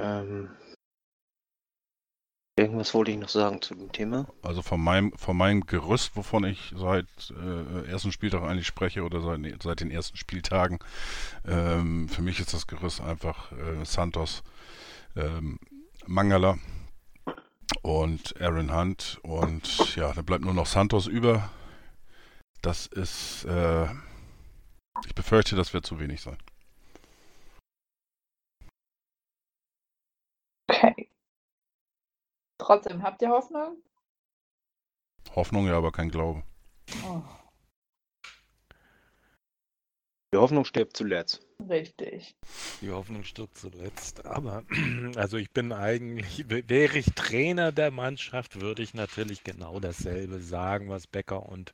[0.00, 0.50] Ähm,
[2.56, 4.26] irgendwas wollte ich noch sagen zu dem Thema.
[4.42, 9.20] also von meinem, von meinem Gerüst, wovon ich seit äh, ersten Spieltag eigentlich spreche oder
[9.20, 10.78] seit, seit den ersten Spieltagen,
[11.46, 14.42] ähm, für mich ist das Gerüst einfach äh, Santos,
[15.16, 15.58] ähm,
[16.06, 16.58] Mangala
[17.82, 21.50] und Aaron Hunt und ja, da bleibt nur noch Santos über.
[22.62, 23.84] Das ist, äh,
[25.06, 26.38] ich befürchte, das wird zu wenig sein.
[30.68, 31.08] Okay.
[32.66, 33.76] Trotzdem, habt ihr Hoffnung?
[35.36, 36.42] Hoffnung, ja, aber kein Glaube.
[37.04, 37.22] Oh,
[40.34, 41.46] Die Hoffnung stirbt zuletzt.
[41.60, 42.34] richtig.
[42.80, 44.26] Die Hoffnung stirbt zuletzt.
[44.26, 44.64] Aber
[45.14, 50.88] also ich bin eigentlich, wäre ich Trainer der Mannschaft, würde ich natürlich genau dasselbe sagen,
[50.88, 51.72] was Becker und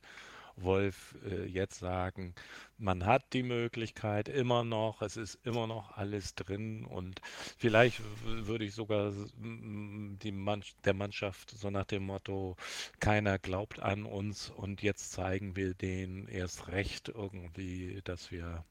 [0.57, 2.33] Wolf äh, jetzt sagen.
[2.77, 7.21] Man hat die Möglichkeit immer noch, es ist immer noch alles drin und
[7.57, 12.55] vielleicht würde ich sogar die Mann- der Mannschaft so nach dem Motto,
[12.99, 18.63] keiner glaubt an uns und jetzt zeigen wir denen erst recht irgendwie, dass wir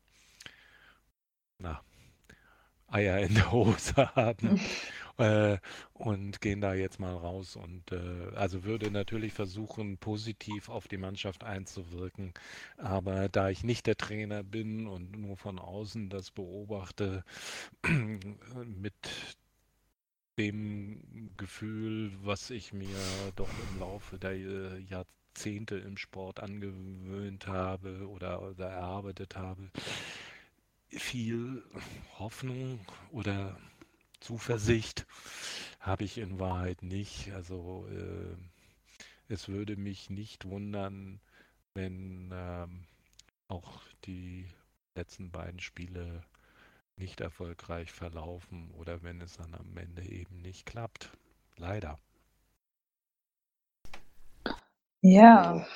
[1.58, 1.82] na,
[2.88, 4.60] Eier in der Hose haben
[5.18, 5.58] äh,
[5.92, 10.96] und gehen da jetzt mal raus und äh, also würde natürlich versuchen, positiv auf die
[10.96, 12.32] Mannschaft einzuwirken.
[12.76, 17.24] Aber da ich nicht der Trainer bin und nur von außen das beobachte,
[18.64, 18.94] mit
[20.38, 22.96] dem Gefühl, was ich mir
[23.36, 29.70] doch im Laufe der äh, Jahrzehnte im Sport angewöhnt habe oder, oder erarbeitet habe,
[30.88, 31.62] viel
[32.18, 32.80] Hoffnung
[33.10, 33.56] oder
[34.22, 35.06] Zuversicht
[35.80, 37.32] habe ich in Wahrheit nicht.
[37.32, 38.36] Also äh,
[39.28, 41.20] es würde mich nicht wundern,
[41.74, 42.86] wenn ähm,
[43.48, 44.46] auch die
[44.94, 46.22] letzten beiden Spiele
[46.96, 51.10] nicht erfolgreich verlaufen oder wenn es dann am Ende eben nicht klappt.
[51.56, 51.98] Leider.
[55.02, 55.66] Ja.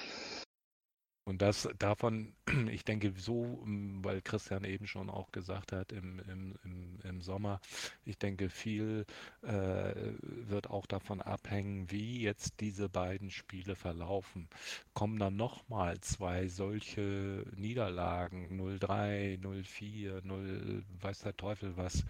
[1.28, 2.32] Und das davon,
[2.70, 7.20] ich denke, so, mm, weil Christian eben schon auch gesagt hat, im, im, im, im
[7.20, 7.60] Sommer,
[8.04, 9.04] ich denke, viel
[9.42, 9.92] äh,
[10.22, 14.48] wird auch davon abhängen, wie jetzt diese beiden Spiele verlaufen.
[14.94, 22.04] Kommen dann nochmal zwei solche Niederlagen, 0-3, 0-4, 0, weiß der Teufel was,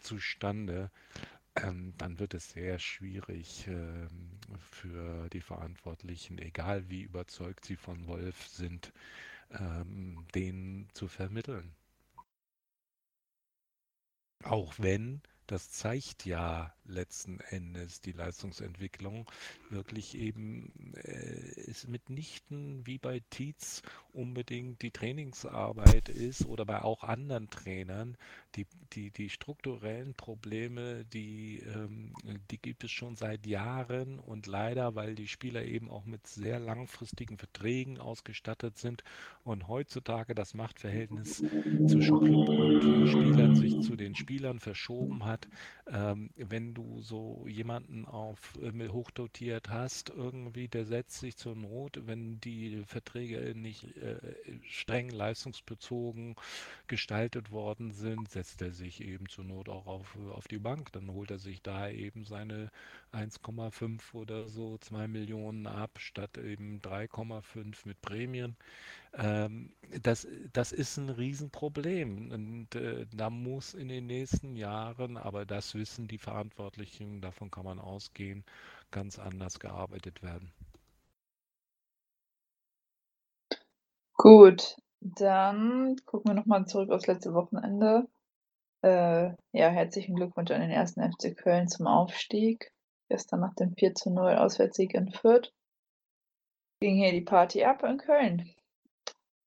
[0.00, 0.90] zustande,
[1.62, 8.06] ähm, dann wird es sehr schwierig ähm, für die Verantwortlichen, egal wie überzeugt sie von
[8.06, 8.92] Wolf sind,
[9.50, 11.74] ähm, den zu vermitteln.
[14.44, 19.30] Auch wenn das zeigt ja letzten Endes die Leistungsentwicklung
[19.70, 23.82] wirklich eben äh, ist mitnichten wie bei Tietz
[24.12, 28.16] unbedingt die Trainingsarbeit ist oder bei auch anderen Trainern.
[28.54, 32.14] Die, die, die strukturellen Probleme, die, ähm,
[32.50, 36.58] die gibt es schon seit Jahren und leider, weil die Spieler eben auch mit sehr
[36.58, 39.04] langfristigen Verträgen ausgestattet sind
[39.44, 41.44] und heutzutage das Machtverhältnis
[41.86, 45.35] zwischen Club und Spielern sich zu den Spielern verschoben hat.
[45.88, 52.00] Ähm, wenn du so jemanden auf äh, hochdotiert hast, irgendwie, der setzt sich zur Not,
[52.06, 54.18] wenn die Verträge nicht äh,
[54.68, 56.34] streng leistungsbezogen
[56.86, 60.92] gestaltet worden sind, setzt er sich eben zur Not auch auf, auf die Bank.
[60.92, 62.70] Dann holt er sich da eben seine
[63.12, 68.56] 1,5 oder so, 2 Millionen ab, statt eben 3,5 mit Prämien.
[69.16, 69.72] Ähm,
[70.02, 72.30] das, das ist ein Riesenproblem.
[72.30, 77.64] Und äh, da muss in den nächsten Jahren, aber das wissen die Verantwortlichen, davon kann
[77.64, 78.44] man ausgehen,
[78.90, 80.52] ganz anders gearbeitet werden.
[84.14, 88.08] Gut, dann gucken wir nochmal zurück aufs letzte Wochenende.
[88.82, 92.72] Äh, ja, herzlichen Glückwunsch an den ersten FC Köln zum Aufstieg.
[93.08, 95.52] Gestern nach dem 4 zu 0 Auswärtssieg in Fürth
[96.80, 98.55] ging hier die Party ab in Köln.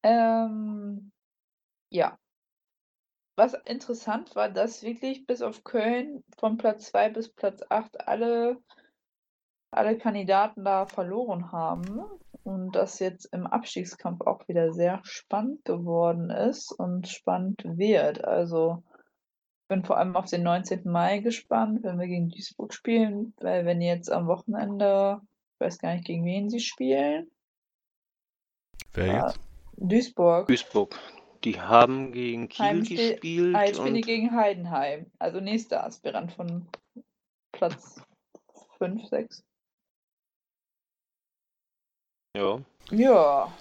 [0.04, 1.12] Ähm,
[1.92, 2.18] ja.
[3.36, 8.62] Was interessant war, dass wirklich bis auf Köln von Platz 2 bis Platz 8 alle,
[9.72, 12.02] alle Kandidaten da verloren haben
[12.44, 18.26] und das jetzt im Abstiegskampf auch wieder sehr spannend geworden ist und spannend wird.
[18.26, 18.84] Also
[19.70, 20.90] bin vor allem auf den 19.
[20.90, 25.22] Mai gespannt, wenn wir gegen Duisburg spielen, weil wenn jetzt am Wochenende,
[25.54, 27.32] ich weiß gar nicht, gegen wen sie spielen.
[28.94, 29.49] Wer Ja, jetzt?
[29.82, 30.48] Duisburg.
[30.48, 31.00] Duisburg.
[31.44, 33.56] Die haben gegen Kiel Heimspiel- gespielt.
[33.56, 35.10] Ah, jetzt spielen die gegen Heidenheim.
[35.20, 36.68] Also nächster Aspirant von
[37.54, 38.02] Platz
[38.78, 39.44] 5, 6.
[42.36, 42.60] ja,
[42.92, 43.54] Ja.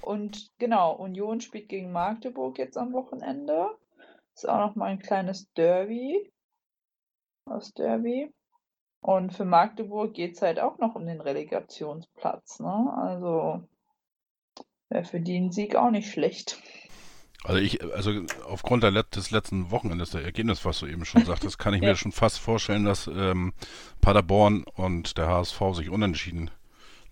[0.00, 3.78] Und genau, Union spielt gegen Magdeburg jetzt am Wochenende.
[4.34, 6.32] Ist auch noch mal ein kleines Derby.
[7.46, 8.32] Das Derby.
[9.04, 12.58] Und für Magdeburg geht es halt auch noch um den Relegationsplatz.
[12.60, 12.92] Ne?
[12.96, 13.62] Also
[14.92, 16.58] wäre für die ein Sieg auch nicht schlecht.
[17.44, 18.12] Also ich, also
[18.46, 21.88] aufgrund Let des letzten Wochenendes, der Ergebnis, was du eben schon sagtest, kann ich mir
[21.88, 21.96] Ja.
[21.96, 23.52] schon fast vorstellen, dass ähm,
[24.00, 26.50] Paderborn und der HSV sich unentschieden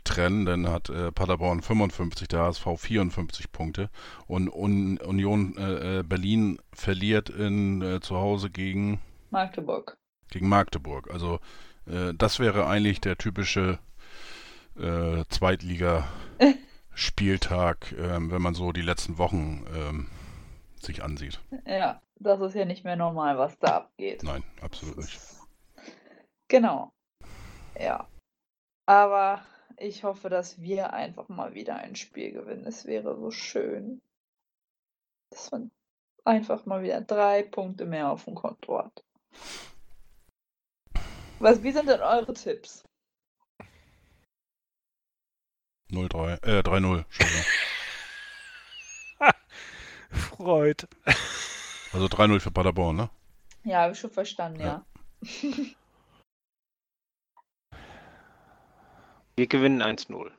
[0.05, 0.44] trennen.
[0.47, 3.90] Dann hat äh, Paderborn 55, der HSV 54 Punkte
[4.28, 9.01] und Un Union äh, äh, Berlin verliert in äh, zu Hause gegen
[9.31, 9.97] Magdeburg.
[10.31, 11.11] gegen Magdeburg.
[11.11, 11.40] Also
[11.86, 13.81] äh, das wäre eigentlich der typische
[14.78, 15.24] äh,
[16.91, 20.09] Zweitliga-Spieltag, ähm, wenn man so die letzten Wochen ähm,
[20.81, 21.41] sich ansieht.
[21.67, 24.23] Ja, das ist ja nicht mehr normal, was da abgeht.
[24.23, 25.21] Nein, absolut nicht.
[26.49, 26.93] Genau.
[27.79, 28.09] Ja.
[28.87, 29.43] Aber
[29.77, 32.67] ich hoffe, dass wir einfach mal wieder ein Spiel gewinnen.
[32.67, 34.01] Es wäre so schön,
[35.31, 35.71] dass man
[36.25, 39.05] einfach mal wieder drei Punkte mehr auf dem Konto hat.
[41.39, 42.85] Was, wie sind denn eure Tipps?
[45.91, 47.45] 0-3, äh, 3-0, Entschuldigung.
[50.11, 50.87] Freud.
[51.93, 53.11] Also 3-0 für Paderborn, ne?
[53.65, 54.67] Ja, habe ich schon verstanden, ja.
[54.67, 54.87] Ja.
[59.37, 60.31] wir gewinnen 1-0.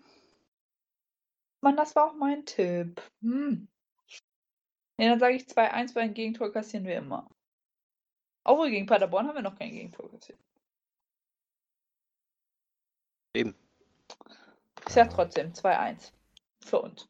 [1.62, 3.02] Mann, das war auch mein Tipp.
[3.22, 3.68] Hm.
[4.98, 7.30] Ja, dann sage ich 2-1, weil ein Gegentor kassieren wir immer.
[8.44, 10.40] Obwohl gegen Paderborn haben wir noch kein Gegentor kassiert.
[13.34, 13.56] Eben.
[14.88, 16.12] Ich sag trotzdem 2-1
[16.66, 17.08] für uns.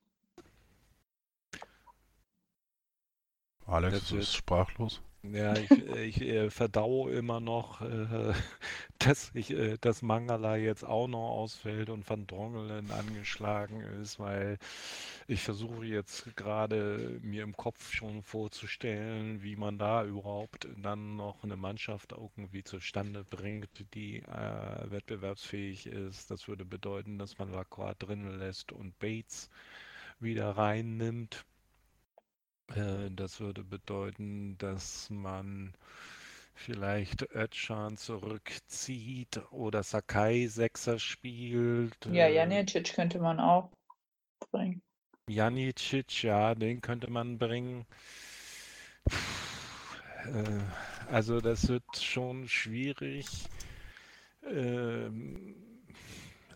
[3.66, 5.02] Alex ist sprachlos.
[5.24, 8.34] Ja, ich, ich äh, verdaue immer noch, äh,
[9.00, 14.58] dass ich, äh, dass Mangala jetzt auch noch ausfällt und Van Drongelen angeschlagen ist, weil
[15.28, 21.44] ich versuche jetzt gerade mir im Kopf schon vorzustellen, wie man da überhaupt dann noch
[21.44, 26.32] eine Mannschaft irgendwie zustande bringt, die äh, wettbewerbsfähig ist.
[26.32, 29.50] Das würde bedeuten, dass man Lacroix drin lässt und Bates
[30.20, 31.46] wieder reinnimmt.
[32.76, 35.74] Äh, Das würde bedeuten, dass man
[36.56, 42.06] vielleicht Özcan zurückzieht oder Sakai Sechser spielt.
[42.06, 43.72] Ja, äh, Janicic könnte man auch
[44.52, 44.84] bringen.
[45.28, 47.88] Janicic, ja, den könnte man bringen.
[50.26, 50.60] Äh,
[51.14, 53.50] Also das wird schon schwierig.
[54.44, 55.56] Ähm,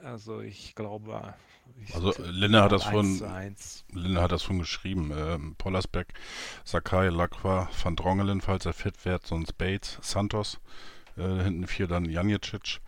[0.06, 1.34] Also ich glaube,
[1.82, 3.86] ich Also Linne hat das 1 von zu 1.
[3.92, 5.12] Linne hat das schon geschrieben.
[5.16, 6.14] Ähm, Pollersbeck,
[6.64, 10.60] Sakai, Lacqua, Van Drongelen, falls er fit wird, sonst Bates, Santos.
[11.18, 12.82] Äh, hinten vier dann Janicic,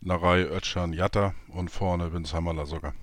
[0.00, 2.94] Narei, Özcan, Jatta und vorne Vince Hammerler sogar.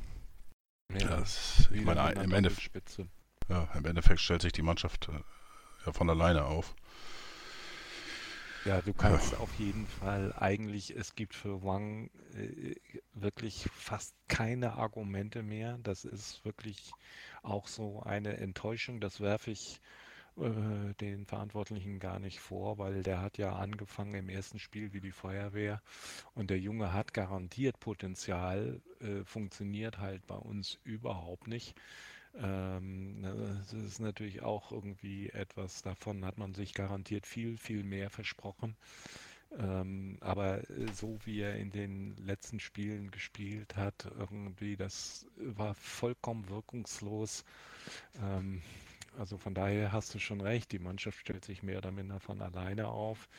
[0.92, 3.02] Ja, Das, ich meine, im, Endeffekt,
[3.50, 6.76] ja, im Endeffekt stellt sich die Mannschaft äh, ja von alleine auf.
[8.66, 12.76] Ja, du kannst auf jeden Fall eigentlich, es gibt für Wang äh,
[13.14, 15.78] wirklich fast keine Argumente mehr.
[15.84, 16.96] Das ist wirklich
[17.44, 19.00] auch so eine Enttäuschung.
[19.00, 19.82] Das werfe ich
[20.38, 25.02] äh, den Verantwortlichen gar nicht vor, weil der hat ja angefangen im ersten Spiel wie
[25.02, 25.82] die Feuerwehr
[26.36, 31.76] und der Junge hat garantiert Potenzial, äh, funktioniert halt bei uns überhaupt nicht.
[32.38, 37.84] Ähm, ne, das ist natürlich auch irgendwie etwas, davon hat man sich garantiert viel, viel
[37.84, 38.76] mehr versprochen.
[39.58, 45.76] Ähm, aber äh, so wie er in den letzten Spielen gespielt hat, irgendwie, das war
[45.76, 47.46] vollkommen wirkungslos.
[48.22, 48.62] Ähm,
[49.18, 52.42] also von daher hast du schon recht, die Mannschaft stellt sich mehr oder minder von
[52.42, 53.30] alleine auf.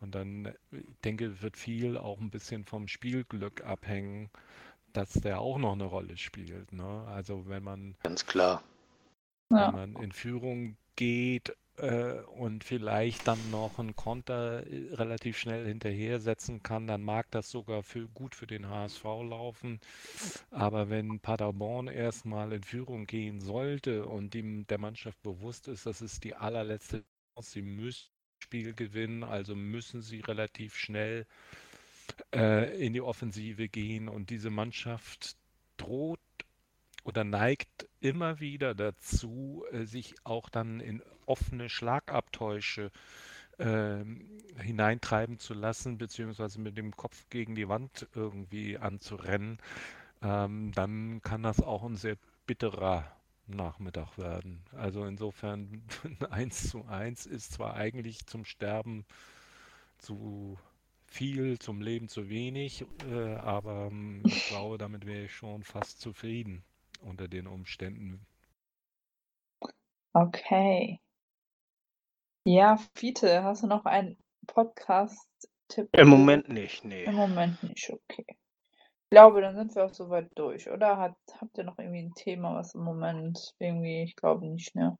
[0.00, 4.30] Und dann, äh, ich denke, wird viel auch ein bisschen vom Spielglück abhängen,
[4.96, 6.72] dass der auch noch eine Rolle spielt.
[6.72, 7.04] Ne?
[7.08, 8.62] Also wenn man Ganz klar.
[9.50, 9.68] Ja.
[9.68, 15.66] wenn man in Führung geht äh, und vielleicht dann noch einen Konter äh, relativ schnell
[15.66, 19.80] hinterher setzen kann, dann mag das sogar für, gut für den HSV laufen.
[20.50, 26.00] Aber wenn Paderborn erstmal in Führung gehen sollte und dem, der Mannschaft bewusst ist, das
[26.00, 27.04] ist die allerletzte
[27.34, 28.08] Chance, sie müssen
[28.38, 31.26] das Spiel gewinnen, also müssen sie relativ schnell
[32.34, 35.36] äh, in die Offensive gehen und diese Mannschaft
[35.76, 36.20] droht
[37.04, 42.90] oder neigt immer wieder dazu, äh, sich auch dann in offene Schlagabtäusche
[43.58, 49.58] ähm, hineintreiben zu lassen, beziehungsweise mit dem Kopf gegen die Wand irgendwie anzurennen,
[50.22, 52.16] ähm, dann kann das auch ein sehr
[52.46, 53.10] bitterer
[53.46, 54.64] Nachmittag werden.
[54.72, 55.82] Also insofern
[56.30, 59.04] 1 zu 1 ist zwar eigentlich zum Sterben
[59.98, 60.58] zu
[61.14, 66.00] viel, zum Leben zu wenig, äh, aber ähm, ich glaube, damit wäre ich schon fast
[66.00, 66.64] zufrieden
[67.02, 68.26] unter den Umständen.
[70.12, 71.00] Okay.
[72.44, 74.18] Ja, Fiete, hast du noch einen
[74.48, 75.88] Podcast-Tipp?
[75.92, 77.04] Im Moment nicht, nee.
[77.04, 78.26] Im Moment nicht, okay.
[78.28, 80.98] Ich glaube, dann sind wir auch soweit durch, oder?
[80.98, 84.98] Hat, habt ihr noch irgendwie ein Thema, was im Moment irgendwie, ich glaube nicht, ne?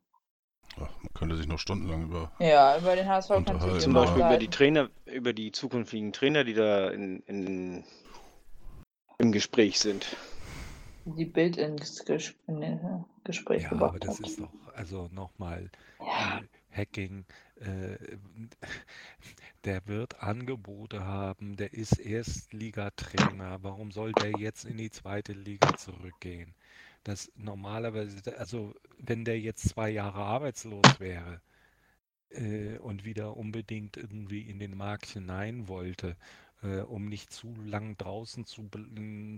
[0.76, 2.30] Ach, man könnte sich noch stundenlang über.
[2.38, 3.78] Ja, über den HSV kannst du Unterhalten.
[3.80, 4.48] dich Zum Beispiel über die.
[4.50, 7.84] Trainer, über die zukünftigen Trainer, die da in, in,
[9.18, 10.16] im Gespräch sind.
[11.06, 14.20] Die Bild ins Ges in den Gespräch Ja, gebracht aber das hat.
[14.20, 17.24] ist doch, also nochmal, Ja, äh, Hacking,
[17.56, 17.96] äh,
[19.64, 23.58] der wird Angebote haben, der ist Erstligatrainer.
[23.62, 26.54] Warum soll der jetzt in die zweite Liga zurückgehen?
[27.04, 31.40] Das normalerweise, also wenn der jetzt zwei Jahre arbeitslos wäre
[32.30, 36.16] äh, und wieder unbedingt irgendwie in den Markt hinein wollte,
[36.62, 38.68] äh, um nicht zu lang draußen zu,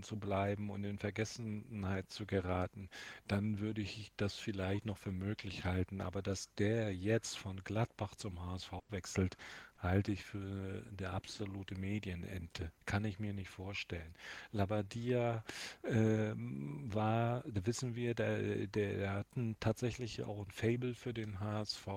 [0.01, 2.89] zu bleiben und in Vergessenheit zu geraten,
[3.27, 6.01] dann würde ich das vielleicht noch für möglich halten.
[6.01, 9.37] Aber dass der jetzt von Gladbach zum HSV wechselt,
[9.79, 12.71] halte ich für eine absolute Medienente.
[12.85, 14.13] Kann ich mir nicht vorstellen.
[14.51, 15.43] Labadia
[15.83, 19.27] ähm, war, da wissen wir, der, der, der hat
[19.59, 21.87] tatsächlich auch ein Faible für den HSV.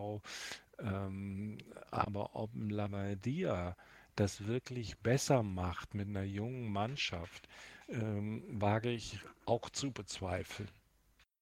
[0.78, 1.58] Ähm,
[1.90, 3.76] aber ob Labadia
[4.16, 7.48] das wirklich besser macht mit einer jungen Mannschaft,
[7.88, 10.68] ähm, wage ich auch zu bezweifeln.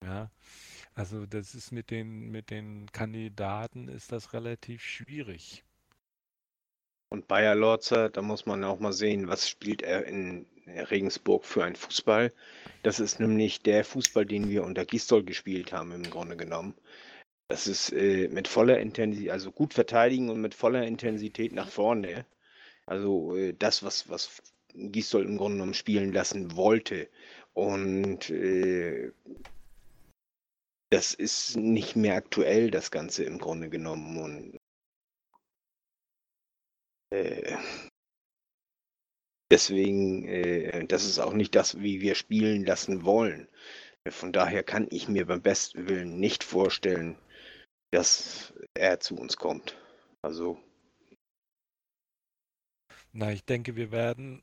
[0.04, 0.30] Ja,
[0.94, 5.64] also das ist mit den, mit den Kandidaten ist das relativ schwierig.
[7.18, 11.64] Und Bayer Lorzer, da muss man auch mal sehen, was spielt er in Regensburg für
[11.64, 12.32] einen Fußball.
[12.84, 16.74] Das ist nämlich der Fußball, den wir unter Gistol gespielt haben, im Grunde genommen.
[17.48, 22.24] Das ist äh, mit voller Intensität, also gut verteidigen und mit voller Intensität nach vorne.
[22.86, 24.40] Also äh, das, was, was
[24.72, 27.08] Gistol im Grunde genommen spielen lassen wollte.
[27.52, 29.10] Und äh,
[30.90, 34.18] das ist nicht mehr aktuell, das Ganze im Grunde genommen.
[34.18, 34.58] Und
[37.10, 37.56] äh,
[39.50, 43.48] deswegen, äh, das ist auch nicht das, wie wir spielen lassen wollen.
[44.08, 47.18] Von daher kann ich mir beim besten Willen nicht vorstellen,
[47.90, 49.76] dass er zu uns kommt.
[50.22, 50.58] Also
[53.12, 54.42] na, ich denke, wir werden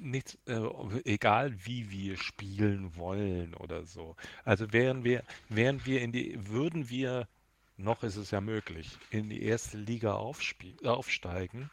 [0.00, 0.60] nicht, äh,
[1.04, 4.16] egal wie wir spielen wollen oder so.
[4.44, 7.28] Also wären wir, wären wir in die, würden wir,
[7.76, 11.70] noch ist es ja möglich, in die erste Liga aufsteigen,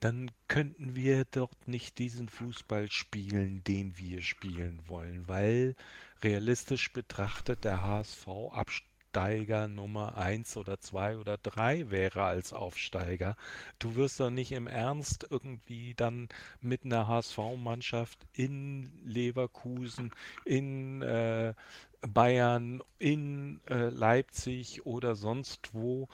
[0.00, 5.74] dann könnten wir dort nicht diesen Fußball spielen, den wir spielen wollen, weil
[6.22, 13.34] realistisch betrachtet der HSV absteigt Aufsteiger Nummer 1 oder 2 oder 3 wäre als Aufsteiger.
[13.78, 16.28] Du wirst doch nicht im Ernst irgendwie dann
[16.60, 20.12] mit einer HSV-Mannschaft in Leverkusen,
[20.44, 21.54] in äh,
[22.02, 26.08] Bayern, in äh, Leipzig oder sonst wo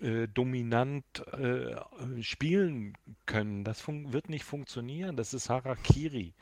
[0.00, 1.76] äh, dominant äh,
[2.22, 2.94] spielen
[3.26, 3.64] können.
[3.64, 5.16] Das wird nicht funktionieren.
[5.16, 6.34] Das ist Harakiri.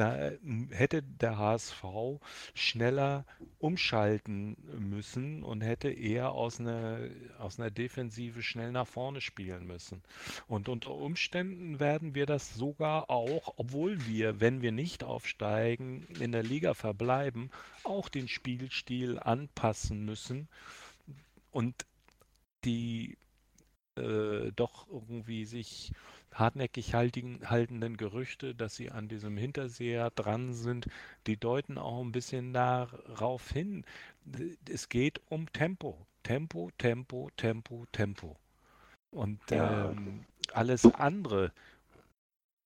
[0.00, 0.30] Da
[0.70, 1.84] hätte der HSV
[2.54, 3.26] schneller
[3.58, 7.00] umschalten müssen und hätte eher aus einer,
[7.38, 10.02] aus einer Defensive schnell nach vorne spielen müssen.
[10.48, 16.32] Und unter Umständen werden wir das sogar auch, obwohl wir, wenn wir nicht aufsteigen, in
[16.32, 17.50] der Liga verbleiben,
[17.84, 20.48] auch den Spielstil anpassen müssen.
[21.50, 21.84] Und
[22.64, 23.18] die
[23.96, 25.92] äh, doch irgendwie sich
[26.32, 30.86] hartnäckig haltenden Gerüchte, dass sie an diesem Hinterseher dran sind,
[31.26, 33.84] die deuten auch ein bisschen darauf hin.
[34.68, 36.06] Es geht um Tempo.
[36.22, 38.36] Tempo, Tempo, Tempo, Tempo.
[39.10, 39.90] Und ja.
[39.90, 41.52] ähm, alles andere,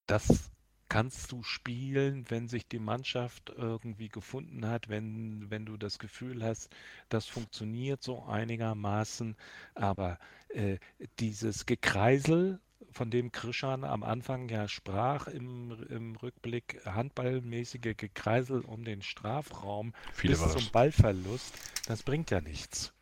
[0.07, 0.51] das
[0.87, 6.43] kannst du spielen, wenn sich die Mannschaft irgendwie gefunden hat, wenn, wenn du das Gefühl
[6.43, 6.69] hast,
[7.09, 9.35] das funktioniert so einigermaßen.
[9.73, 10.19] Aber
[10.49, 10.77] äh,
[11.19, 12.59] dieses Gekreisel
[12.91, 19.93] von dem Krischan am Anfang ja sprach im, im Rückblick, handballmäßige Gekreisel um den Strafraum
[20.13, 21.53] Viele bis zum Ballverlust,
[21.87, 22.93] das bringt ja nichts.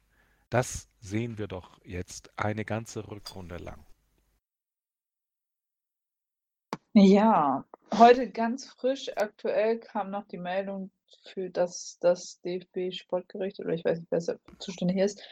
[0.50, 3.86] Das sehen wir doch jetzt eine ganze Rückrunde lang.
[6.94, 7.66] Ja,
[7.98, 10.92] heute ganz frisch, aktuell kam noch die Meldung
[11.24, 15.24] für das, das DFB-Sportgericht, oder ich weiß nicht, wer zuständig ist.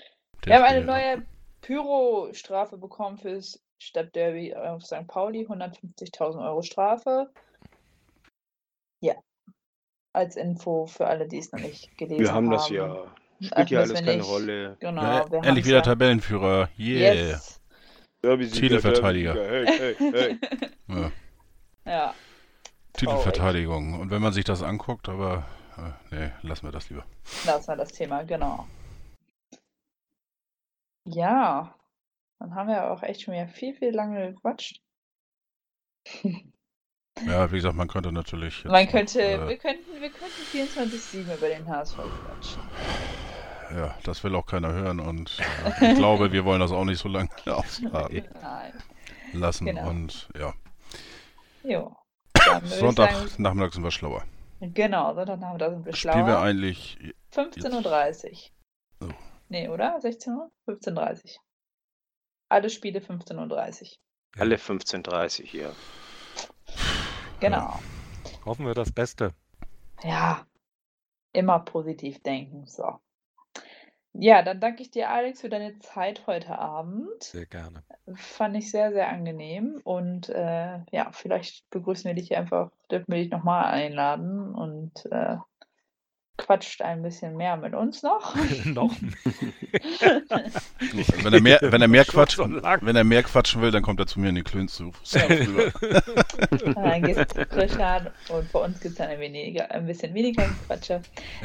[0.44, 1.26] Wir haben eine neue
[1.62, 5.08] Pyro-Strafe bekommen fürs Stadtderby auf St.
[5.08, 7.32] Pauli, 150.000 Euro Strafe.
[9.00, 9.16] Ja,
[10.14, 12.50] als Info für alle, die es noch nicht gelesen haben.
[12.50, 13.06] Wir haben das ja.
[13.42, 14.30] Spielt ja alles keine nicht.
[14.30, 14.78] Rolle.
[14.80, 15.82] Genau, ja, endlich wieder ja.
[15.82, 16.70] Tabellenführer.
[16.78, 17.14] Yeah.
[17.14, 17.60] Yes.
[18.22, 19.34] Titelverteidiger.
[19.34, 20.40] Hey, hey, hey.
[20.88, 21.12] ja.
[21.86, 22.14] ja.
[22.94, 24.00] Titelverteidigung.
[24.00, 25.46] Und wenn man sich das anguckt, aber
[26.12, 27.04] äh, nee, lassen wir das lieber.
[27.48, 28.68] Lassen wir das Thema, genau.
[31.06, 31.76] Ja,
[32.40, 34.82] dann haben wir auch echt schon wieder viel, viel lange gequatscht.
[37.26, 38.64] Ja, wie gesagt, man könnte natürlich.
[38.64, 42.62] Man könnte, noch, äh, wir könnten, wir könnten 24-7 über den HSV quatschen.
[43.76, 45.38] Ja, das will auch keiner hören und
[45.80, 48.26] äh, ich glaube, wir wollen das auch nicht so lange aushalten
[49.34, 49.90] lassen genau.
[49.90, 50.54] und ja.
[51.64, 51.96] Jo.
[52.64, 54.24] Sonntag Nachmittag sind wir schlauer.
[54.60, 56.14] Genau, Sonntagnachmittag sind wir schlauer.
[56.14, 56.98] Spielen wir eigentlich
[57.34, 58.52] 15.30
[59.02, 59.10] Uhr.
[59.10, 59.31] Oh.
[59.52, 60.00] Nee, oder?
[60.00, 60.50] 16 Uhr?
[60.66, 61.42] 15.30 Uhr.
[62.48, 63.98] Alle Spiele 15.30 Uhr.
[64.40, 65.72] Alle 15.30 Uhr, ja.
[67.42, 67.78] Genau.
[68.46, 69.34] Hoffen wir das Beste.
[70.04, 70.48] Ja,
[71.34, 72.66] immer positiv denken.
[72.66, 73.02] So.
[74.14, 77.22] Ja, dann danke ich dir, Alex, für deine Zeit heute Abend.
[77.22, 77.84] Sehr gerne.
[78.16, 79.82] Fand ich sehr, sehr angenehm.
[79.84, 85.36] Und äh, ja, vielleicht begrüßen wir dich einfach, dürfen wir dich nochmal einladen und äh,
[86.42, 88.36] quatscht ein bisschen mehr mit uns noch.
[88.66, 88.94] noch?
[91.24, 94.08] wenn, er mehr, wenn, er mehr quatscht, wenn er mehr quatschen will, dann kommt er
[94.08, 94.92] zu mir in die Klöns zu.
[96.76, 100.50] dann geht's zu Richard und bei uns gibt es dann ein, weniger, ein bisschen weniger
[100.68, 101.02] Quatsche.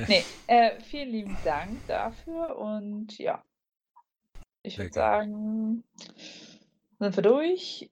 [0.09, 3.43] Nee, äh, vielen lieben Dank dafür und ja,
[4.63, 5.85] ich würde sagen,
[6.99, 7.91] sind wir durch.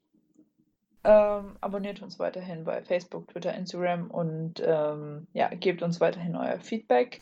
[1.05, 6.59] Ähm, abonniert uns weiterhin bei Facebook, Twitter, Instagram und ähm, ja, gebt uns weiterhin euer
[6.59, 7.20] Feedback.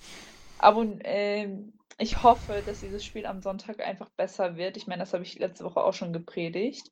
[0.59, 4.77] Abon ähm, ich hoffe, dass dieses Spiel am Sonntag einfach besser wird.
[4.77, 6.91] Ich meine, das habe ich letzte Woche auch schon gepredigt.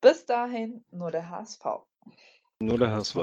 [0.00, 1.64] Bis dahin nur der HSV.
[2.60, 3.16] Nur der HSV.